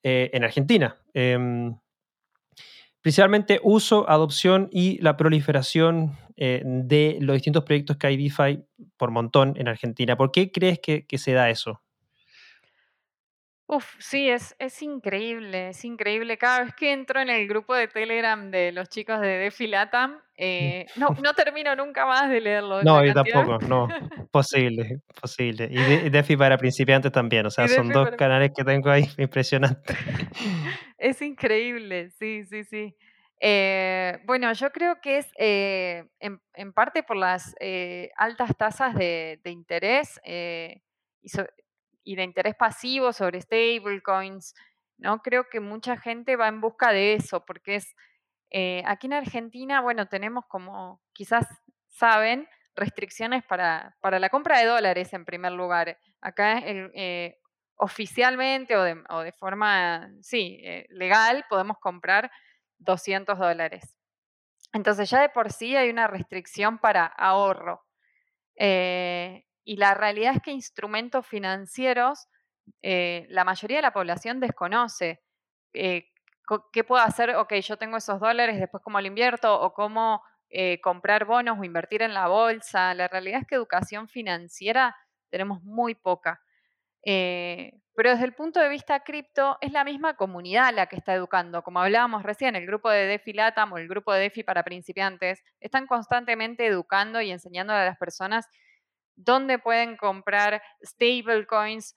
eh, 0.03 0.31
en 0.33 0.45
Argentina. 0.45 0.97
Em, 1.15 1.77
principalmente 3.01 3.61
uso, 3.63 4.09
adopción 4.09 4.69
y 4.71 4.99
la 5.03 5.17
proliferación 5.17 6.17
eh, 6.37 6.63
de 6.65 7.19
los 7.21 7.35
distintos 7.35 7.65
proyectos 7.65 7.97
que 7.97 8.07
hay 8.07 8.17
DeFi 8.17 8.65
por 8.97 9.11
montón 9.11 9.55
en 9.57 9.69
Argentina. 9.69 10.17
¿Por 10.17 10.31
qué 10.31 10.53
crees 10.53 10.79
que, 10.79 11.07
se 11.19 11.33
da 11.33 11.51
eso? 11.51 11.83
Uf, 13.71 13.97
sí, 13.99 14.31
es, 14.31 14.57
es 14.59 14.81
increíble, 14.81 15.69
es 15.69 15.85
increíble. 15.85 16.39
Cada 16.39 16.65
vez 16.65 16.75
que 16.75 16.91
entro 16.91 17.21
en 17.21 17.29
el 17.29 17.47
grupo 17.47 17.75
de 17.75 17.87
Telegram 17.87 18.51
de 18.51 18.73
los 18.73 18.89
chicos 18.89 19.21
de 19.21 19.29
Defilatam, 19.29 20.23
eh, 20.39 20.87
no, 20.97 21.09
no 21.23 21.35
termino 21.35 21.77
nunca 21.77 22.07
más 22.07 22.31
de 22.31 22.41
leerlo. 22.41 22.83
No, 22.83 23.05
yo 23.05 23.13
tampoco, 23.13 23.59
no. 23.69 23.87
Posible, 24.33 25.03
posible. 25.21 25.69
Y, 25.71 26.09
Defi 26.09 26.35
para 26.35 26.57
principiantes 26.57 27.13
también, 27.13 27.45
o 27.45 27.51
sea, 27.51 27.69
son 27.69 27.91
dos 27.91 28.11
canales 28.13 28.53
que 28.57 28.65
tengo 28.65 28.89
ahí 28.89 29.05
impresionantes. 29.19 29.97
es 30.97 31.21
increíble, 31.21 32.09
sí, 32.09 32.47
sí, 32.47 32.65
sí. 32.65 32.97
Eh, 33.39 34.19
bueno, 34.25 34.51
yo 34.55 34.71
creo 34.73 34.99
que 35.03 35.19
es 35.19 35.31
eh, 35.39 36.07
en, 36.21 36.73
parte 36.73 37.03
por 37.03 37.19
las 37.19 37.55
altas 38.17 38.57
tasas 38.57 38.95
de, 38.95 39.41
interés 39.45 40.19
y, 40.25 41.29
y 42.09 42.17
de 42.17 42.23
interés 42.23 42.55
pasivo 42.55 43.13
sobre 43.13 43.43
stablecoins, 43.43 44.55
¿no? 44.97 45.21
Creo 45.21 45.51
que 45.51 45.61
mucha 45.61 45.99
gente 45.99 46.37
va 46.37 46.49
en 46.49 46.63
busca 46.63 46.91
de 46.91 47.13
eso, 47.13 47.45
porque 47.45 47.75
es, 47.75 47.95
eh, 48.49 48.83
aquí 48.87 49.09
en 49.09 49.13
Argentina, 49.13 49.83
bueno, 49.83 50.09
tenemos 50.09 50.47
como 50.49 51.03
quizás 51.13 51.47
saben, 51.89 52.49
restricciones 52.75 53.45
para, 53.45 53.95
para 54.01 54.19
la 54.19 54.31
compra 54.31 54.59
de 54.59 54.65
dólares 54.65 55.13
en 55.13 55.27
primer 55.27 55.53
lugar. 55.53 55.99
Acá 56.23 56.63
eh, 56.65 57.39
oficialmente 57.77 58.75
o 58.75 58.83
de, 58.85 59.05
o 59.11 59.21
de, 59.21 59.33
forma, 59.33 60.11
sí, 60.23 60.61
eh, 60.63 60.87
legal 60.89 61.45
podemos 61.51 61.77
comprar 61.79 62.31
200 62.79 63.39
dólares. 63.39 63.99
Entonces 64.73 65.11
ya 65.11 65.21
de 65.21 65.29
por 65.29 65.53
sí 65.53 65.77
hay 65.77 65.91
una 65.91 66.07
restricción 66.07 66.79
para 66.79 67.05
ahorro. 67.05 67.85
Y 69.69 69.77
la 69.77 69.93
realidad 69.93 70.35
es 70.35 70.41
que 70.41 70.51
instrumentos 70.51 71.27
financieros, 71.27 72.27
eh, 72.81 73.27
la 73.29 73.45
mayoría 73.45 73.77
de 73.77 73.83
la 73.83 73.93
población 73.93 74.41
desconoce. 74.41 75.21
Eh, 75.75 76.09
¿Qué 76.73 76.85
puedo 76.85 77.03
hacer? 77.03 77.37
Ok, 77.37 77.53
yo 77.57 77.77
tengo 77.77 77.99
esos 77.99 78.19
dólares, 78.19 78.59
después 78.59 78.83
cómo 78.83 78.99
lo 78.99 79.07
invierto 79.07 79.61
o 79.61 79.75
cómo 79.75 80.23
eh, 80.49 80.81
comprar 80.81 81.27
bonos 81.27 81.59
o 81.59 81.65
invertir 81.65 82.01
en 82.01 82.15
la 82.15 82.29
bolsa. 82.29 82.95
La 82.95 83.09
realidad 83.09 83.43
es 83.43 83.47
que 83.47 83.57
educación 83.57 84.09
financiera 84.09 84.97
tenemos 85.29 85.63
muy 85.63 85.95
poca. 85.95 86.41
pero 87.05 88.11
desde 88.11 88.25
el 88.25 88.33
punto 88.33 88.61
de 88.61 88.71
vista 88.71 89.01
cripto, 89.01 89.59
es 89.61 89.73
la 89.73 89.85
misma 89.85 90.17
comunidad 90.17 90.73
la 90.73 90.87
que 90.87 90.97
está 90.97 91.13
educando. 91.13 91.63
Como 91.63 91.81
hablábamos 91.81 92.23
recién, 92.23 92.57
el 92.57 92.65
grupo 92.65 92.89
de 92.89 93.05
DeFi 93.05 93.35
Latam 93.35 93.75
o 93.75 93.77
el 93.77 93.87
grupo 93.87 94.15
de 94.15 94.21
DeFi 94.21 94.45
para 94.45 94.63
principiantes 94.63 95.43
están 95.61 95.87
constantemente 95.87 96.65
educando 96.67 97.21
y 97.21 97.31
enseñando 97.31 97.75
a 97.75 97.85
las 97.85 97.99
personas 97.99 98.49
dónde 99.19 99.59
pueden 99.59 99.97
comprar 99.97 100.63
stablecoins, 100.83 101.95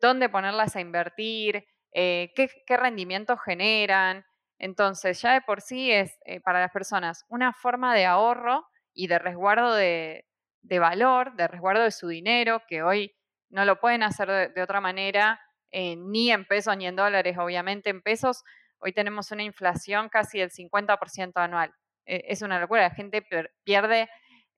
dónde 0.00 0.28
ponerlas 0.28 0.76
a 0.76 0.80
invertir, 0.80 1.64
eh, 1.92 2.32
qué, 2.34 2.76
rendimientos 2.76 3.38
generan. 3.44 4.24
Entonces, 4.58 5.20
ya 5.22 5.32
de 5.34 5.40
por 5.40 5.60
sí 5.60 5.92
es 5.92 6.18
eh, 6.24 6.40
para 6.40 6.60
las 6.60 6.72
personas 6.72 7.24
una 7.28 7.52
forma 7.52 7.94
de 7.94 8.06
ahorro 8.06 8.66
y 8.92 9.06
de 9.06 9.18
resguardo 9.18 9.74
de, 9.74 10.26
valor, 10.62 11.34
de 11.36 11.48
resguardo 11.48 11.84
de 11.84 11.92
su 11.92 12.08
dinero, 12.08 12.62
que 12.68 12.82
hoy 12.82 13.14
no 13.50 13.64
lo 13.64 13.78
pueden 13.78 14.02
hacer 14.02 14.52
de, 14.52 14.62
otra 14.62 14.80
manera, 14.80 15.40
eh, 15.70 15.96
ni 15.96 16.32
en 16.32 16.44
pesos 16.44 16.76
ni 16.76 16.86
en 16.86 16.96
dólares, 16.96 17.38
obviamente 17.38 17.90
en 17.90 18.02
pesos. 18.02 18.42
Hoy 18.78 18.92
tenemos 18.92 19.30
una 19.30 19.44
inflación 19.44 20.08
casi 20.08 20.40
del 20.40 20.50
50% 20.50 21.32
anual. 21.36 21.72
es 22.04 22.42
una 22.42 22.58
locura, 22.58 22.82
la 22.82 22.94
gente 22.94 23.24
pierde 23.64 24.08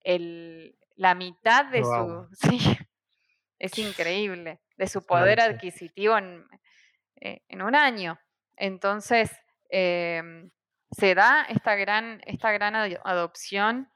el, 0.03 0.77
la 0.97 1.15
mitad 1.15 1.67
de 1.67 1.85
su... 1.85 2.29
Sí, 2.33 2.79
es 3.59 3.79
increíble, 3.79 4.61
de 4.77 4.87
su 4.87 5.05
poder 5.07 5.41
adquisitivo 5.41 6.19
eh, 6.19 7.43
en, 7.49 7.63
un 7.63 7.75
año. 7.75 8.19
Entonces, 8.57 9.31
em, 9.71 10.51
se 10.91 11.15
da 11.15 11.47
esta 11.49 11.75
gran, 11.75 12.21
esta 12.27 12.53
gran 12.53 12.75
adopción 12.77 13.89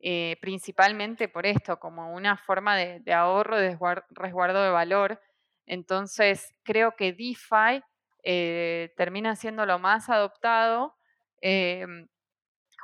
eh, 0.00 0.36
principalmente 0.40 1.28
por 1.28 1.44
esto, 1.44 1.80
como 1.80 2.14
una 2.14 2.36
forma 2.36 2.76
de, 2.76 3.12
ahorro, 3.12 3.58
de 3.58 3.76
resguardo 4.10 4.62
de 4.62 4.70
valor. 4.70 5.20
Entonces, 5.66 6.54
creo 6.62 6.94
que 6.96 7.12
DeFi 7.12 7.82
eh, 8.22 8.92
termina 8.96 9.34
siendo 9.34 9.66
lo 9.66 9.80
más 9.80 10.08
adoptado 10.08 10.94
em, 11.40 12.08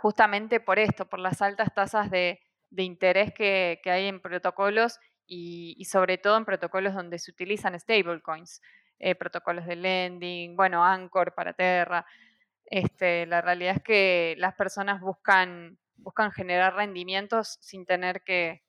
justamente 0.01 0.59
por 0.59 0.79
esto, 0.81 1.09
por 1.09 1.21
las 1.21 1.41
altas 1.41 1.73
tasas 1.73 2.11
de, 2.11 2.41
de 2.75 2.83
interés 2.83 3.33
que, 3.33 3.81
hay 3.85 4.07
en 4.07 4.21
protocolos 4.21 4.99
y, 5.27 5.83
sobre 5.85 6.19
todo 6.19 6.37
en 6.37 6.45
protocolos 6.45 6.95
donde 6.95 7.19
se 7.19 7.31
utilizan 7.31 7.79
stablecoins, 7.79 8.61
eh, 8.99 9.15
protocolos 9.15 9.67
de 9.67 9.77
lending, 9.77 10.57
bueno, 10.57 10.85
Anchor 10.85 11.35
para 11.35 11.53
Terra. 11.53 12.05
Este, 12.67 13.27
la 13.27 13.41
realidad 13.41 13.77
es 13.77 13.83
que 13.83 14.35
las 14.39 14.55
personas 14.55 15.01
buscan, 15.01 15.79
buscan 15.97 16.33
generar 16.33 16.75
rendimientos 16.75 17.59
sin 17.61 17.87
tener 17.87 18.23
que, 18.23 18.63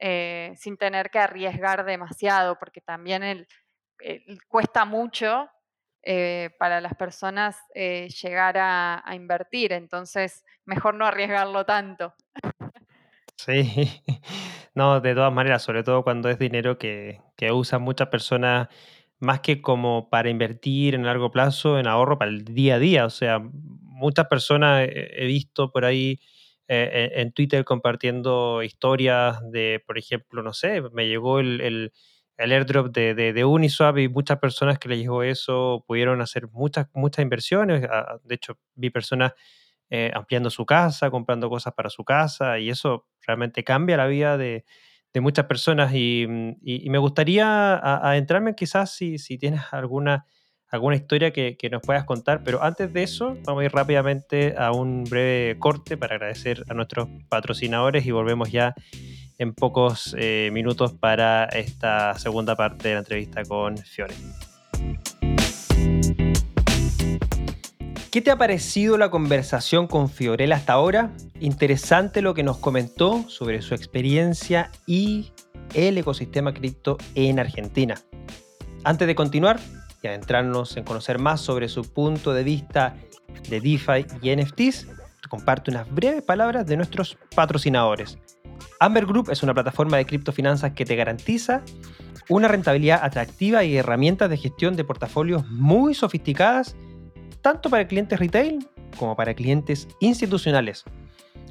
eh, 0.00 0.54
sin 0.56 0.76
tener 0.78 1.10
que 1.10 1.18
arriesgar 1.18 1.84
demasiado, 1.84 2.58
porque 2.58 2.80
también 2.80 3.46
cuesta 4.48 4.84
mucho 4.84 5.48
eh, 6.02 6.50
para 6.58 6.80
las 6.80 6.94
personas 6.94 7.56
llegar 7.74 8.56
a, 8.58 9.04
invertir, 9.12 9.72
entonces 9.72 10.44
mejor 10.64 10.94
no 10.94 11.06
arriesgarlo 11.06 11.64
tanto. 11.64 12.14
Sí, 13.44 13.52
no, 14.74 15.00
de 15.00 15.14
todas 15.14 15.32
maneras, 15.32 15.62
sobre 15.62 15.82
todo 15.82 16.02
cuando 16.04 16.28
es 16.28 16.38
dinero 16.38 16.78
que, 16.78 17.20
que 17.36 17.50
usan 17.50 17.82
muchas 17.82 18.08
personas 18.08 18.68
más 19.18 19.40
que 19.40 19.60
como 19.62 20.08
para 20.10 20.30
invertir 20.30 20.94
en 20.94 21.04
largo 21.04 21.30
plazo, 21.30 21.78
en 21.78 21.86
ahorro 21.86 22.18
para 22.18 22.30
el 22.30 22.44
día 22.44 22.76
a 22.76 22.78
día. 22.78 23.04
O 23.06 23.10
sea, 23.10 23.40
muchas 23.40 24.26
personas 24.28 24.88
he 24.90 25.26
visto 25.26 25.70
por 25.72 25.84
ahí 25.84 26.20
eh, 26.68 27.10
en 27.16 27.32
Twitter 27.32 27.64
compartiendo 27.64 28.62
historias 28.62 29.38
de, 29.50 29.82
por 29.86 29.98
ejemplo, 29.98 30.42
no 30.42 30.52
sé, 30.52 30.82
me 30.92 31.08
llegó 31.08 31.40
el, 31.40 31.60
el, 31.60 31.92
airdrop 32.38 32.88
de, 32.92 33.14
de, 33.14 33.44
Uniswap 33.44 33.98
y 33.98 34.08
muchas 34.08 34.38
personas 34.40 34.78
que 34.78 34.88
le 34.88 34.98
llegó 34.98 35.22
eso 35.22 35.84
pudieron 35.86 36.20
hacer 36.20 36.48
muchas, 36.48 36.88
muchas 36.94 37.22
inversiones. 37.22 37.84
Ah, 37.90 38.18
de 38.24 38.34
hecho, 38.34 38.58
vi 38.74 38.90
personas 38.90 39.32
eh, 39.94 40.10
ampliando 40.14 40.48
su 40.48 40.64
casa, 40.64 41.10
comprando 41.10 41.50
cosas 41.50 41.74
para 41.74 41.90
su 41.90 42.02
casa 42.02 42.58
y 42.58 42.70
eso 42.70 43.06
realmente 43.26 43.62
cambia 43.62 43.98
la 43.98 44.06
vida 44.06 44.38
de, 44.38 44.64
muchas 45.16 45.44
personas 45.44 45.92
y, 45.92 46.26
y, 46.62 46.88
me 46.88 46.96
gustaría 46.96 47.76
adentrarme 47.76 48.54
quizás 48.54 48.94
si, 48.96 49.18
si 49.18 49.36
tienes 49.36 49.60
alguna 49.70 50.24
alguna 50.72 50.96
historia 50.96 51.32
que, 51.32 51.68
nos 51.70 51.82
puedas 51.82 52.04
contar, 52.04 52.42
pero 52.42 52.62
antes 52.62 52.90
de 52.92 53.02
eso 53.02 53.36
vamos 53.44 53.60
a 53.60 53.64
ir 53.66 53.72
rápidamente 53.72 54.54
a 54.56 54.72
un 54.72 55.04
breve 55.04 55.58
corte 55.58 55.98
para 55.98 56.14
agradecer 56.14 56.64
a 56.68 56.72
nuestros 56.72 57.08
patrocinadores 57.28 58.06
y 58.06 58.10
volvemos 58.10 58.50
ya 58.50 58.74
en 59.36 59.52
pocos 59.52 60.16
eh, 60.18 60.48
minutos 60.50 60.94
para 60.94 61.44
esta 61.44 62.18
segunda 62.18 62.56
parte 62.56 62.88
de 62.88 62.94
la 62.94 63.00
entrevista 63.00 63.44
con 63.44 63.76
Fiore. 63.76 64.14
¿Qué 68.12 68.20
te 68.20 68.30
ha 68.30 68.36
parecido 68.36 68.98
la 68.98 69.10
conversación 69.10 69.86
con 69.86 70.10
Fiorella 70.10 70.56
hasta 70.56 70.74
ahora? 70.74 71.12
Interesante 71.40 72.20
lo 72.20 72.34
que 72.34 72.42
nos 72.42 72.58
comentó 72.58 73.26
sobre 73.30 73.62
su 73.62 73.74
experiencia 73.74 74.70
y 74.86 75.32
el 75.72 75.96
ecosistema 75.96 76.52
cripto 76.52 76.98
en 77.14 77.38
Argentina. 77.38 77.94
Antes 78.84 79.08
de 79.08 79.14
continuar, 79.14 79.58
y 80.02 80.08
adentrarnos 80.08 80.76
en 80.76 80.84
conocer 80.84 81.18
más 81.18 81.40
sobre 81.40 81.70
su 81.70 81.90
punto 81.90 82.34
de 82.34 82.44
vista 82.44 82.96
de 83.48 83.62
DeFi 83.62 84.04
y 84.20 84.36
NFTs, 84.36 84.88
comparte 85.30 85.70
unas 85.70 85.90
breves 85.90 86.20
palabras 86.20 86.66
de 86.66 86.76
nuestros 86.76 87.16
patrocinadores. 87.34 88.18
Amber 88.78 89.06
Group 89.06 89.30
es 89.30 89.42
una 89.42 89.54
plataforma 89.54 89.96
de 89.96 90.04
criptofinanzas 90.04 90.72
que 90.72 90.84
te 90.84 90.96
garantiza 90.96 91.62
una 92.28 92.48
rentabilidad 92.48 93.00
atractiva 93.02 93.64
y 93.64 93.78
herramientas 93.78 94.28
de 94.28 94.36
gestión 94.36 94.76
de 94.76 94.84
portafolios 94.84 95.48
muy 95.48 95.94
sofisticadas, 95.94 96.76
tanto 97.42 97.68
para 97.68 97.86
clientes 97.86 98.18
retail 98.18 98.66
como 98.98 99.16
para 99.16 99.34
clientes 99.34 99.88
institucionales, 100.00 100.84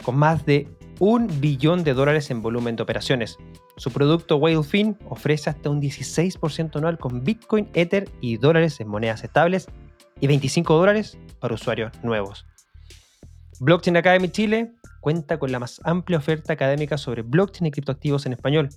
con 0.03 0.17
más 0.17 0.45
de 0.45 0.67
un 0.99 1.27
billón 1.41 1.83
de 1.83 1.93
dólares 1.93 2.29
en 2.29 2.41
volumen 2.41 2.75
de 2.75 2.83
operaciones. 2.83 3.37
Su 3.77 3.91
producto 3.91 4.37
WhaleFin 4.37 4.97
ofrece 5.09 5.49
hasta 5.49 5.69
un 5.69 5.81
16% 5.81 6.75
anual 6.75 6.99
con 6.99 7.23
Bitcoin, 7.23 7.69
Ether 7.73 8.09
y 8.21 8.37
dólares 8.37 8.79
en 8.79 8.87
monedas 8.87 9.23
estables 9.23 9.67
y 10.19 10.27
25 10.27 10.77
dólares 10.77 11.17
para 11.39 11.55
usuarios 11.55 11.91
nuevos. 12.03 12.45
Blockchain 13.61 13.95
Academy 13.95 14.27
Chile 14.27 14.71
cuenta 15.01 15.37
con 15.37 15.51
la 15.51 15.59
más 15.59 15.79
amplia 15.83 16.17
oferta 16.17 16.51
académica 16.51 16.97
sobre 16.97 17.21
blockchain 17.21 17.67
y 17.67 17.71
criptoactivos 17.71 18.25
en 18.25 18.33
español. 18.33 18.69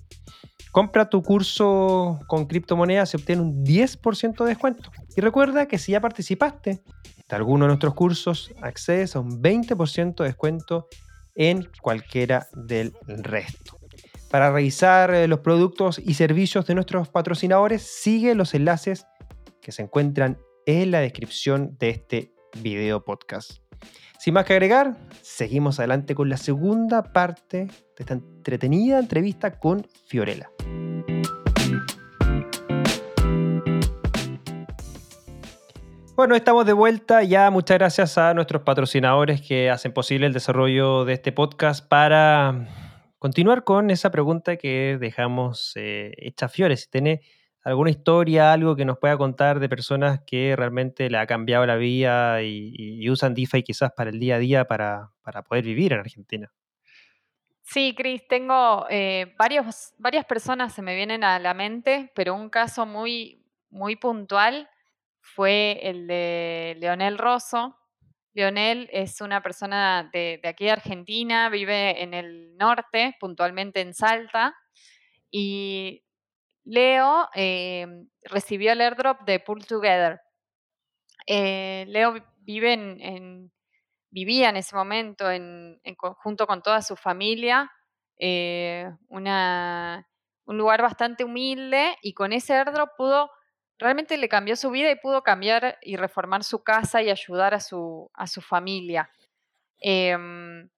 Compra 0.71 1.09
tu 1.09 1.23
curso 1.23 2.19
con 2.27 2.45
criptomonedas 2.45 3.11
y 3.13 3.17
obtén 3.17 3.39
un 3.39 3.65
10% 3.65 4.43
de 4.43 4.45
descuento. 4.45 4.91
Y 5.17 5.21
recuerda 5.21 5.67
que 5.67 5.79
si 5.79 5.93
ya 5.93 6.01
participaste 6.01 6.83
de 7.27 7.35
alguno 7.35 7.65
de 7.65 7.69
nuestros 7.69 7.95
cursos, 7.95 8.53
accedes 8.61 9.15
a 9.15 9.21
un 9.21 9.41
20% 9.41 10.17
de 10.17 10.25
descuento 10.25 10.87
en 11.33 11.67
cualquiera 11.81 12.47
del 12.53 12.93
resto. 13.07 13.79
Para 14.29 14.51
revisar 14.51 15.15
eh, 15.15 15.27
los 15.27 15.39
productos 15.39 15.97
y 15.97 16.13
servicios 16.13 16.67
de 16.67 16.75
nuestros 16.75 17.09
patrocinadores, 17.09 17.81
sigue 17.81 18.35
los 18.35 18.53
enlaces 18.53 19.07
que 19.63 19.71
se 19.71 19.81
encuentran 19.81 20.37
en 20.67 20.91
la 20.91 20.99
descripción 20.99 21.75
de 21.79 21.89
este 21.89 22.33
video 22.61 23.03
podcast. 23.03 23.64
Sin 24.17 24.33
más 24.33 24.45
que 24.45 24.53
agregar, 24.53 24.95
seguimos 25.21 25.79
adelante 25.79 26.15
con 26.15 26.29
la 26.29 26.37
segunda 26.37 27.03
parte 27.03 27.65
de 27.65 27.95
esta 27.99 28.13
entretenida 28.15 28.99
entrevista 28.99 29.59
con 29.59 29.85
Fiorella. 30.07 30.49
Bueno, 36.15 36.33
estamos 36.33 36.65
de 36.65 36.71
vuelta 36.71 37.23
ya. 37.23 37.51
Muchas 37.51 37.77
gracias 37.77 38.17
a 38.17 38.33
nuestros 38.33 38.61
patrocinadores 38.61 39.41
que 39.41 39.69
hacen 39.69 39.91
posible 39.91 40.25
el 40.25 40.31
desarrollo 40.31 41.03
de 41.03 41.11
este 41.11 41.33
podcast 41.33 41.85
para 41.85 42.69
continuar 43.19 43.65
con 43.65 43.91
esa 43.91 44.11
pregunta 44.11 44.55
que 44.55 44.97
dejamos 44.97 45.73
eh, 45.75 46.13
hecha 46.17 46.47
Fiore. 46.47 46.77
Si 46.77 46.89
tiene 46.89 47.21
alguna 47.65 47.89
historia, 47.89 48.53
algo 48.53 48.75
que 48.75 48.85
nos 48.85 48.99
pueda 48.99 49.17
contar 49.17 49.59
de 49.59 49.67
personas 49.67 50.21
que 50.25 50.55
realmente 50.55 51.09
le 51.09 51.17
ha 51.17 51.25
cambiado 51.25 51.65
la 51.65 51.75
vida 51.75 52.43
y, 52.43 53.09
usan 53.09 53.33
DeFi 53.33 53.63
quizás 53.63 53.91
para 53.91 54.11
el 54.11 54.19
día 54.19 54.35
a 54.35 54.39
día 54.39 54.65
para, 54.65 55.11
poder 55.47 55.65
vivir 55.65 55.91
en 55.91 55.99
Argentina. 55.99 56.53
Sí, 57.63 57.95
Cris, 57.97 58.27
tengo 58.27 58.85
eh, 58.91 59.33
varios, 59.37 59.93
varias 59.97 60.25
personas 60.25 60.73
se 60.73 60.83
me 60.83 60.95
vienen 60.95 61.23
a 61.23 61.39
la 61.39 61.55
mente, 61.55 62.11
pero 62.15 62.35
un 62.35 62.49
caso 62.49 62.85
muy, 62.85 63.43
muy 63.71 63.95
puntual 63.95 64.69
fue 65.19 65.79
el 65.81 66.05
de 66.05 66.77
Leonel 66.79 67.17
Rosso. 67.17 67.75
Leonel 68.33 68.87
es 68.91 69.21
una 69.21 69.41
persona 69.41 70.07
de, 70.13 70.39
aquí 70.43 70.65
de 70.65 70.71
Argentina, 70.71 71.49
vive 71.49 72.03
en 72.03 72.13
el 72.13 72.55
norte, 72.57 73.15
puntualmente 73.19 73.81
en 73.81 73.95
Salta, 73.95 74.55
y 75.31 76.04
Leo 76.65 77.29
em, 77.33 78.09
recibió 78.23 78.71
el 78.73 78.81
airdrop 78.81 79.21
de 79.21 79.39
Pull 79.39 79.65
Together. 79.65 80.21
Eh, 81.27 81.85
Leo 81.87 82.15
en, 82.47 83.51
vivía 84.09 84.49
en 84.49 84.57
ese 84.57 84.75
momento 84.75 85.29
en, 85.31 85.79
conjunto 85.97 86.45
con 86.47 86.61
toda 86.61 86.81
su 86.81 86.95
familia, 86.95 87.71
eh, 88.17 88.91
un 89.09 90.57
lugar 90.57 90.81
bastante 90.81 91.23
humilde, 91.23 91.95
y 92.01 92.13
con 92.13 92.33
ese 92.33 92.53
airdrop 92.53 92.89
pudo 92.97 93.31
realmente 93.77 94.17
le 94.17 94.29
cambió 94.29 94.55
su 94.55 94.71
vida 94.71 94.89
y 94.91 94.95
pudo 94.95 95.21
cambiar 95.23 95.77
y 95.81 95.97
reformar 95.97 96.43
su 96.43 96.63
casa 96.63 97.01
y 97.01 97.09
ayudar 97.09 97.53
a 97.53 97.59
su, 97.59 98.09
a 98.13 98.27
su 98.27 98.41
familia. 98.41 99.09
Em, 99.79 100.69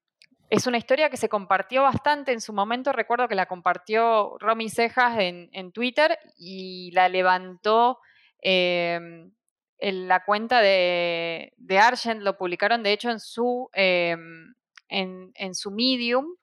es 0.50 0.66
una 0.66 0.78
historia 0.78 1.10
que 1.10 1.18
se 1.18 1.30
compartió 1.30 1.84
bastante 1.84 2.32
en 2.32 2.42
su 2.42 2.54
momento. 2.54 2.94
Recuerdo 2.94 3.28
que 3.28 3.36
la 3.36 3.48
compartió 3.48 4.38
Romy 4.40 4.70
Cejas 4.70 5.18
en, 5.20 5.72
Twitter 5.72 6.18
y 6.38 6.92
la 6.92 7.10
levantó 7.10 8.00
em, 8.42 9.32
en 9.78 10.08
la 10.08 10.24
cuenta 10.24 10.62
de, 10.62 11.54
de, 11.58 11.80
Argent. 11.80 12.22
Lo 12.22 12.38
publicaron, 12.38 12.82
de 12.82 12.94
hecho, 12.94 13.10
en 13.10 13.20
su, 13.20 13.70
em, 13.74 14.54
en, 14.88 15.54
su 15.54 15.72
Medium, 15.72 16.36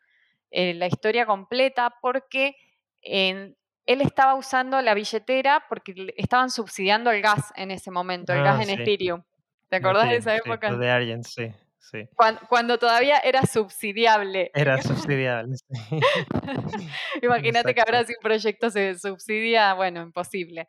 eh, 0.50 0.74
la 0.74 0.86
historia 0.86 1.24
completa, 1.24 1.94
porque 2.02 2.56
en, 3.00 3.56
él 3.86 4.00
estaba 4.02 4.34
usando 4.34 4.80
la 4.82 4.92
billetera 4.92 5.64
porque 5.68 6.12
estaban 6.16 6.50
subsidiando 6.50 7.10
el 7.10 7.22
gas 7.22 7.52
en 7.56 7.70
ese 7.70 7.90
momento, 7.90 8.34
el 8.34 8.42
gas 8.42 8.58
ah, 8.60 8.62
en 8.62 8.80
Ethereum. 8.80 9.22
¿Te 9.68 9.76
acordás 9.76 10.10
de 10.10 10.16
esa 10.16 10.36
época? 10.36 10.74
de 10.76 10.90
alguien, 10.90 11.24
sí. 11.24 11.50
Sí. 11.90 12.08
Cuando, 12.48 12.78
todavía 12.78 13.18
era 13.18 13.42
subsidiable. 13.42 14.50
Era 14.54 14.80
subsidiable, 14.82 15.56
sí. 15.56 16.00
Imagínate 17.22 17.74
que 17.74 17.80
ahora 17.80 18.04
si 18.04 18.12
un 18.12 18.22
proyecto 18.22 18.70
se 18.70 18.98
subsidia, 18.98 19.74
bueno, 19.74 20.02
imposible. 20.02 20.68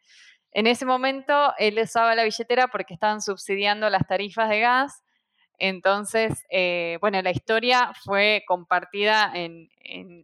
En 0.52 0.68
ese 0.68 0.86
momento 0.86 1.54
él 1.58 1.80
usaba 1.80 2.16
la 2.16 2.24
billetera 2.24 2.68
porque 2.68 2.94
estaban 2.94 3.22
subsidiando 3.22 3.90
las 3.90 4.06
tarifas 4.08 4.50
de 4.50 4.60
gas 4.60 5.04
entonces, 5.58 6.46
eh, 6.50 6.98
bueno, 7.02 7.22
la 7.22 7.32
historia 7.32 7.92
fue 8.04 8.44
compartida 8.48 9.32
en, 9.34 9.70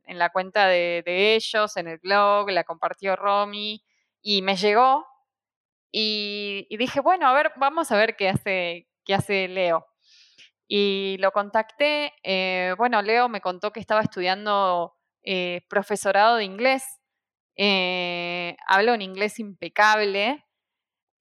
la 0.08 0.30
cuenta 0.30 0.68
de, 0.68 1.04
ellos, 1.36 1.78
en 1.78 1.88
el 1.88 2.00
blog, 2.00 2.50
la 2.50 2.64
compartió 2.64 3.16
Romy 3.16 3.84
y 4.22 4.42
me 4.42 4.56
llegó 4.56 5.06
y, 5.92 6.68
dije, 6.78 7.00
bueno, 7.00 7.28
a 7.28 7.34
ver, 7.34 7.52
vamos 7.58 7.92
a 7.92 7.98
ver 7.98 8.16
qué 8.16 8.30
hace, 8.30 8.88
qué 9.06 9.14
hace 9.14 9.48
Leo. 9.48 9.86
Y 10.74 11.18
lo 11.20 11.32
contacté, 11.34 12.14
eh, 12.24 12.74
bueno, 12.78 13.02
Leo 13.02 13.28
me 13.28 13.42
contó 13.42 13.72
que 13.72 13.82
estaba 13.82 14.00
estudiando 14.00 14.94
eh, 15.22 15.66
profesorado 15.68 16.38
de 16.38 16.46
inglés, 16.46 16.86
habla 18.68 18.94
un 18.94 19.02
inglés 19.02 19.38
impecable 19.40 20.46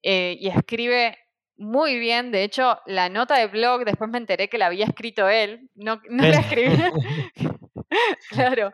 y 0.01 0.47
escribe 0.47 1.17
muy 1.57 1.99
bien. 1.99 2.31
De 2.31 2.43
hecho, 2.43 2.79
la 2.85 3.09
nota 3.09 3.37
de 3.37 3.47
blog, 3.47 3.83
después 3.83 4.09
me 4.09 4.19
enteré 4.19 4.47
que 4.47 4.57
la 4.57 4.67
había 4.67 4.85
escrito 4.85 5.27
él. 5.27 5.69
No, 5.75 6.01
no 6.09 6.23
la 6.23 6.39
escribí. 6.39 6.71
claro, 8.29 8.71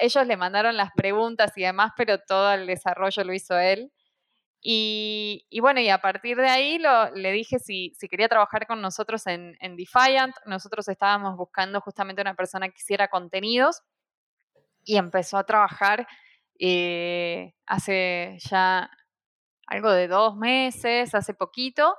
ellos 0.00 0.26
le 0.26 0.36
mandaron 0.36 0.76
las 0.76 0.90
preguntas 0.96 1.52
y 1.56 1.62
demás, 1.62 1.92
pero 1.96 2.18
todo 2.18 2.52
el 2.52 2.66
desarrollo 2.66 3.22
lo 3.22 3.32
hizo 3.32 3.56
él. 3.56 3.92
Y, 4.60 5.46
bueno, 5.60 5.80
y 5.80 5.88
a 5.88 5.98
partir 5.98 6.36
de 6.36 6.48
ahí 6.48 6.78
le 7.14 7.32
dije 7.32 7.58
si, 7.58 7.92
quería 8.10 8.28
trabajar 8.28 8.66
con 8.66 8.80
nosotros 8.82 9.26
en, 9.26 9.56
Defiant. 9.76 10.34
Nosotros 10.46 10.88
estábamos 10.88 11.36
buscando 11.36 11.80
justamente 11.80 12.22
una 12.22 12.34
persona 12.34 12.68
que 12.68 12.78
hiciera 12.78 13.08
contenidos 13.08 13.82
y 14.84 14.96
empezó 14.96 15.38
a 15.38 15.44
trabajar 15.44 16.06
eh, 16.58 17.54
hace 17.66 18.36
ya 18.40 18.90
algo 19.66 19.92
de 19.92 20.08
dos 20.08 20.36
meses, 20.36 21.14
hace 21.14 21.34
poquito. 21.34 21.94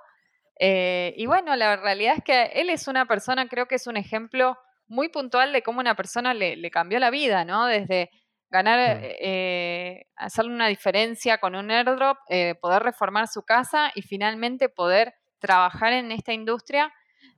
Eh, 0.59 1.13
y 1.15 1.25
bueno, 1.25 1.55
la 1.55 1.77
realidad 1.77 2.15
es 2.17 2.23
que 2.23 2.43
él 2.59 2.69
es 2.69 2.87
una 2.87 3.05
persona, 3.05 3.47
creo 3.47 3.67
que 3.67 3.75
es 3.75 3.87
un 3.87 3.95
ejemplo 3.95 4.57
muy 4.87 5.07
puntual 5.09 5.53
de 5.53 5.63
cómo 5.63 5.79
una 5.79 5.95
persona 5.95 6.33
le, 6.33 6.69
cambió 6.71 6.99
la 6.99 7.11
vida, 7.11 7.45
¿no? 7.45 7.67
Desde 7.67 8.09
ganar, 8.49 8.99
eh, 9.01 10.07
hacerle 10.15 10.53
una 10.53 10.67
diferencia 10.67 11.37
con 11.37 11.55
un 11.55 11.69
airdrop, 11.69 12.17
eh, 12.29 12.55
poder 12.55 12.83
reformar 12.83 13.27
su 13.27 13.43
casa 13.43 13.91
y 13.95 14.01
finalmente 14.01 14.69
poder 14.69 15.13
trabajar 15.39 15.93
en 15.93 16.11
esta 16.11 16.33
industria 16.33 16.93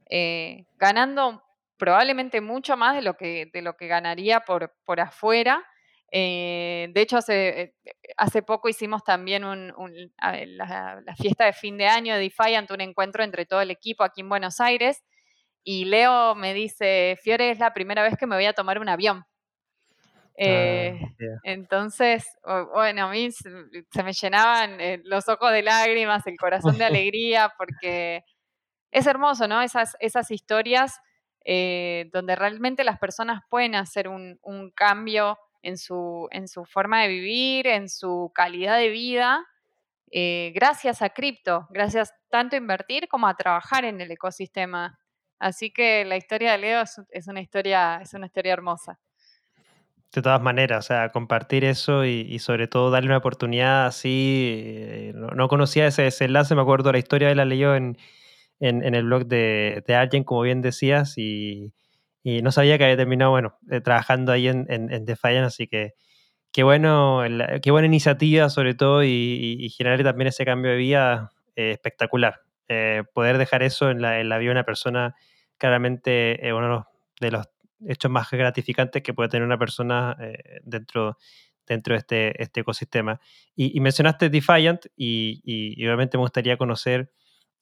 eh, 0.09 0.65
ganando 0.77 1.43
probablemente 1.77 2.41
mucho 2.41 2.77
más 2.77 2.95
de 2.95 3.01
lo 3.01 3.15
que, 3.15 3.49
de 3.53 3.61
lo 3.61 3.75
que 3.75 3.87
ganaría 3.87 4.41
por, 4.41 4.73
por 4.85 4.99
afuera. 4.99 5.63
de 6.11 6.91
hecho, 6.95 7.17
hace, 7.17 7.75
hace 8.17 8.41
poco 8.41 8.69
hicimos 8.69 9.03
también 9.03 9.43
la, 10.17 11.01
la, 11.05 11.15
fiesta 11.15 11.45
de 11.45 11.53
fin 11.53 11.77
de 11.77 11.87
año 11.87 12.13
de 12.13 12.19
Defiant, 12.19 12.69
un 12.71 12.81
encuentro 12.81 13.23
entre 13.23 13.45
todo 13.45 13.61
el 13.61 13.71
equipo 13.71 14.03
aquí 14.03 14.21
en 14.21 14.29
Buenos 14.29 14.59
Aires. 14.59 15.03
Y 15.63 15.85
Leo 15.85 16.35
me 16.35 16.53
dice, 16.53 17.17
Fiore, 17.21 17.51
es 17.51 17.59
la 17.59 17.73
primera 17.73 18.03
vez 18.03 18.17
que 18.17 18.27
me 18.27 18.35
voy 18.35 18.45
a 18.45 18.53
tomar 18.53 18.79
un 18.79 18.89
avión. 18.89 19.25
Ah, 20.37 20.43
eh, 20.43 20.99
entonces, 21.43 22.25
bueno, 22.73 23.07
a 23.07 23.11
mí 23.11 23.31
se, 23.31 24.03
me 24.03 24.13
llenaban 24.13 24.79
eh, 24.79 25.01
los 25.03 25.27
ojos 25.27 25.51
de 25.51 25.61
lágrimas, 25.61 26.25
el 26.25 26.37
corazón 26.37 26.77
de 26.77 26.85
alegría, 27.09 27.53
porque 27.57 28.23
es 28.91 29.07
hermoso, 29.07 29.47
¿no? 29.47 29.61
Esas, 29.61 29.95
esas 29.99 30.31
historias 30.31 30.99
eh, 31.45 32.09
donde 32.13 32.35
realmente 32.35 32.83
las 32.83 32.99
personas 32.99 33.41
pueden 33.49 33.75
hacer 33.75 34.07
un, 34.07 34.39
un, 34.41 34.71
cambio 34.71 35.37
en 35.63 35.77
su, 35.77 36.27
en 36.31 36.47
su 36.47 36.65
forma 36.65 37.01
de 37.01 37.07
vivir, 37.07 37.67
en 37.67 37.89
su 37.89 38.31
calidad 38.33 38.77
de 38.77 38.89
vida, 38.89 39.45
gracias 40.53 41.01
a 41.01 41.09
cripto, 41.09 41.67
gracias 41.69 42.13
tanto 42.29 42.55
a 42.55 42.59
invertir 42.59 43.07
como 43.07 43.27
a 43.27 43.35
trabajar 43.35 43.85
en 43.85 44.01
el 44.01 44.11
ecosistema. 44.11 44.99
Así 45.39 45.71
que 45.71 46.05
la 46.05 46.17
historia 46.17 46.51
de 46.51 46.57
Leo 46.59 46.81
es, 46.81 47.27
una, 47.27 47.41
historia, 47.41 47.99
es 48.01 48.13
una 48.13 48.27
historia 48.27 48.53
hermosa. 48.53 48.99
De 50.13 50.21
todas 50.21 50.41
maneras, 50.41 50.85
o 50.85 50.87
sea, 50.87 51.09
compartir 51.09 51.63
eso 51.63 52.03
y, 52.03 52.37
sobre 52.39 52.67
todo 52.67 52.91
darle 52.91 53.07
una 53.07 53.17
oportunidad 53.19 53.85
así. 53.85 54.55
Eh, 54.57 55.13
no, 55.15 55.47
conocía 55.47 55.87
ese, 55.87 56.09
enlace, 56.25 56.53
me 56.53 56.61
acuerdo 56.61 56.91
la 56.91 56.97
historia 56.97 57.29
de 57.29 57.35
la 57.35 57.45
leyó 57.45 57.75
en, 57.75 57.97
en, 58.59 58.93
el 58.93 59.05
blog 59.05 59.25
de, 59.27 59.83
de 59.87 59.95
alguien, 59.95 60.25
como 60.25 60.41
bien 60.41 60.61
decías, 60.61 61.17
y, 61.17 61.73
no 62.23 62.51
sabía 62.51 62.77
que 62.77 62.83
había 62.83 62.97
terminado, 62.97 63.31
bueno, 63.31 63.57
eh, 63.71 63.81
trabajando 63.81 64.31
ahí 64.33 64.47
en, 64.49 64.65
en, 64.69 65.05
Defiant, 65.05 65.45
así 65.47 65.67
que 65.67 65.93
qué 66.51 66.63
bueno, 66.63 67.21
qué 67.61 67.71
buena 67.71 67.87
iniciativa 67.87 68.49
sobre 68.49 68.75
todo 68.75 69.03
y, 69.03 69.69
generar 69.77 70.03
también 70.03 70.27
ese 70.27 70.45
cambio 70.45 70.71
de 70.71 70.77
vida 70.77 71.31
eh, 71.55 71.71
espectacular. 71.71 72.41
poder 73.13 73.37
dejar 73.37 73.63
eso 73.63 73.89
en 73.89 74.01
la, 74.01 74.19
en 74.19 74.29
la 74.29 74.37
vida 74.39 74.49
de 74.49 74.53
una 74.53 74.65
persona 74.65 75.15
claramente 75.57 76.47
es 76.47 76.53
uno 76.53 76.87
de 77.21 77.31
los 77.31 77.47
hechos 77.87 78.11
más 78.11 78.29
gratificantes 78.29 79.01
que 79.01 79.13
puede 79.13 79.29
tener 79.29 79.45
una 79.45 79.57
persona 79.57 80.15
eh, 80.19 80.59
dentro, 80.63 81.17
dentro 81.67 81.93
de 81.93 81.99
este, 81.99 82.41
este 82.41 82.61
ecosistema. 82.61 83.19
Y, 83.55 83.79
mencionaste 83.79 84.29
Defiant 84.29 84.85
y, 84.95 85.73
obviamente 85.85 86.17
me 86.17 86.23
gustaría 86.23 86.57
conocer 86.57 87.11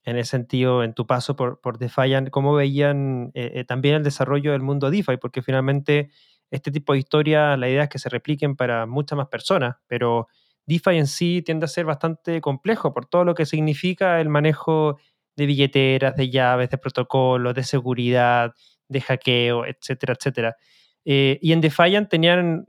en 0.03 0.17
ese 0.17 0.31
sentido, 0.31 0.83
en 0.83 0.93
tu 0.93 1.05
paso 1.05 1.35
por, 1.35 1.59
por 1.61 1.77
Defiant, 1.77 2.29
cómo 2.29 2.53
veían 2.53 3.31
eh, 3.33 3.51
eh, 3.55 3.63
también 3.65 3.95
el 3.95 4.03
desarrollo 4.03 4.53
del 4.53 4.61
mundo 4.61 4.89
DeFi, 4.89 5.17
porque 5.17 5.41
finalmente 5.41 6.09
este 6.51 6.71
tipo 6.71 6.93
de 6.93 6.99
historias, 6.99 7.59
la 7.59 7.69
idea 7.69 7.83
es 7.83 7.89
que 7.89 7.99
se 7.99 8.09
repliquen 8.09 8.55
para 8.55 8.85
muchas 8.85 9.17
más 9.17 9.27
personas, 9.27 9.75
pero 9.87 10.27
DeFi 10.65 10.97
en 10.97 11.07
sí 11.07 11.41
tiende 11.45 11.65
a 11.65 11.67
ser 11.67 11.85
bastante 11.85 12.41
complejo 12.41 12.93
por 12.93 13.05
todo 13.05 13.25
lo 13.25 13.35
que 13.35 13.45
significa 13.45 14.21
el 14.21 14.29
manejo 14.29 14.97
de 15.35 15.45
billeteras, 15.45 16.15
de 16.15 16.29
llaves, 16.29 16.69
de 16.69 16.77
protocolos, 16.77 17.53
de 17.53 17.63
seguridad, 17.63 18.53
de 18.89 19.01
hackeo, 19.01 19.65
etcétera, 19.65 20.13
etcétera. 20.17 20.57
Eh, 21.05 21.39
y 21.41 21.53
en 21.53 21.61
Defiant 21.61 22.09
tenían, 22.09 22.67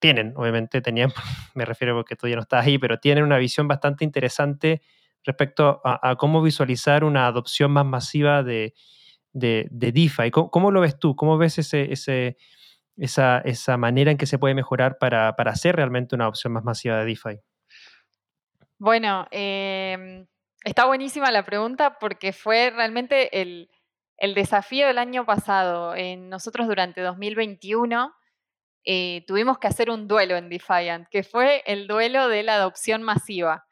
tienen, 0.00 0.32
obviamente, 0.36 0.80
tenían, 0.80 1.12
me 1.54 1.64
refiero 1.64 1.94
porque 1.94 2.16
tú 2.16 2.26
ya 2.26 2.34
no 2.34 2.42
estás 2.42 2.66
ahí, 2.66 2.78
pero 2.78 2.98
tienen 2.98 3.22
una 3.22 3.38
visión 3.38 3.68
bastante 3.68 4.04
interesante 4.04 4.82
respecto 5.22 5.82
a, 5.84 6.16
cómo 6.16 6.40
visualizar 6.40 7.04
una 7.04 7.26
adopción 7.26 7.70
más 7.70 7.84
masiva 7.84 8.42
de, 8.42 8.72
de, 9.32 9.68
DeFi. 9.70 10.30
¿Cómo, 10.30 10.70
lo 10.70 10.80
ves 10.80 10.98
tú? 10.98 11.14
¿Cómo 11.14 11.36
ves 11.36 11.58
ese, 11.58 11.92
ese, 11.92 12.38
esa, 12.96 13.38
esa, 13.40 13.76
manera 13.76 14.10
en 14.10 14.16
que 14.16 14.24
se 14.24 14.38
puede 14.38 14.54
mejorar 14.54 14.96
para, 14.98 15.36
para 15.36 15.52
hacer 15.52 15.76
realmente 15.76 16.14
una 16.14 16.24
adopción 16.24 16.54
más 16.54 16.64
masiva 16.64 16.96
de 16.98 17.04
DeFi? 17.04 17.38
Bueno, 18.78 19.28
eh, 19.30 20.24
Está 20.64 20.84
buenísima 20.84 21.30
la 21.30 21.44
pregunta 21.44 21.98
porque 21.98 22.32
fue 22.32 22.70
realmente 22.70 23.40
el, 23.40 23.70
desafío 24.34 24.86
del 24.86 24.98
año 24.98 25.24
pasado. 25.24 25.94
nosotros 26.18 26.68
durante 26.68 27.00
2021 27.00 28.14
eh, 28.84 29.24
tuvimos 29.26 29.58
que 29.58 29.68
hacer 29.68 29.90
un 29.90 30.08
duelo 30.08 30.36
en 30.36 30.48
Defiant, 30.48 31.06
que 31.10 31.22
fue 31.22 31.62
el 31.66 31.86
duelo 31.86 32.28
de 32.28 32.42
la 32.42 32.54
adopción 32.54 33.02
masiva. 33.02 33.66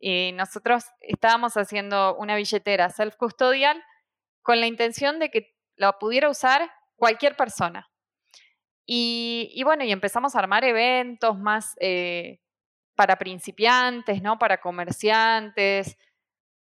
Eh, 0.00 0.32
nosotros 0.32 0.84
estábamos 1.00 1.56
haciendo 1.56 2.16
una 2.16 2.36
billetera 2.36 2.90
self-custodial 2.90 3.82
con 4.42 4.60
la 4.60 4.66
intención 4.66 5.18
de 5.18 5.30
que 5.30 5.54
la 5.76 5.98
pudiera 5.98 6.28
usar 6.28 6.70
cualquier 6.96 7.36
persona. 7.36 7.88
Y, 8.84 9.62
bueno, 9.64 9.84
y 9.84 9.92
empezamos 9.92 10.34
a 10.34 10.40
armar 10.40 10.64
eventos 10.64 11.38
más 11.38 11.76
eh, 11.80 12.40
para 12.96 13.16
principiantes, 13.16 14.22
¿no? 14.22 14.38
Para 14.38 14.60
comerciantes, 14.60 15.96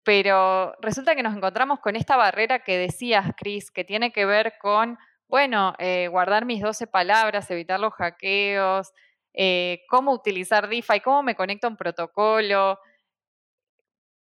pero 0.08 0.74
resulta 0.80 1.18
que 1.18 1.22
nos 1.22 1.36
encontramos 1.36 1.82
con 1.82 1.98
esta 1.98 2.16
barrera 2.16 2.60
que 2.60 2.78
decías, 2.78 3.34
Cris, 3.36 3.72
que 3.72 3.84
tiene 3.84 4.14
que 4.14 4.26
ver 4.26 4.54
con, 4.58 4.98
bueno, 5.28 5.74
eh, 5.80 6.08
guardar 6.08 6.46
mis 6.46 6.62
12 6.62 6.88
palabras, 6.88 7.52
evitar 7.52 7.78
los 7.78 7.92
hackeos, 7.92 8.94
eh, 9.34 9.82
cómo 9.90 10.14
utilizar 10.14 10.70
DeFi, 10.70 11.02
cómo 11.02 11.24
me 11.24 11.36
conecto 11.36 11.68
a 11.68 11.72
un 11.72 11.76
protocolo, 11.76 12.80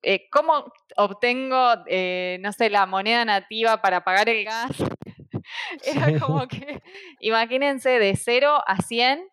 eh, 0.02 0.28
cómo 0.32 0.72
obtengo, 0.96 1.76
no 1.76 2.52
sé, 2.52 2.68
la 2.68 2.86
moneda 2.86 3.24
nativa 3.24 3.80
para 3.80 4.02
pagar 4.02 4.28
el 4.28 4.44
gas. 4.44 4.72
Era 5.84 6.18
como 6.18 6.48
que, 6.48 6.82
imagínense, 7.20 8.00
de 8.00 8.16
0 8.16 8.60
a 8.66 8.82
100 8.82 9.24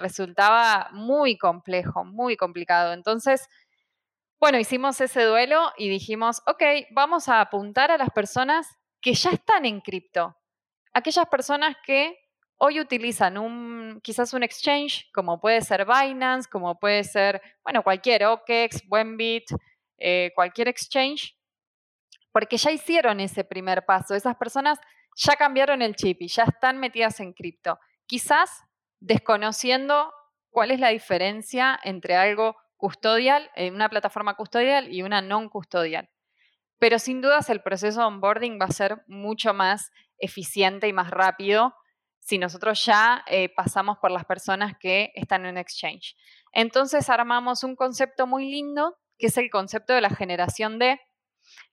resultaba 0.00 0.88
muy 0.90 1.38
complejo, 1.38 2.04
muy 2.04 2.36
complicado. 2.36 2.92
Entonces, 2.94 3.48
bueno, 4.40 4.58
hicimos 4.58 5.00
ese 5.00 5.24
duelo 5.24 5.72
y 5.76 5.88
dijimos, 5.88 6.42
ok, 6.46 6.62
vamos 6.92 7.28
a 7.28 7.40
apuntar 7.40 7.90
a 7.90 7.98
las 7.98 8.10
personas 8.10 8.68
que 9.00 9.14
ya 9.14 9.30
están 9.30 9.64
en 9.64 9.80
cripto. 9.80 10.36
Aquellas 10.92 11.26
personas 11.26 11.76
que 11.84 12.16
hoy 12.56 12.80
utilizan 12.80 13.36
un, 13.38 14.00
quizás 14.02 14.32
un 14.34 14.42
exchange, 14.42 15.10
como 15.12 15.40
puede 15.40 15.60
ser 15.62 15.86
Binance, 15.86 16.48
como 16.48 16.78
puede 16.78 17.04
ser, 17.04 17.40
bueno, 17.64 17.82
cualquier 17.82 18.24
OKEx, 18.26 18.86
Buenbit, 18.86 19.44
eh, 19.98 20.30
cualquier 20.34 20.68
exchange, 20.68 21.36
porque 22.30 22.56
ya 22.56 22.70
hicieron 22.70 23.20
ese 23.20 23.42
primer 23.44 23.84
paso. 23.86 24.14
Esas 24.14 24.36
personas 24.36 24.78
ya 25.16 25.34
cambiaron 25.34 25.82
el 25.82 25.96
chip 25.96 26.22
y 26.22 26.28
ya 26.28 26.44
están 26.44 26.78
metidas 26.78 27.18
en 27.18 27.32
cripto. 27.32 27.78
Quizás 28.06 28.50
desconociendo 29.00 30.12
cuál 30.50 30.70
es 30.70 30.78
la 30.78 30.88
diferencia 30.88 31.78
entre 31.82 32.14
algo 32.14 32.56
custodial, 32.78 33.50
una 33.70 33.90
plataforma 33.90 34.34
custodial 34.34 34.90
y 34.90 35.02
una 35.02 35.20
non 35.20 35.50
custodial. 35.50 36.08
Pero 36.78 36.98
sin 36.98 37.20
dudas 37.20 37.50
el 37.50 37.60
proceso 37.60 38.00
de 38.00 38.06
onboarding 38.06 38.58
va 38.58 38.66
a 38.66 38.72
ser 38.72 39.02
mucho 39.06 39.52
más 39.52 39.90
eficiente 40.18 40.88
y 40.88 40.92
más 40.92 41.10
rápido 41.10 41.74
si 42.20 42.38
nosotros 42.38 42.84
ya 42.84 43.24
eh, 43.26 43.48
pasamos 43.48 43.98
por 43.98 44.10
las 44.10 44.24
personas 44.24 44.74
que 44.78 45.10
están 45.14 45.46
en 45.46 45.58
exchange. 45.58 46.14
Entonces 46.52 47.08
armamos 47.10 47.64
un 47.64 47.74
concepto 47.74 48.26
muy 48.26 48.50
lindo, 48.50 48.96
que 49.18 49.26
es 49.26 49.36
el 49.38 49.50
concepto 49.50 49.92
de 49.92 50.00
la 50.00 50.10
generación 50.10 50.78
D, 50.78 51.00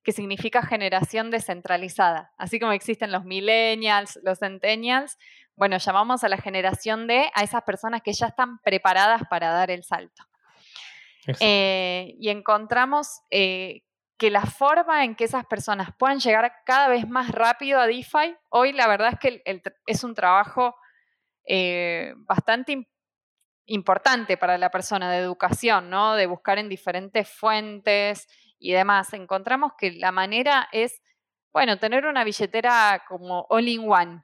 que 0.04 0.12
significa 0.12 0.64
generación 0.64 1.30
descentralizada. 1.30 2.32
Así 2.38 2.60
como 2.60 2.72
existen 2.72 3.12
los 3.12 3.26
millennials, 3.26 4.20
los 4.24 4.40
centennials, 4.40 5.18
bueno, 5.58 5.78
llamamos 5.78 6.24
a 6.24 6.30
la 6.30 6.38
generación 6.38 7.08
D 7.08 7.30
a 7.34 7.44
esas 7.44 7.64
personas 7.64 8.02
que 8.02 8.14
ya 8.14 8.28
están 8.28 8.60
preparadas 8.60 9.24
para 9.30 9.52
dar 9.52 9.72
el 9.72 9.84
salto. 9.84 10.24
Eh, 11.40 12.16
y 12.20 12.30
encontramos 12.30 13.22
eh, 13.30 13.84
que 14.18 14.30
la 14.30 14.46
forma 14.46 15.04
en 15.04 15.16
que 15.16 15.26
esas 15.26 15.46
personas 15.46 15.90
puedan 15.98 16.20
llegar 16.20 16.54
cada 16.66 16.88
vez 16.88 17.08
más 17.08 17.32
rápido 17.32 17.80
a 17.80 17.88
DeFi, 17.88 18.36
hoy 18.50 18.74
la 18.74 18.88
verdad 18.88 19.14
es 19.14 19.20
que 19.20 19.44
es 19.86 20.04
un 20.04 20.14
trabajo 20.14 20.76
eh, 21.46 22.14
bastante 22.18 22.88
importante 23.66 24.38
para 24.38 24.58
la 24.58 24.70
persona 24.70 25.12
de 25.12 25.18
educación, 25.18 25.90
¿no? 25.90 26.16
de 26.16 26.28
buscar 26.28 26.60
en 26.60 26.70
diferentes 26.70 27.30
fuentes 27.30 28.28
y 28.60 28.72
demás. 28.72 29.14
Encontramos 29.14 29.74
que 29.78 29.92
la 29.92 30.12
manera 30.12 30.70
es, 30.72 31.02
bueno, 31.52 31.78
tener 31.78 32.06
una 32.06 32.24
billetera 32.24 33.04
como 33.08 33.48
all-in-one 33.50 34.24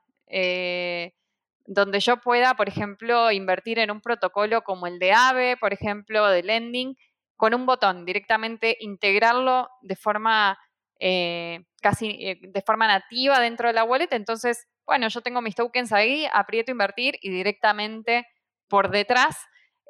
donde 1.66 2.00
yo 2.00 2.18
pueda, 2.18 2.56
por 2.56 2.68
ejemplo, 2.68 3.32
invertir 3.32 3.80
en 3.80 3.92
un 3.92 4.02
protocolo 4.02 4.62
como 4.64 4.88
el 4.88 5.00
de 5.00 5.14
AVE, 5.14 5.58
por 5.58 5.74
ejemplo, 5.74 6.28
de 6.28 6.44
lending, 6.44 6.96
con 7.36 7.54
un 7.54 7.66
botón, 7.66 8.06
directamente 8.06 8.78
integrarlo 8.80 9.68
de 9.82 9.96
forma 9.96 10.60
eh, 11.00 11.66
casi 11.82 12.10
eh, 12.20 12.40
de 12.40 12.62
forma 12.62 12.86
nativa 12.88 13.40
dentro 13.40 13.68
de 13.68 13.74
la 13.74 13.84
wallet. 13.84 14.10
Entonces, 14.12 14.68
bueno, 14.86 15.08
yo 15.08 15.22
tengo 15.22 15.42
mis 15.42 15.56
tokens 15.56 15.92
ahí, 15.92 16.28
aprieto 16.32 16.72
invertir 16.72 17.18
y 17.22 17.32
directamente 17.32 18.28
por 18.68 18.92
detrás 18.92 19.38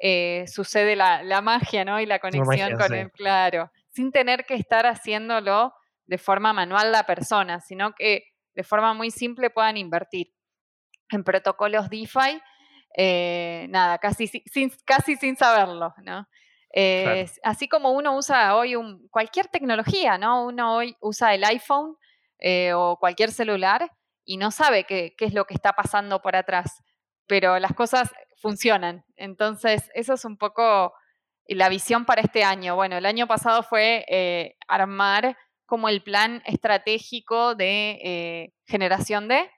eh, 0.00 0.44
sucede 0.48 0.96
la, 0.96 1.40
magia, 1.42 1.84
¿no? 1.84 2.00
Y 2.00 2.06
la 2.06 2.18
conexión 2.20 2.78
con 2.78 2.94
el, 2.94 3.10
claro, 3.10 3.70
sin 3.90 4.10
tener 4.10 4.46
que 4.46 4.54
estar 4.54 4.86
haciéndolo 4.86 5.74
de 6.06 6.18
forma 6.18 6.52
manual 6.52 6.90
la 6.90 7.04
persona, 7.04 7.60
sino 7.60 7.92
que 7.92 8.24
de 8.54 8.62
forma 8.64 8.94
muy 8.94 9.10
simple 9.10 9.50
puedan 9.50 9.76
invertir 9.76 10.32
en 11.12 11.24
protocolos 11.24 11.88
DeFi, 11.90 12.40
eh, 12.96 13.66
nada, 13.70 13.98
casi 13.98 14.26
sin, 14.26 14.72
casi 14.84 15.16
sin 15.16 15.36
saberlo, 15.36 15.94
¿no? 16.02 16.26
Así 17.42 17.68
como 17.68 17.92
uno 17.92 18.16
usa 18.16 18.56
hoy 18.56 18.76
un, 18.76 19.08
cualquier 19.08 19.48
tecnología, 19.48 20.18
¿no? 20.18 20.46
Uno 20.46 20.76
hoy 20.76 20.96
usa 21.00 21.34
el 21.34 21.44
iPhone 21.44 21.96
eh, 22.38 22.72
o 22.74 22.96
cualquier 22.98 23.30
celular 23.30 23.90
y 24.24 24.36
no 24.36 24.50
sabe 24.50 24.84
qué, 24.84 25.14
qué, 25.16 25.26
es 25.26 25.34
lo 25.34 25.44
que 25.44 25.54
está 25.54 25.72
pasando 25.72 26.22
por 26.22 26.36
atrás, 26.36 26.82
pero 27.26 27.58
las 27.58 27.74
cosas 27.74 28.10
funcionan. 28.36 29.04
Entonces, 29.16 29.90
eso 29.94 30.14
es 30.14 30.24
un 30.24 30.36
poco 30.36 30.94
la 31.46 31.68
visión 31.68 32.04
para 32.04 32.22
este 32.22 32.44
año. 32.44 32.74
Bueno, 32.74 32.96
el 32.96 33.06
año 33.06 33.26
pasado 33.26 33.62
fue 33.62 34.04
eh, 34.08 34.56
armar 34.66 35.36
como 35.66 35.88
el 35.88 36.02
plan 36.02 36.42
estratégico 36.46 37.54
de 37.54 38.52
generación 38.66 39.28
de. 39.28 39.50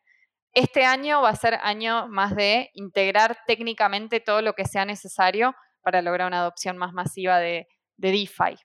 Este 0.54 0.84
año 0.84 1.20
va 1.20 1.30
a 1.30 1.36
ser 1.36 1.58
año 1.62 2.06
más 2.08 2.36
de 2.36 2.70
integrar 2.74 3.38
técnicamente 3.46 4.20
todo 4.20 4.40
lo 4.40 4.52
que 4.54 4.66
sea 4.66 4.84
necesario 4.84 5.54
para 5.82 6.00
lograr 6.00 6.28
una 6.28 6.40
adopción 6.40 6.76
más 6.78 6.92
masiva 6.92 7.38
de, 7.38 7.66
de 7.96 8.12
DeFi. 8.12 8.56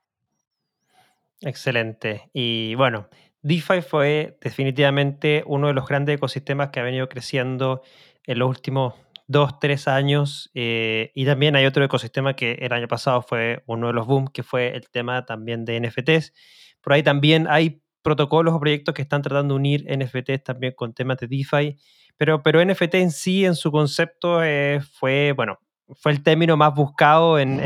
Excelente. 1.41 2.29
Y 2.33 2.75
bueno, 2.75 3.09
DeFi 3.41 3.81
fue 3.81 4.37
definitivamente 4.41 5.43
uno 5.45 5.67
de 5.67 5.73
los 5.73 5.87
grandes 5.87 6.15
ecosistemas 6.15 6.69
que 6.69 6.79
ha 6.79 6.83
venido 6.83 7.09
creciendo 7.09 7.81
en 8.25 8.39
los 8.39 8.49
últimos 8.49 8.93
dos, 9.27 9.59
tres 9.59 9.87
años. 9.87 10.51
Eh, 10.53 11.11
y 11.15 11.25
también 11.25 11.55
hay 11.55 11.65
otro 11.65 11.83
ecosistema 11.83 12.35
que 12.35 12.53
el 12.53 12.73
año 12.73 12.87
pasado 12.87 13.21
fue 13.21 13.63
uno 13.67 13.87
de 13.87 13.93
los 13.93 14.07
boom, 14.07 14.27
que 14.27 14.43
fue 14.43 14.75
el 14.75 14.89
tema 14.89 15.25
también 15.25 15.65
de 15.65 15.79
NFTs. 15.79 16.33
Por 16.81 16.93
ahí 16.93 17.03
también 17.03 17.47
hay 17.47 17.81
protocolos 18.01 18.53
o 18.53 18.59
proyectos 18.59 18.93
que 18.93 19.01
están 19.01 19.21
tratando 19.21 19.53
de 19.53 19.59
unir 19.59 19.85
NFTs 19.89 20.43
también 20.43 20.73
con 20.75 20.93
temas 20.93 21.17
de 21.17 21.27
DeFi. 21.27 21.77
Pero, 22.17 22.43
pero 22.43 22.63
NFT 22.63 22.95
en 22.95 23.11
sí, 23.11 23.45
en 23.45 23.55
su 23.55 23.71
concepto, 23.71 24.43
eh, 24.43 24.81
fue, 24.93 25.33
bueno, 25.33 25.59
fue 25.89 26.11
el 26.11 26.21
término 26.21 26.57
más 26.57 26.73
buscado 26.75 27.39
en, 27.39 27.59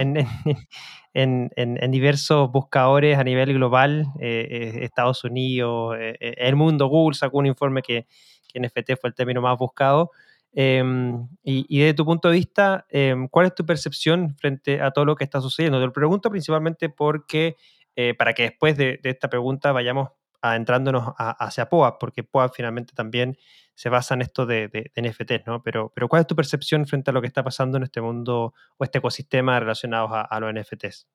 en, 1.14 1.52
en, 1.56 1.92
diversos 1.92 2.52
buscadores 2.52 3.18
a 3.18 3.24
nivel 3.24 3.54
global, 3.54 4.06
eh, 4.20 4.80
Estados 4.82 5.24
Unidos, 5.24 5.98
el 6.00 6.56
mundo, 6.56 6.88
Google 6.88 7.16
sacó 7.16 7.40
un 7.40 7.48
informe 7.48 7.82
que, 7.82 8.08
que 8.48 8.60
NFT 8.60 9.00
fue 9.00 9.10
el 9.10 9.16
término 9.16 9.42
más 9.42 9.58
buscado. 9.58 10.12
Em, 10.56 11.28
y, 11.44 11.80
desde 11.80 11.96
tu 11.96 12.06
punto 12.06 12.30
de 12.30 12.36
vista, 12.36 12.86
em, 12.90 13.28
¿cuál 13.28 13.48
es 13.48 13.56
tu 13.56 13.66
percepción 13.66 14.36
frente 14.38 14.82
a 14.82 14.92
todo 14.92 15.06
lo 15.06 15.16
que 15.16 15.24
está 15.24 15.42
sucediendo? 15.42 15.80
Te 15.80 15.86
lo 15.88 15.94
pregunto 15.94 16.30
principalmente 16.30 16.90
porque, 16.90 17.56
eh, 17.96 18.14
para 18.14 18.34
que 18.34 18.44
después 18.44 18.78
de, 18.78 19.00
esta 19.04 19.30
pregunta 19.30 19.72
vayamos 19.72 20.10
adentrándonos 20.44 21.14
hacia 21.18 21.70
POA, 21.70 21.98
porque 21.98 22.24
POA 22.24 22.50
finalmente 22.50 22.94
también 22.94 23.38
se 23.76 23.90
basa 23.90 24.14
en 24.14 24.22
esto 24.22 24.46
de, 24.46 24.92
NFTs, 24.96 25.48
¿no? 25.48 25.64
Pero, 25.64 25.92
pero 25.96 26.10
¿cuál 26.10 26.20
es 26.20 26.28
tu 26.28 26.36
percepción 26.36 26.86
frente 26.86 27.10
a 27.10 27.14
lo 27.14 27.22
que 27.22 27.28
está 27.28 27.44
pasando 27.44 27.78
en 27.78 27.84
este 27.84 28.02
mundo 28.02 28.54
o 28.78 28.84
este 28.84 28.98
ecosistema 28.98 29.58
relacionado 29.60 30.10
a, 30.12 30.40
los 30.42 30.54
NFTs? 30.54 31.08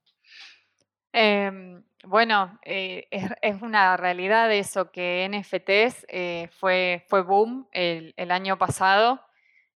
Em, 1.13 1.85
bueno, 2.05 2.59
eh, 2.65 3.07
es, 3.11 3.63
una 3.63 3.99
realidad 3.99 4.51
eso 4.51 4.91
que 4.91 5.29
NFTs 5.31 6.07
eh, 6.09 6.49
fue, 6.51 7.05
fue 7.09 7.23
boom 7.23 7.69
el, 7.73 8.15
el, 8.17 8.31
año 8.31 8.57
pasado. 8.57 9.21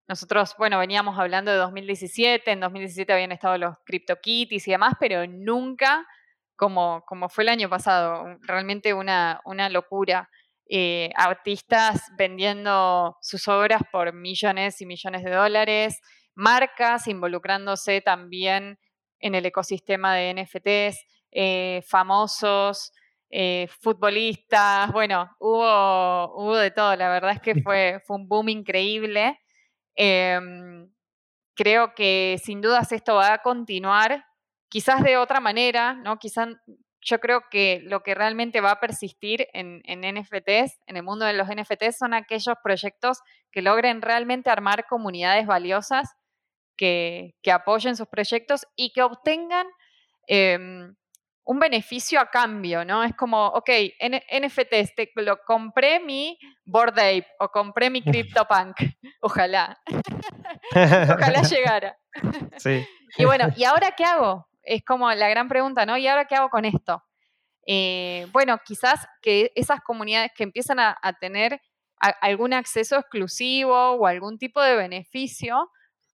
Nosotros, 0.08 0.54
bueno, 0.56 0.78
veníamos 0.78 1.18
hablando 1.18 1.50
de 1.50 1.58
2017, 1.58 2.50
en 2.50 2.60
2017 2.60 3.12
habían 3.12 3.32
estado 3.32 3.58
los 3.58 3.76
CryptoKitties 3.84 4.66
y 4.66 4.70
demás, 4.70 4.94
pero 4.98 5.26
nunca 5.26 6.06
como, 6.56 7.02
como 7.06 7.28
fue 7.28 7.44
el 7.44 7.50
año 7.50 7.68
pasado, 7.68 8.38
realmente 8.42 8.94
una, 8.94 9.40
una 9.44 9.68
locura. 9.68 10.28
Eh, 10.74 11.10
artistas 11.16 12.00
vendiendo 12.16 13.18
sus 13.20 13.46
obras 13.48 13.82
por 13.90 14.14
millones 14.14 14.80
y 14.80 14.86
millones 14.86 15.22
de 15.22 15.30
dólares, 15.30 16.00
marcas 16.34 17.08
involucrándose 17.08 18.00
también 18.00 18.78
en 19.18 19.34
el 19.34 19.44
ecosistema 19.44 20.14
de 20.14 20.34
NFTs, 20.34 21.04
eh, 21.30 21.82
famosos, 21.86 22.92
eh, 23.30 23.66
futbolistas, 23.80 24.92
bueno, 24.92 25.30
hubo, 25.38 26.34
hubo 26.36 26.56
de 26.56 26.70
todo, 26.70 26.94
la 26.96 27.08
verdad 27.08 27.32
es 27.32 27.40
que 27.40 27.62
fue, 27.62 28.02
fue 28.06 28.16
un 28.16 28.28
boom 28.28 28.50
increíble. 28.50 29.40
Em, 29.94 30.90
creo 31.54 31.94
que 31.94 32.38
sin 32.42 32.60
dudas 32.60 32.92
esto 32.92 33.14
va 33.14 33.34
a 33.34 33.38
continuar, 33.38 34.24
quizás 34.72 35.02
de 35.02 35.18
otra 35.18 35.38
manera, 35.38 35.92
¿no? 35.92 36.18
Quizás 36.18 36.48
yo 37.02 37.20
creo 37.20 37.42
que 37.50 37.80
lo 37.84 38.02
que 38.02 38.14
realmente 38.14 38.62
va 38.62 38.70
a 38.70 38.80
persistir 38.80 39.46
en, 39.52 39.82
NFTs, 39.86 40.80
en 40.86 40.96
el 40.96 41.02
mundo 41.02 41.26
de 41.26 41.34
los 41.34 41.46
NFTs, 41.46 41.98
son 41.98 42.14
aquellos 42.14 42.54
proyectos 42.64 43.20
que 43.50 43.60
logren 43.60 44.00
realmente 44.00 44.48
armar 44.48 44.86
comunidades 44.86 45.46
valiosas, 45.46 46.14
que, 46.78 47.34
apoyen 47.52 47.96
sus 47.96 48.08
proyectos 48.08 48.66
y 48.74 48.94
que 48.94 49.02
obtengan 49.02 49.66
em, 50.26 50.94
un 51.44 51.58
beneficio 51.58 52.18
a 52.18 52.30
cambio, 52.30 52.82
¿no? 52.86 53.04
Es 53.04 53.14
como, 53.14 53.48
ok, 53.48 53.68
NFTs, 54.00 54.94
te, 54.94 55.12
lo, 55.16 55.36
compré 55.44 56.00
mi 56.00 56.38
Bored 56.64 56.98
Ape 56.98 57.26
o 57.40 57.48
compré 57.50 57.90
mi 57.90 58.00
CryptoPunk. 58.40 58.76
Ojalá. 59.20 59.78
Ojalá 60.72 61.42
llegara. 61.42 61.98
Sí. 62.56 62.86
y 63.18 63.24
bueno, 63.26 63.48
¿y 63.54 63.64
ahora 63.64 63.90
qué 63.94 64.04
hago? 64.04 64.48
Es 64.62 64.84
como 64.84 65.10
la 65.12 65.28
gran 65.28 65.48
pregunta, 65.48 65.86
¿no? 65.86 65.96
¿Y 65.96 66.06
ahora 66.06 66.26
qué 66.26 66.36
hago 66.36 66.48
con 66.48 66.64
esto? 66.64 67.02
Eh, 67.66 68.26
bueno, 68.32 68.58
quizás 68.64 69.06
que 69.20 69.52
esas 69.54 69.80
comunidades 69.80 70.32
que 70.34 70.42
empiezan 70.42 70.80
a, 70.80 70.96
tener 71.20 71.60
algún 72.20 72.52
acceso 72.52 72.96
exclusivo 72.98 73.92
o 73.92 74.06
algún 74.06 74.38
tipo 74.38 74.60
de 74.60 74.74
beneficio 74.74 75.70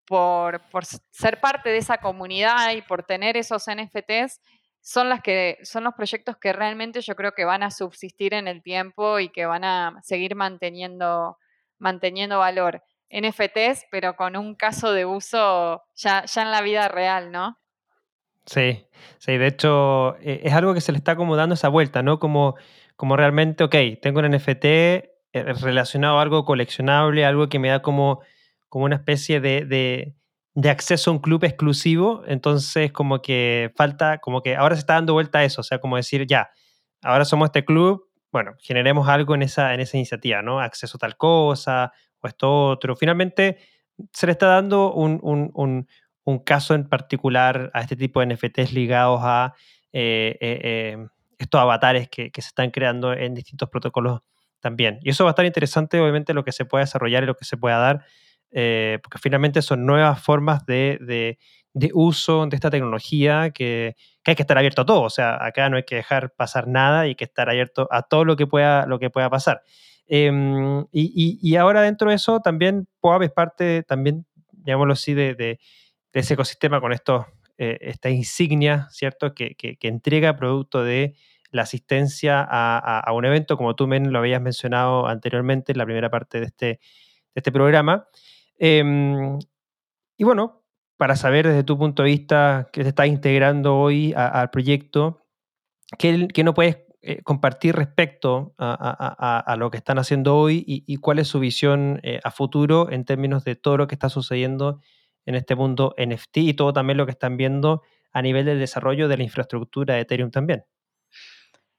por, 0.07 0.61
por 0.71 0.85
ser 0.85 1.41
parte 1.41 1.71
de 1.71 1.79
esa 1.79 1.99
comunidad 1.99 2.73
y 2.73 2.83
por 2.83 3.05
tener 3.05 3.37
esos 3.39 3.65
NFTs, 3.67 4.41
son 4.81 5.09
las 5.09 5.23
que 5.23 5.59
son 5.63 5.85
los 5.85 5.95
proyectos 5.95 6.37
que 6.37 6.53
realmente 6.53 7.01
yo 7.01 7.15
creo 7.15 7.33
que 7.33 7.45
van 7.45 7.63
a 7.63 7.71
subsistir 7.71 8.35
en 8.35 8.49
el 8.49 8.63
tiempo 8.63 9.19
y 9.19 9.29
que 9.31 9.47
van 9.47 9.65
a 9.65 9.99
seguir 10.03 10.35
manteniendo, 10.35 11.39
manteniendo 11.79 12.39
valor. 12.39 12.83
NFTs, 13.11 13.87
pero 13.91 14.17
con 14.17 14.37
un 14.37 14.55
caso 14.55 14.93
de 14.93 15.07
uso 15.07 15.83
ya, 15.95 16.25
ya 16.27 16.43
en 16.43 16.51
la 16.51 16.61
vida 16.61 16.89
real, 16.89 17.33
¿no? 17.33 17.59
Sí, 18.49 18.87
sí, 19.19 19.37
de 19.37 19.47
hecho 19.47 20.17
eh, 20.21 20.41
es 20.45 20.53
algo 20.55 20.75
que 20.75 20.81
se 20.81 20.93
le 20.93 20.99
está 20.99 21.17
como 21.17 21.37
dando 21.37 21.55
esa 21.55 21.69
vuelta, 21.69 22.03
¿no? 22.03 22.19
Como, 22.19 22.57
como 22.97 23.17
realmente, 23.17 23.63
ok, 23.65 23.75
tengo 24.03 24.21
un 24.21 24.31
NFT 24.31 24.65
eh, 24.65 25.05
relacionado 25.61 26.19
a 26.19 26.23
algo 26.23 26.45
coleccionable, 26.45 27.25
algo 27.25 27.49
que 27.49 27.59
me 27.59 27.69
da 27.69 27.83
como, 27.83 28.21
como 28.69 28.85
una 28.87 28.97
especie 28.97 29.41
de 29.41 30.15
de 30.61 30.71
acceso 30.71 31.11
a 31.11 31.15
un 31.15 31.21
club 31.21 31.45
exclusivo, 31.45 32.25
entonces 32.27 32.91
como 32.91 33.23
que 33.23 33.73
falta, 33.77 34.19
como 34.19 34.43
que 34.43 34.57
ahora 34.57 34.75
se 34.75 34.81
está 34.81 34.95
dando 34.95 35.13
vuelta 35.13 35.39
a 35.39 35.45
eso, 35.45 35.61
o 35.61 35.65
sea, 35.65 35.79
como 35.79 35.95
decir, 35.97 36.27
ya, 36.27 36.51
ahora 37.01 37.25
somos 37.25 37.47
este 37.47 37.65
club, 37.65 38.09
bueno, 38.33 38.55
generemos 38.59 39.09
algo 39.09 39.37
en 39.37 39.43
esa, 39.43 39.73
en 39.73 39.79
esa 39.81 39.97
iniciativa, 39.97 40.43
¿no? 40.43 40.59
Acceso 40.59 40.97
a 40.97 40.99
tal 40.99 41.17
cosa 41.17 41.93
o 42.21 42.27
esto 42.27 42.67
otro. 42.71 42.97
Finalmente 42.97 43.59
se 44.13 44.27
le 44.27 44.33
está 44.33 44.49
dando 44.49 44.93
un, 44.93 45.21
un, 45.23 45.53
un, 45.55 45.89
caso 46.37 46.75
en 46.75 46.89
particular 46.89 47.71
a 47.73 47.81
este 47.81 47.97
tipo 47.97 48.21
de 48.21 48.35
NFTs 48.35 48.73
ligados 48.73 49.21
a 49.23 49.55
eh, 49.93 50.37
eh, 50.41 50.61
eh, 50.63 51.07
estos 51.39 51.61
avatares 51.61 52.09
que, 52.09 52.31
se 52.35 52.41
están 52.41 52.71
creando 52.71 53.13
en 53.13 53.35
distintos 53.35 53.69
protocolos 53.71 54.21
también. 54.61 54.99
Y 55.03 55.11
eso 55.11 55.25
va 55.25 55.31
a 55.31 55.33
estar 55.33 55.47
interesante, 55.47 56.01
obviamente, 56.01 56.35
lo 56.35 56.45
que 56.45 56.53
se 56.53 56.65
pueda 56.65 56.85
desarrollar 56.85 57.23
y 57.23 57.27
lo 57.27 57.35
que 57.35 57.45
se 57.45 57.57
pueda 57.57 57.79
dar 57.79 58.05
porque 58.51 59.19
finalmente 59.21 59.61
son 59.61 59.85
nuevas 59.85 60.23
formas 60.23 60.65
de, 60.65 61.39
uso 61.93 62.47
de 62.47 62.57
esta 62.57 62.71
tecnología 62.71 63.51
que, 63.51 63.95
hay 64.25 64.35
que 64.35 64.43
estar 64.43 64.59
abierto 64.59 64.83
a 64.83 64.87
todo. 64.87 65.03
O 65.03 65.11
sea, 65.11 65.43
acá 65.45 65.69
no 65.71 65.77
hay 65.77 65.85
que 65.85 65.97
dejar 65.97 66.35
pasar 66.35 66.67
nada 66.67 67.07
y 67.07 67.11
hay 67.11 67.15
que 67.15 67.25
estar 67.25 67.49
abierto 67.49 67.89
a 67.91 68.03
todo 68.03 68.25
lo 68.25 68.37
que 68.37 68.47
pueda, 68.47 68.87
lo 68.87 68.99
que 68.99 69.11
pueda 69.11 69.31
pasar. 69.31 69.63
Em, 70.09 70.87
y, 70.91 71.57
ahora 71.57 71.83
dentro 71.83 72.09
de 72.09 72.17
eso 72.17 72.41
también 72.41 72.89
POAP 73.01 73.23
es 73.25 73.31
parte, 73.31 73.83
también, 73.83 74.27
digámoslo 74.53 74.95
así, 74.95 75.13
de, 75.13 75.61
ese 76.13 76.35
ecosistema 76.35 76.81
con 76.81 76.93
estos, 76.93 77.27
eh, 77.57 77.79
esta 77.81 78.11
insignia, 78.11 78.89
¿cierto? 78.91 79.35
Que, 79.35 79.57
entrega 79.83 80.37
producto 80.37 80.83
de 80.83 81.15
la 81.51 81.63
asistencia 81.63 82.47
a, 82.49 83.13
un 83.13 83.25
evento, 83.25 83.57
como 83.57 83.75
tú 83.75 83.87
men, 83.87 84.13
lo 84.13 84.19
habías 84.19 84.43
mencionado 84.43 85.07
anteriormente 85.07 85.73
en 85.73 85.79
la 85.79 85.85
primera 85.85 86.11
parte 86.11 86.41
de 86.41 86.47
este, 86.47 86.67
de 86.67 86.81
este 87.35 87.53
programa. 87.53 88.07
Em, 88.59 89.39
y 90.17 90.25
bueno, 90.25 90.65
para 90.99 91.17
saber 91.17 91.47
desde 91.47 91.63
tu 91.63 91.79
punto 91.79 92.03
de 92.03 92.11
vista 92.11 92.69
que 92.73 92.83
te 92.83 92.89
estás 92.89 93.07
integrando 93.07 93.79
hoy 93.79 94.13
al 94.15 94.51
proyecto, 94.51 95.25
¿qué, 95.97 96.29
no 96.45 96.55
puedes 96.55 96.79
eh, 97.01 97.23
compartir 97.23 97.77
respecto 97.77 98.55
a, 98.59 99.57
lo 99.59 99.71
que 99.71 99.79
están 99.79 99.99
haciendo 99.99 100.37
hoy 100.37 100.65
y, 100.67 100.97
cuál 100.97 101.21
es 101.21 101.29
su 101.29 101.39
visión 101.39 102.01
eh, 102.03 102.21
a 102.25 102.31
futuro 102.31 102.91
en 102.91 103.05
términos 103.05 103.45
de 103.45 103.55
todo 103.55 103.77
lo 103.79 103.87
que 103.87 103.95
está 103.95 104.09
sucediendo 104.09 104.81
en 105.29 105.35
este 105.35 105.55
mundo 105.55 105.95
NFT 105.99 106.39
y 106.39 106.55
todo 106.55 106.73
también 106.73 106.97
lo 106.97 107.05
que 107.05 107.13
están 107.13 107.37
viendo 107.37 107.83
a 108.13 108.23
nivel 108.23 108.47
del 108.47 108.59
desarrollo 108.59 109.09
de 109.09 109.19
la 109.19 109.25
infraestructura 109.25 109.95
de 109.95 110.01
Ethereum 110.01 110.31
también. 110.31 110.65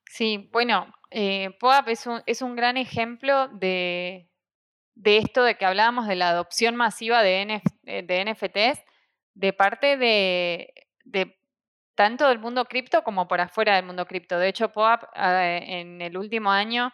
Sí, 0.06 0.50
bueno, 0.54 0.93
eh, 1.10 1.50
POAP 1.60 1.88
es 1.89 2.06
un, 2.06 2.22
es 2.28 2.43
un, 2.43 2.56
gran 2.56 2.78
ejemplo 2.78 3.47
de, 3.47 4.30
de, 4.93 5.18
esto 5.18 5.43
de 5.43 5.56
que 5.56 5.66
hablábamos 5.66 6.08
de 6.08 6.16
la 6.16 6.30
adopción 6.30 6.76
masiva 6.76 7.24
de, 7.24 7.60
de 7.84 8.26
NFTs 8.26 8.84
de 9.34 9.54
parte 9.54 9.97
de, 9.97 10.72
de 11.06 11.36
tanto 11.95 12.28
del 12.28 12.38
mundo 12.38 12.66
cripto 12.66 13.04
como 13.04 13.28
por 13.28 13.41
afuera 13.41 13.76
del 13.76 13.86
mundo 13.86 14.06
cripto. 14.06 14.38
De 14.38 14.47
hecho, 14.47 14.72
POAP 14.72 15.06
eh, 15.16 15.80
en 15.80 16.04
el 16.04 16.18
último 16.18 16.52
año 16.52 16.91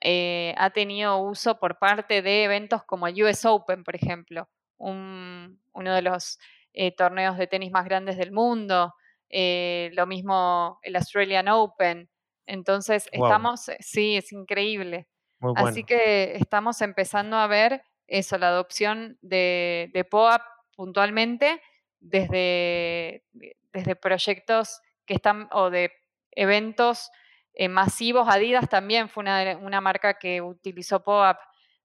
eh, 0.00 0.54
ha 0.56 0.70
tenido 0.70 1.18
uso 1.18 1.58
por 1.58 1.78
parte 1.78 2.22
de 2.22 2.44
eventos 2.44 2.82
como 2.84 3.06
el 3.06 3.22
US 3.22 3.44
Open, 3.44 3.84
por 3.84 3.94
ejemplo, 3.94 4.48
uno 4.78 5.94
de 5.94 6.02
los 6.02 6.38
eh, 6.72 6.94
torneos 6.94 7.36
de 7.36 7.46
tenis 7.46 7.70
más 7.70 7.84
grandes 7.84 8.16
del 8.16 8.32
mundo, 8.32 8.94
lo 9.30 10.06
mismo 10.06 10.78
el 10.82 10.96
Australian 10.96 11.48
Open. 11.48 12.08
Entonces, 12.46 13.08
estamos, 13.12 13.66
sí, 13.80 14.16
es 14.16 14.32
increíble. 14.32 15.08
Así 15.56 15.84
que 15.84 16.36
estamos 16.36 16.80
empezando 16.80 17.36
a 17.36 17.46
ver 17.46 17.82
eso, 18.06 18.38
la 18.38 18.48
adopción 18.48 19.18
de, 19.20 19.90
de 19.92 20.04
POAP 20.04 20.42
puntualmente 20.74 21.60
desde, 22.00 23.24
desde 23.72 23.96
proyectos 23.96 24.80
que 25.04 25.14
están, 25.14 25.48
o 25.52 25.70
de 25.70 25.92
eventos 26.32 27.10
eh, 27.52 27.68
masivos. 27.68 28.28
Adidas 28.28 28.68
también 28.68 29.08
fue 29.08 29.22
una, 29.22 29.80
marca 29.80 30.18
que 30.18 30.40
utilizó 30.40 31.02
POAP, 31.02 31.38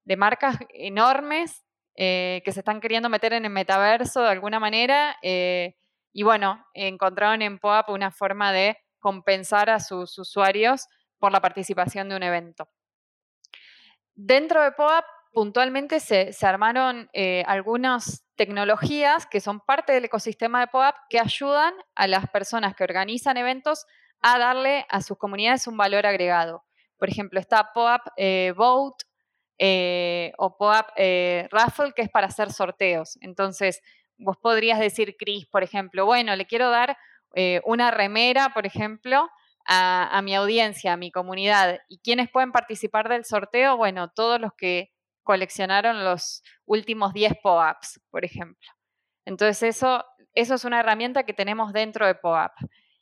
de 0.05 0.17
marcas 0.17 0.57
enormes 0.69 1.65
eh, 1.95 2.41
que 2.43 2.51
se 2.51 2.61
están 2.61 2.81
queriendo 2.81 3.07
meter 3.07 3.33
en 3.33 3.45
el 3.45 3.51
metaverso 3.51 4.23
de 4.23 4.29
alguna 4.29 4.59
manera. 4.59 5.15
Eh, 5.21 5.75
y 6.11 6.23
bueno, 6.23 6.65
encontraron 6.73 7.41
en 7.41 7.59
POAP 7.59 7.89
una 7.89 8.11
forma 8.11 8.51
de 8.51 8.77
compensar 8.99 9.69
a 9.69 9.79
sus 9.79 10.17
usuarios 10.17 10.87
por 11.19 11.31
la 11.31 11.41
participación 11.41 12.09
de 12.09 12.15
un 12.15 12.23
evento. 12.23 12.67
Dentro 14.15 14.63
de 14.63 14.71
POAP 14.71 15.05
puntualmente 15.33 15.99
se, 15.99 16.31
armaron 16.41 17.09
eh, 17.13 17.43
algunas 17.47 18.25
tecnologías 18.35 19.25
que 19.27 19.39
son 19.39 19.59
parte 19.59 19.93
del 19.93 20.05
ecosistema 20.05 20.61
de 20.61 20.67
POAP 20.67 20.95
que 21.09 21.19
ayudan 21.19 21.73
a 21.95 22.07
las 22.07 22.29
personas 22.29 22.75
que 22.75 22.83
organizan 22.83 23.37
eventos 23.37 23.85
a 24.21 24.39
darle 24.39 24.85
a 24.89 25.01
sus 25.01 25.17
comunidades 25.17 25.67
un 25.67 25.77
valor 25.77 26.05
agregado. 26.05 26.63
Por 26.97 27.09
ejemplo, 27.09 27.39
está 27.39 27.71
POAP 27.73 28.07
Vote 28.55 29.05
eh, 29.57 30.33
o 30.37 30.57
POAP 30.57 30.89
Raffle, 31.51 31.93
que 31.95 32.03
es 32.03 32.09
para 32.09 32.27
hacer 32.27 32.51
sorteos. 32.51 33.17
Entonces, 33.21 33.81
vos 34.17 34.37
podrías 34.37 34.79
decir, 34.79 35.15
Chris, 35.17 35.45
por 35.45 35.63
ejemplo, 35.63 36.05
bueno, 36.05 36.35
le 36.35 36.45
quiero 36.45 36.69
dar 36.69 36.97
una 37.65 37.89
remera, 37.89 38.53
por 38.53 38.67
ejemplo, 38.67 39.27
a, 39.65 40.21
mi 40.23 40.35
audiencia, 40.35 40.93
a 40.93 40.97
mi 40.97 41.11
comunidad. 41.11 41.79
¿Y 41.87 41.99
quiénes 41.99 42.29
pueden 42.29 42.51
participar 42.51 43.09
del 43.09 43.25
sorteo? 43.25 43.77
Bueno, 43.77 44.09
todos 44.09 44.39
los 44.39 44.53
que 44.53 44.91
coleccionaron 45.23 46.03
los 46.03 46.43
últimos 46.65 47.13
10 47.13 47.33
POAPs, 47.41 48.01
por 48.09 48.25
ejemplo. 48.25 48.69
Entonces 49.25 49.75
eso, 49.75 50.03
eso 50.33 50.55
es 50.55 50.65
una 50.65 50.81
herramienta 50.81 51.23
que 51.23 51.33
tenemos 51.33 51.71
dentro 51.71 52.05
de 52.05 52.15
POAP. 52.15 52.51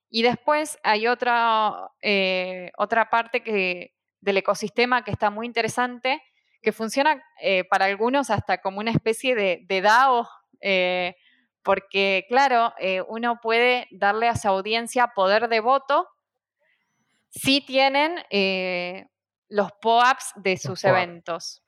Y 0.10 0.24
después 0.24 0.78
hay 0.84 1.08
otra, 1.08 1.92
eh, 2.02 2.72
otra 2.78 3.10
parte 3.10 3.44
que, 3.44 3.94
del 4.20 4.38
ecosistema 4.38 5.04
que 5.04 5.12
está 5.12 5.30
muy 5.30 5.48
interesante, 5.48 6.22
que 6.62 6.72
funciona 6.72 7.24
eh, 7.42 7.64
para 7.66 7.86
algunos 7.86 8.30
hasta 8.30 8.60
como 8.60 8.80
una 8.80 8.92
especie 8.92 9.36
de, 9.36 9.64
de 9.68 9.82
DAO, 9.82 10.28
eh, 10.62 11.16
porque 11.64 12.26
claro, 12.28 12.74
uno 13.08 13.40
puede 13.40 13.88
darle 13.92 14.28
a 14.28 14.36
su 14.36 14.48
audiencia 14.48 15.12
poder 15.14 15.48
de 15.48 15.60
voto 15.60 16.08
si 17.30 17.62
tienen 17.62 18.16
los 19.48 19.72
POAPs 19.74 20.34
de 20.38 20.58
sus 20.58 20.84
eventos. 20.86 21.62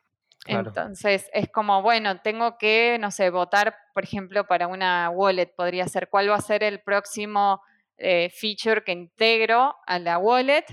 Entonces 0.45 1.29
es 1.33 1.49
como, 1.49 1.81
bueno, 1.81 2.19
tengo 2.21 2.57
que, 2.57 2.97
no 2.99 3.11
sé, 3.11 3.29
votar, 3.29 3.75
por 3.93 4.03
ejemplo, 4.03 4.45
para 4.45 4.67
una 4.67 5.09
wallet, 5.09 5.53
podría 5.55 5.87
ser 5.87 6.09
cuál 6.09 6.29
va 6.29 6.35
a 6.35 6.41
ser 6.41 6.63
el 6.63 6.81
próximo 6.81 7.61
eh, 7.97 8.29
feature 8.29 8.83
que 8.83 8.91
integro 8.91 9.75
a 9.85 9.99
la 9.99 10.17
wallet. 10.17 10.65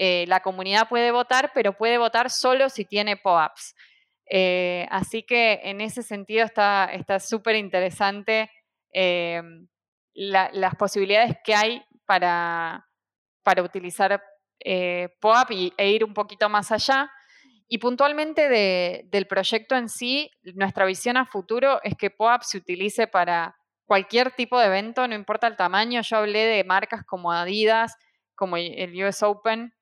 Eh, 0.00 0.24
la 0.28 0.40
comunidad 0.40 0.88
puede 0.88 1.10
votar, 1.10 1.50
pero 1.52 1.76
puede 1.76 1.98
votar 1.98 2.30
solo 2.30 2.68
si 2.70 2.84
tiene 2.84 3.16
POAPs. 3.16 3.74
Eh, 4.30 4.86
así 4.90 5.24
que 5.24 5.60
en 5.64 5.80
ese 5.80 6.02
sentido 6.02 6.46
está 6.46 7.20
súper 7.20 7.56
interesante 7.56 8.50
las 10.14 10.74
posibilidades 10.76 11.36
que 11.44 11.54
hay 11.54 11.82
para, 12.06 12.86
para 13.42 13.62
utilizar 13.62 14.22
POAP 15.20 15.50
y, 15.50 15.72
e 15.76 15.90
ir 15.90 16.04
un 16.04 16.14
poquito 16.14 16.48
más 16.48 16.70
allá. 16.70 17.10
Y 17.66 17.78
puntualmente 17.78 18.48
del 19.04 19.26
proyecto 19.26 19.76
en 19.76 19.88
sí, 19.88 20.30
nuestra 20.54 20.86
visión 20.86 21.16
a 21.16 21.26
futuro 21.26 21.80
es 21.82 21.94
que 21.96 22.10
POAP 22.10 22.42
se 22.42 22.58
utilice 22.58 23.08
para 23.08 23.58
cualquier 23.84 24.30
tipo 24.30 24.60
de 24.60 24.66
evento, 24.66 25.08
no 25.08 25.14
importa 25.14 25.48
el 25.48 25.56
tamaño. 25.56 26.02
Yo 26.02 26.18
hablé 26.18 26.44
de 26.44 26.62
marcas 26.62 27.04
como 27.04 27.32
Adidas, 27.32 27.96
como 28.36 28.56
el 28.56 29.04
US 29.04 29.22
Open, 29.22 29.74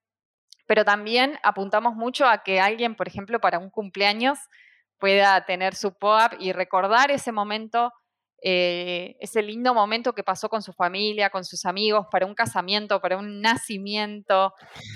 pero 0.66 0.84
también 0.84 1.38
apuntamos 1.42 1.94
mucho 1.94 2.26
a 2.26 2.42
que 2.42 2.60
alguien, 2.60 2.94
por 2.94 3.08
ejemplo, 3.08 3.40
para 3.40 3.58
un 3.58 3.70
cumpleaños 3.70 4.38
pueda 4.98 5.44
tener 5.44 5.74
su 5.74 5.94
POAP 5.94 6.34
y 6.40 6.52
recordar 6.52 7.10
ese 7.10 7.32
momento 7.32 7.92
eh, 8.42 9.16
ese 9.18 9.42
lindo 9.42 9.72
momento 9.72 10.12
que 10.12 10.22
pasó 10.22 10.48
con 10.48 10.62
su 10.62 10.72
familia, 10.72 11.30
con 11.30 11.44
sus 11.44 11.64
amigos, 11.64 12.06
para 12.10 12.26
un 12.26 12.34
casamiento, 12.34 13.00
para 13.00 13.16
un 13.16 13.40
nacimiento, 13.40 14.52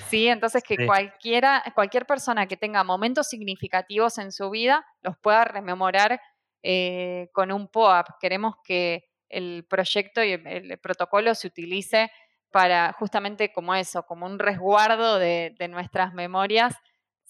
¿sí? 0.09 0.29
Entonces 0.29 0.63
que 0.63 0.87
cualquiera, 0.87 1.65
cualquier 1.75 2.07
persona 2.07 2.47
que 2.47 2.57
tenga 2.57 2.85
momentos 2.85 3.29
significativos 3.29 4.19
en 4.19 4.31
su 4.31 4.51
vida 4.51 4.87
los 5.03 5.17
pueda 5.19 5.45
rememorar 5.45 6.21
eh, 6.63 7.29
con 7.33 7.51
un 7.51 7.69
POAP. 7.69 8.09
Queremos 8.21 8.57
que 8.63 9.05
el 9.29 9.67
proyecto 9.69 10.23
y 10.23 10.33
el, 10.33 10.79
protocolo 10.79 11.35
se 11.35 11.47
utilice 11.47 12.11
para 12.51 12.93
justamente 12.99 13.53
como 13.53 13.75
eso, 13.75 14.05
como 14.05 14.27
un 14.27 14.39
resguardo 14.39 15.19
de 15.19 15.69
nuestras 15.69 16.15
memorias 16.15 16.75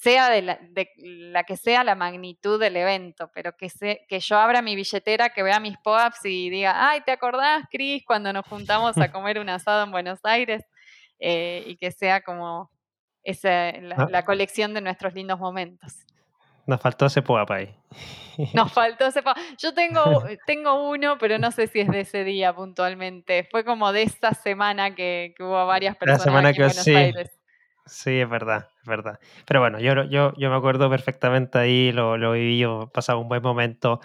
sea 0.00 0.30
de 0.30 0.40
la, 0.40 1.44
que 1.44 1.58
sea 1.58 1.84
la 1.84 1.94
magnitud 1.94 2.58
del 2.58 2.76
evento, 2.76 3.30
pero 3.34 3.54
que, 3.54 3.68
que 4.08 4.20
yo 4.20 4.38
abra 4.38 4.62
mi 4.62 4.74
billetera, 4.74 5.28
que 5.28 5.42
vea 5.42 5.60
mis 5.60 5.76
pop-ups 5.76 6.24
y 6.24 6.48
diga, 6.48 6.88
ay, 6.88 7.02
¿te 7.02 7.12
acordás, 7.12 7.64
Cris, 7.70 8.02
cuando 8.06 8.32
nos 8.32 8.46
juntamos 8.46 8.96
a 8.96 9.12
comer 9.12 9.38
un 9.38 9.50
asado 9.50 9.84
en 9.84 9.90
Buenos 9.90 10.20
Aires? 10.24 10.64
Eh, 11.18 11.64
y 11.66 11.76
que 11.76 11.92
sea 11.92 12.22
como 12.22 12.70
esa, 13.22 13.68
ah. 13.68 14.08
la, 14.10 14.24
colección 14.24 14.72
de 14.72 14.80
nuestros 14.80 15.12
lindos 15.12 15.38
momentos. 15.38 15.92
Nos 16.70 16.80
faltó 16.80 17.06
ese 17.06 17.20
pop-up 17.20 17.52
ahí. 17.52 17.74
Nos 18.54 18.72
faltó 18.72 19.06
ese 19.06 19.22
pop 19.22 19.36
Yo 19.58 19.74
tengo, 19.74 20.00
tengo 20.46 20.88
uno, 20.88 21.18
pero 21.18 21.36
no 21.36 21.50
sé 21.50 21.66
si 21.66 21.80
es 21.80 21.88
de 21.88 22.02
ese 22.02 22.22
día 22.22 22.54
puntualmente. 22.54 23.48
Fue 23.50 23.64
como 23.64 23.92
de 23.92 24.02
esta 24.02 24.34
semana 24.34 24.94
que, 24.94 25.34
hubo 25.40 25.66
varias 25.66 25.96
personas 25.96 26.24
en 26.26 26.32
Buenos 26.32 26.86
Aires. 26.86 27.40
Sí, 27.86 28.20
es 28.20 28.30
verdad, 28.30 28.68
es 28.82 28.86
verdad. 28.86 29.18
Pero 29.46 29.58
bueno, 29.58 29.80
yo, 29.80 30.04
yo, 30.04 30.32
yo 30.36 30.48
me 30.48 30.54
acuerdo 30.54 30.88
perfectamente 30.88 31.58
ahí, 31.58 31.90
lo, 31.90 32.16
lo 32.16 32.30
viví, 32.30 32.58
yo 32.58 32.88
pasaba 32.94 33.18
un 33.18 33.28
buen 33.28 33.42
momento 33.42 34.00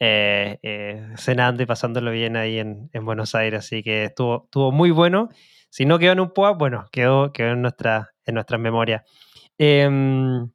eh, 0.00 0.58
eh, 0.64 1.12
cenando 1.16 1.62
y 1.62 1.66
pasándolo 1.66 2.10
bien 2.10 2.36
ahí 2.36 2.58
en, 2.58 2.90
en, 2.92 3.04
Buenos 3.04 3.36
Aires, 3.36 3.60
así 3.60 3.84
que 3.84 4.06
estuvo, 4.06 4.46
estuvo 4.46 4.72
muy 4.72 4.90
bueno. 4.90 5.28
Si 5.70 5.86
no 5.86 6.00
quedó 6.00 6.10
en 6.12 6.20
un 6.20 6.32
POA, 6.32 6.54
bueno, 6.54 6.88
quedó, 6.90 7.32
quedó 7.32 7.52
en, 7.52 7.62
nuestra, 7.62 8.10
en 8.24 8.34
nuestras 8.34 8.60
memorias. 8.60 9.04
Em, 9.56 10.50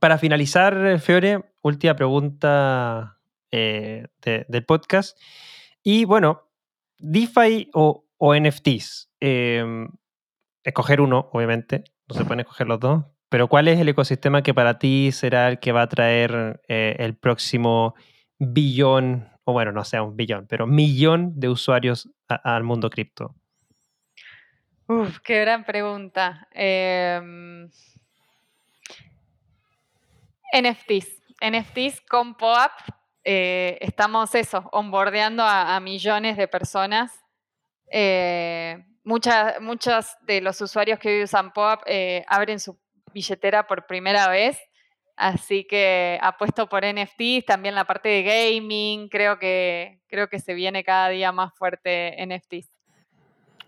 para 0.00 0.18
finalizar, 0.18 0.98
Fiore, 1.00 1.44
última 1.62 1.94
pregunta 1.94 3.18
eh, 3.50 4.06
del 4.22 4.64
podcast. 4.64 5.18
Y 5.82 6.04
bueno, 6.04 6.50
DeFi 6.98 7.70
o, 7.72 8.04
o 8.18 8.34
NFTs. 8.34 9.10
Em, 9.20 9.88
escoger 10.62 11.00
uno, 11.00 11.28
obviamente 11.32 11.84
no 12.08 12.14
se 12.14 12.24
pueden 12.24 12.40
escoger 12.40 12.66
los 12.66 12.80
dos, 12.80 13.04
pero 13.28 13.48
¿cuál 13.48 13.68
es 13.68 13.80
el 13.80 13.88
ecosistema 13.88 14.42
que 14.42 14.54
para 14.54 14.78
ti 14.78 15.10
será 15.12 15.48
el 15.48 15.58
que 15.58 15.72
va 15.72 15.82
a 15.82 15.88
traer 15.88 16.60
eh, 16.68 16.96
el 16.98 17.16
próximo 17.16 17.94
billón, 18.38 19.28
o 19.44 19.52
bueno, 19.52 19.72
no 19.72 19.84
sea 19.84 20.02
un 20.02 20.16
billón, 20.16 20.46
pero 20.48 20.66
millón 20.66 21.38
de 21.38 21.48
usuarios 21.48 22.10
al 22.28 22.64
mundo 22.64 22.90
cripto? 22.90 23.34
Uf, 24.86 25.20
qué 25.20 25.40
gran 25.40 25.64
pregunta. 25.64 26.46
Em, 26.52 27.70
NFTs. 30.54 31.20
NFTs 31.40 32.00
con 32.08 32.36
POAP. 32.36 32.70
Eh, 33.24 33.76
estamos 33.80 34.34
eso, 34.34 34.68
onboardeando 34.72 35.42
a, 35.42 35.80
millones 35.80 36.36
de 36.36 36.46
personas. 36.46 37.12
Eh, 37.90 38.84
muchas, 39.02 39.60
muchos 39.60 40.16
de 40.22 40.40
los 40.40 40.60
usuarios 40.60 40.98
que 41.00 41.08
hoy 41.08 41.22
usan 41.24 41.52
POAP 41.52 41.82
eh, 41.86 42.24
abren 42.28 42.60
su 42.60 42.78
billetera 43.12 43.66
por 43.66 43.86
primera 43.86 44.28
vez. 44.28 44.58
Así 45.16 45.64
que 45.64 46.18
apuesto 46.22 46.68
por 46.68 46.84
NFTs, 46.84 47.46
también 47.46 47.74
la 47.74 47.84
parte 47.84 48.08
de 48.08 48.22
gaming, 48.22 49.08
creo 49.08 49.38
que, 49.38 50.00
creo 50.08 50.28
que 50.28 50.40
se 50.40 50.54
viene 50.54 50.84
cada 50.84 51.08
día 51.08 51.32
más 51.32 51.52
fuerte 51.56 52.16
NFTs. 52.26 52.70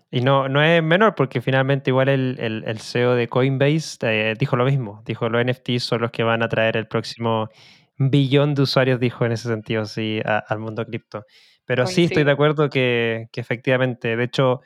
Y 0.09 0.21
no, 0.21 0.47
no 0.47 0.63
es 0.63 0.81
menor 0.81 1.15
porque 1.15 1.41
finalmente 1.41 1.89
igual 1.89 2.07
el, 2.07 2.37
el, 2.39 2.79
CEO 2.79 3.15
de 3.15 3.27
Coinbase 3.27 3.97
eh, 4.03 4.33
dijo 4.39 4.55
lo 4.55 4.63
mismo, 4.63 5.01
dijo 5.05 5.27
los 5.27 5.43
NFTs 5.43 5.83
son 5.83 6.01
los 6.01 6.11
que 6.11 6.23
van 6.23 6.43
a 6.43 6.47
traer 6.47 6.77
el 6.77 6.87
próximo 6.87 7.49
billón 7.97 8.55
de 8.55 8.61
usuarios, 8.61 8.99
dijo 8.99 9.25
en 9.25 9.33
ese 9.33 9.49
sentido, 9.49 9.85
sí, 9.85 10.21
al 10.23 10.59
mundo 10.59 10.85
cripto. 10.85 11.25
Pero 11.65 11.85
sí, 11.85 12.05
estoy 12.05 12.23
de 12.23 12.31
acuerdo 12.31 12.69
que, 12.69 13.27
que 13.33 13.41
efectivamente, 13.41 14.15
de 14.15 14.23
hecho, 14.23 14.61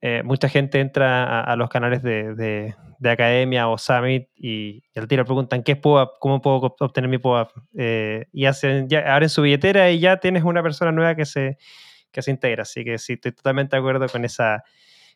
eh, 0.00 0.22
mucha 0.22 0.48
gente 0.48 0.80
entra 0.80 1.40
a, 1.40 1.56
los 1.56 1.70
canales 1.70 2.02
de, 2.02 2.34
de, 2.34 3.10
academia 3.10 3.68
o 3.68 3.78
summit 3.78 4.28
y, 4.34 4.82
al 4.96 5.06
tiro 5.06 5.24
preguntan 5.24 5.62
¿qué 5.62 5.72
es 5.72 5.78
POAP? 5.78 6.18
¿Cómo 6.18 6.42
puedo 6.42 6.74
obtener 6.80 7.08
mi 7.08 7.18
POAP? 7.18 7.50
Eh, 7.78 8.26
y 8.32 8.46
hacen, 8.46 8.88
ya, 8.88 9.14
abren 9.14 9.28
su 9.28 9.42
billetera 9.42 9.90
y 9.90 10.00
ya 10.00 10.18
tienes 10.18 10.42
una 10.42 10.62
persona 10.62 10.90
nueva 10.90 11.14
que 11.14 11.24
se, 11.24 11.58
que 12.14 12.22
se 12.22 12.30
integra. 12.30 12.62
Así 12.62 12.84
que 12.84 12.96
sí, 12.96 13.14
estoy 13.14 13.32
totalmente 13.32 13.76
de 13.76 13.80
acuerdo 13.80 14.08
con 14.08 14.24
esa, 14.24 14.64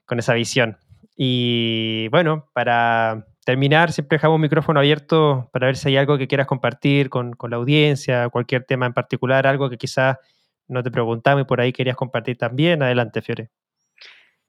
con 0.05 0.19
esa 0.19 0.35
visión. 0.35 0.77
Y 1.17 2.09
bueno, 2.09 2.51
para 2.53 3.27
terminar, 3.45 3.93
siempre 3.93 4.17
dejamos 4.17 4.37
un 4.37 4.43
micrófono 4.43 4.81
abierto 4.81 5.49
para 5.53 5.67
ver 5.67 5.77
si 5.77 5.89
hay 5.89 5.97
algo 5.97 6.19
que 6.19 6.29
quieras 6.29 6.47
compartir 6.47 7.09
con, 7.09 7.33
con 7.33 7.51
la 7.51 7.57
audiencia, 7.57 8.29
cualquier 8.29 8.65
tema 8.65 8.85
en 8.85 8.93
particular, 8.93 9.47
algo 9.47 9.71
que 9.71 9.79
quizás 9.79 10.19
no 10.67 10.83
te 10.83 10.91
preguntamos 10.91 11.43
y 11.43 11.45
por 11.47 11.61
ahí 11.61 11.73
querías 11.73 11.97
compartir 11.97 12.37
también. 12.37 12.83
Adelante, 12.83 13.23
Fiore. 13.23 13.49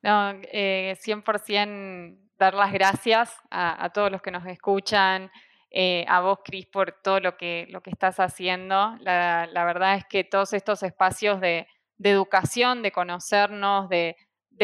No, 0.02 0.32
eh, 0.52 0.95
100% 1.04 2.18
dar 2.38 2.54
las 2.54 2.72
gracias 2.72 3.36
a, 3.52 3.89
todos 3.93 4.10
los 4.12 4.22
que 4.22 4.32
nos 4.32 4.45
escuchan, 4.45 5.30
eh, 5.70 6.06
a 6.08 6.22
vos, 6.22 6.39
Cris, 6.43 6.66
por 6.68 6.93
todo 7.04 7.20
lo 7.20 7.36
que, 7.36 7.68
lo 7.70 7.82
que 7.82 7.89
estás 7.89 8.20
haciendo. 8.20 8.95
La, 9.02 9.47
verdad 9.54 9.95
es 9.95 10.06
que 10.06 10.24
todos 10.24 10.54
estos 10.54 10.82
espacios 10.84 11.41
de, 11.41 11.68
educación, 12.02 12.82
de 12.82 12.91
conocernos, 12.91 13.89
de, 13.89 14.16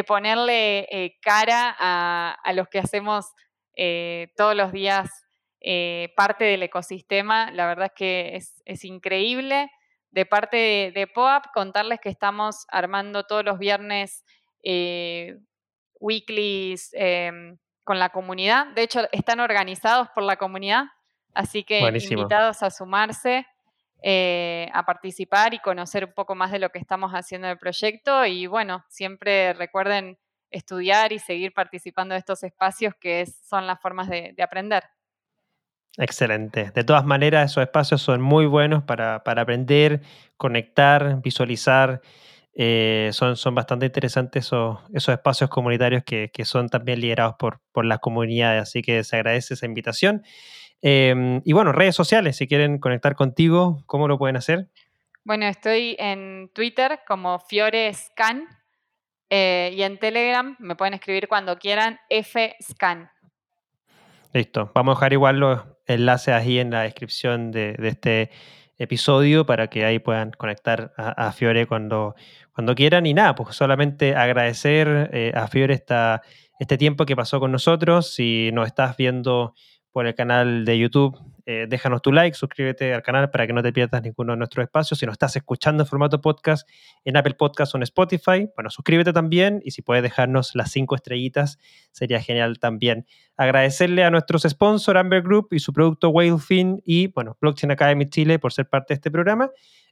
ponerle 0.07 0.87
eh, 0.91 1.17
cara 1.21 1.73
a, 1.77 2.53
los 2.53 2.67
que 2.67 2.79
hacemos 2.79 3.33
eh, 3.75 4.27
todos 4.35 4.55
los 4.55 4.71
días 4.71 5.09
parte 6.15 6.45
del 6.45 6.61
ecosistema, 6.61 7.49
la 7.51 7.65
verdad 7.65 7.87
es 7.87 7.93
que 7.95 8.35
es, 8.65 8.85
increíble. 8.85 9.71
De 10.11 10.25
parte 10.25 10.57
de, 10.57 10.91
de 10.93 11.07
POAP, 11.07 11.47
contarles 11.53 11.99
que 11.99 12.09
estamos 12.09 12.65
armando 12.69 13.23
todos 13.23 13.43
los 13.43 13.57
viernes 13.57 14.23
eh, 14.65 15.37
weeklies 15.99 16.89
em, 16.93 17.57
con 17.83 17.99
la 17.99 18.09
comunidad. 18.09 18.67
De 18.73 18.81
hecho, 18.81 19.01
están 19.11 19.39
organizados 19.39 20.09
por 20.09 20.23
la 20.23 20.37
comunidad, 20.37 20.85
así 21.33 21.63
que 21.63 21.79
invitados 21.79 22.63
a 22.63 22.71
sumarse, 22.71 23.45
eh, 24.01 24.69
a 24.73 24.85
participar 24.85 25.53
y 25.53 25.59
conocer 25.59 26.05
un 26.05 26.13
poco 26.13 26.35
más 26.35 26.51
de 26.51 26.59
lo 26.59 26.69
que 26.69 26.79
estamos 26.79 27.11
haciendo 27.11 27.47
en 27.47 27.51
el 27.51 27.57
proyecto. 27.57 28.25
Y 28.25 28.47
bueno, 28.47 28.85
siempre 28.89 29.53
recuerden 29.53 30.17
estudiar 30.51 31.11
y 31.11 31.19
seguir 31.19 31.53
participando 31.53 32.13
de 32.13 32.19
estos 32.19 32.43
espacios 32.43 32.93
que 32.99 33.25
son 33.25 33.67
las 33.67 33.81
formas 33.81 34.09
de, 34.09 34.35
aprender. 34.41 34.83
Excelente. 35.97 36.71
De 36.71 36.83
todas 36.83 37.05
maneras, 37.05 37.51
esos 37.51 37.63
espacios 37.63 38.01
son 38.01 38.21
muy 38.21 38.45
buenos 38.45 38.83
para, 38.83 39.23
para 39.23 39.43
aprender, 39.43 40.01
conectar, 40.37 41.21
visualizar 41.21 42.01
eh, 42.57 43.09
son, 43.11 43.35
son 43.35 43.53
bastante 43.53 43.85
interesantes 43.85 44.45
esos, 44.45 44.79
esos 44.93 45.13
espacios 45.13 45.49
comunitarios 45.49 46.05
que, 46.05 46.31
que, 46.33 46.45
son 46.45 46.69
también 46.69 47.01
liderados 47.01 47.35
por, 47.37 47.59
por 47.73 47.83
las 47.83 47.99
comunidades, 47.99 48.61
así 48.61 48.81
que 48.81 49.03
se 49.03 49.17
agradece 49.17 49.55
esa 49.55 49.65
invitación. 49.65 50.23
Em, 50.87 51.41
y 51.43 51.53
bueno, 51.53 51.71
redes 51.71 51.95
sociales, 51.95 52.37
si 52.37 52.47
quieren 52.47 52.77
conectar 52.77 53.15
contigo, 53.15 53.81
¿cómo 53.87 54.07
lo 54.07 54.19
pueden 54.19 54.35
hacer? 54.35 54.67
Bueno, 55.23 55.47
estoy 55.47 55.95
en 55.97 56.51
Twitter 56.53 56.99
como 57.07 57.39
FioreScan 57.39 58.47
eh, 59.31 59.73
y 59.75 59.81
en 59.81 59.97
Telegram 59.97 60.55
me 60.59 60.75
pueden 60.75 60.93
escribir 60.93 61.27
cuando 61.27 61.57
quieran 61.57 61.97
FScan. 62.11 63.09
Listo, 64.31 64.71
vamos 64.75 64.91
a 64.91 64.99
dejar 64.99 65.13
igual 65.13 65.39
los 65.39 65.61
enlaces 65.87 66.35
ahí 66.35 66.59
en 66.59 66.69
la 66.69 66.83
descripción 66.83 67.49
de, 67.49 67.73
de 67.73 67.87
este 67.87 68.29
episodio 68.77 69.43
para 69.47 69.71
que 69.71 69.85
ahí 69.85 69.97
puedan 69.97 70.33
conectar 70.37 70.93
a, 70.97 71.31
Fiore 71.31 71.65
cuando, 71.65 72.13
cuando 72.53 72.75
quieran. 72.75 73.07
Y 73.07 73.15
nada, 73.15 73.33
pues 73.33 73.55
solamente 73.55 74.15
agradecer 74.15 75.09
eh, 75.11 75.31
a 75.33 75.47
Fiore 75.47 75.73
esta, 75.73 76.21
este 76.59 76.77
tiempo 76.77 77.07
que 77.07 77.15
pasó 77.15 77.39
con 77.39 77.51
nosotros. 77.51 78.13
Si 78.13 78.51
nos 78.53 78.67
estás 78.67 78.97
viendo 78.97 79.55
por 79.95 80.07
el 80.07 80.13
canal 80.13 80.65
de 80.65 80.77
YouTube, 80.77 81.17
eh, 81.45 81.67
déjanos 81.69 82.01
tu 82.01 82.11
like, 82.11 82.35
suscríbete 82.35 82.93
al 82.93 83.01
canal 83.01 83.29
para 83.29 83.47
que 83.47 83.53
no 83.53 83.63
te 83.63 83.71
pierdas 83.71 84.03
ninguno 84.03 84.33
de 84.33 84.37
nuestros 84.37 84.65
espacios. 84.65 84.99
Si 84.99 85.05
nos 85.05 85.13
estás 85.13 85.37
escuchando 85.37 85.83
en 85.83 85.87
formato 85.87 86.19
podcast 86.19 86.67
en 87.05 87.15
Apple 87.15 87.35
Podcast 87.35 87.73
o 87.73 87.77
en 87.77 87.83
Spotify, 87.83 88.49
bueno, 88.57 88.69
suscríbete 88.69 89.13
también 89.13 89.61
y 89.63 89.71
si 89.71 89.81
puedes 89.81 90.03
dejarnos 90.03 90.53
las 90.53 90.69
cinco 90.71 90.95
estrellitas, 90.95 91.59
sería 91.93 92.19
genial 92.19 92.59
también. 92.59 93.07
Agradecerle 93.37 94.03
a 94.03 94.09
nuestros 94.09 94.41
sponsors, 94.41 94.99
Amber 94.99 95.21
Group 95.21 95.47
y 95.51 95.59
su 95.59 95.71
producto 95.71 96.09
Whalefin 96.09 96.81
y, 96.85 97.07
bueno, 97.07 97.37
Blockchain 97.39 97.71
Academy 97.71 98.09
Chile 98.09 98.37
por 98.37 98.51
ser 98.51 98.67
parte 98.67 98.93
de 98.93 98.95
este 98.95 99.11
programa. 99.11 99.49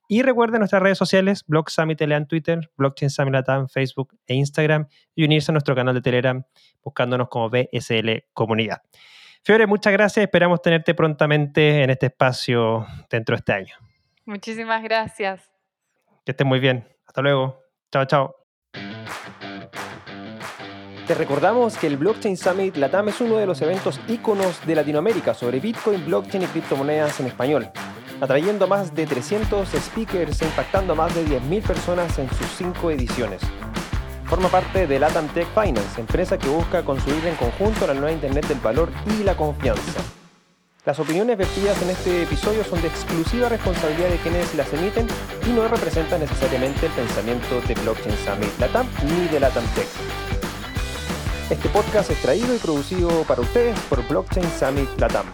Y 0.09 0.21
recuerden 0.21 0.59
nuestras 0.59 0.81
redes 0.81 0.97
sociales, 0.97 1.45
Blog 1.47 1.69
Summit 1.69 2.01
en 2.01 2.27
Twitter, 2.27 2.69
Blockchain 2.75 3.09
Summit 3.09 3.35
Latam, 3.35 3.69
Facebook 3.69 4.17
e 4.27 4.33
Instagram 4.33 4.85
y 5.15 5.23
unirse 5.23 5.49
a 5.49 5.53
nuestro 5.53 5.75
canal 5.75 5.95
de 5.95 6.01
Telegram 6.01 6.43
buscándonos 6.83 7.29
como 7.29 7.49
BSL 7.49 8.25
Comunidad. 8.33 8.81
Fiore, 9.43 9.67
muchas 9.67 9.91
gracias. 9.91 10.23
Esperamos 10.23 10.61
tenerte 10.61 10.93
prontamente 10.95 11.83
en 11.83 11.89
este 11.89 12.05
espacio 12.05 12.87
dentro 13.09 13.35
de 13.35 13.39
este 13.39 13.53
año. 13.53 13.75
Muchísimas 14.25 14.81
gracias. 14.81 15.51
Que 16.25 16.31
estés 16.31 16.47
muy 16.47 16.59
bien. 16.59 16.87
Hasta 17.05 17.21
luego. 17.21 17.59
Chao, 17.91 18.05
chao. 18.05 18.35
Te 21.05 21.15
recordamos 21.15 21.77
que 21.77 21.87
el 21.87 21.97
Blockchain 21.97 22.37
Summit 22.37 22.77
Latam 22.77 23.09
es 23.09 23.19
uno 23.19 23.35
de 23.35 23.45
los 23.45 23.61
eventos 23.61 23.99
íconos 24.07 24.65
de 24.65 24.75
Latinoamérica 24.75 25.33
sobre 25.33 25.59
Bitcoin, 25.59 26.05
blockchain 26.05 26.43
y 26.43 26.47
criptomonedas 26.47 27.19
en 27.19 27.27
español, 27.27 27.69
atrayendo 28.21 28.63
a 28.63 28.67
más 28.69 28.95
de 28.95 29.05
300 29.05 29.67
speakers 29.67 30.41
e 30.41 30.45
impactando 30.45 30.93
a 30.93 30.95
más 30.95 31.13
de 31.13 31.25
10.000 31.25 31.61
personas 31.61 32.17
en 32.17 32.29
sus 32.29 32.47
cinco 32.47 32.89
ediciones. 32.89 33.41
Forma 34.25 34.49
parte 34.49 34.87
de 34.87 34.99
Latam 34.99 35.27
Tech 35.29 35.47
Finance, 35.53 35.99
empresa 35.99 36.37
que 36.37 36.47
busca 36.47 36.83
construir 36.83 37.25
en 37.25 37.35
conjunto 37.35 37.85
la 37.85 37.93
nueva 37.93 38.11
Internet 38.11 38.47
del 38.47 38.59
valor 38.59 38.89
y 39.05 39.23
la 39.23 39.35
confianza. 39.35 40.01
Las 40.85 40.99
opiniones 40.99 41.37
vertidas 41.37 41.81
en 41.81 41.91
este 41.91 42.23
episodio 42.23 42.63
son 42.63 42.81
de 42.81 42.87
exclusiva 42.87 43.47
responsabilidad 43.47 44.09
de 44.09 44.17
quienes 44.17 44.53
las 44.55 44.73
emiten 44.73 45.07
y 45.47 45.51
no 45.51 45.67
representan 45.67 46.19
necesariamente 46.19 46.87
el 46.87 46.91
pensamiento 46.91 47.61
de 47.67 47.73
Blockchain 47.75 48.17
Summit 48.17 48.59
Latam 48.59 48.87
ni 49.05 49.27
de 49.27 49.39
Latam 49.39 49.63
Tech. 49.75 49.87
Este 51.49 51.69
podcast 51.69 52.09
es 52.09 52.21
traído 52.21 52.53
y 52.55 52.57
producido 52.57 53.09
para 53.23 53.41
ustedes 53.41 53.79
por 53.81 54.05
Blockchain 54.07 54.49
Summit 54.59 54.89
Latam. 54.99 55.25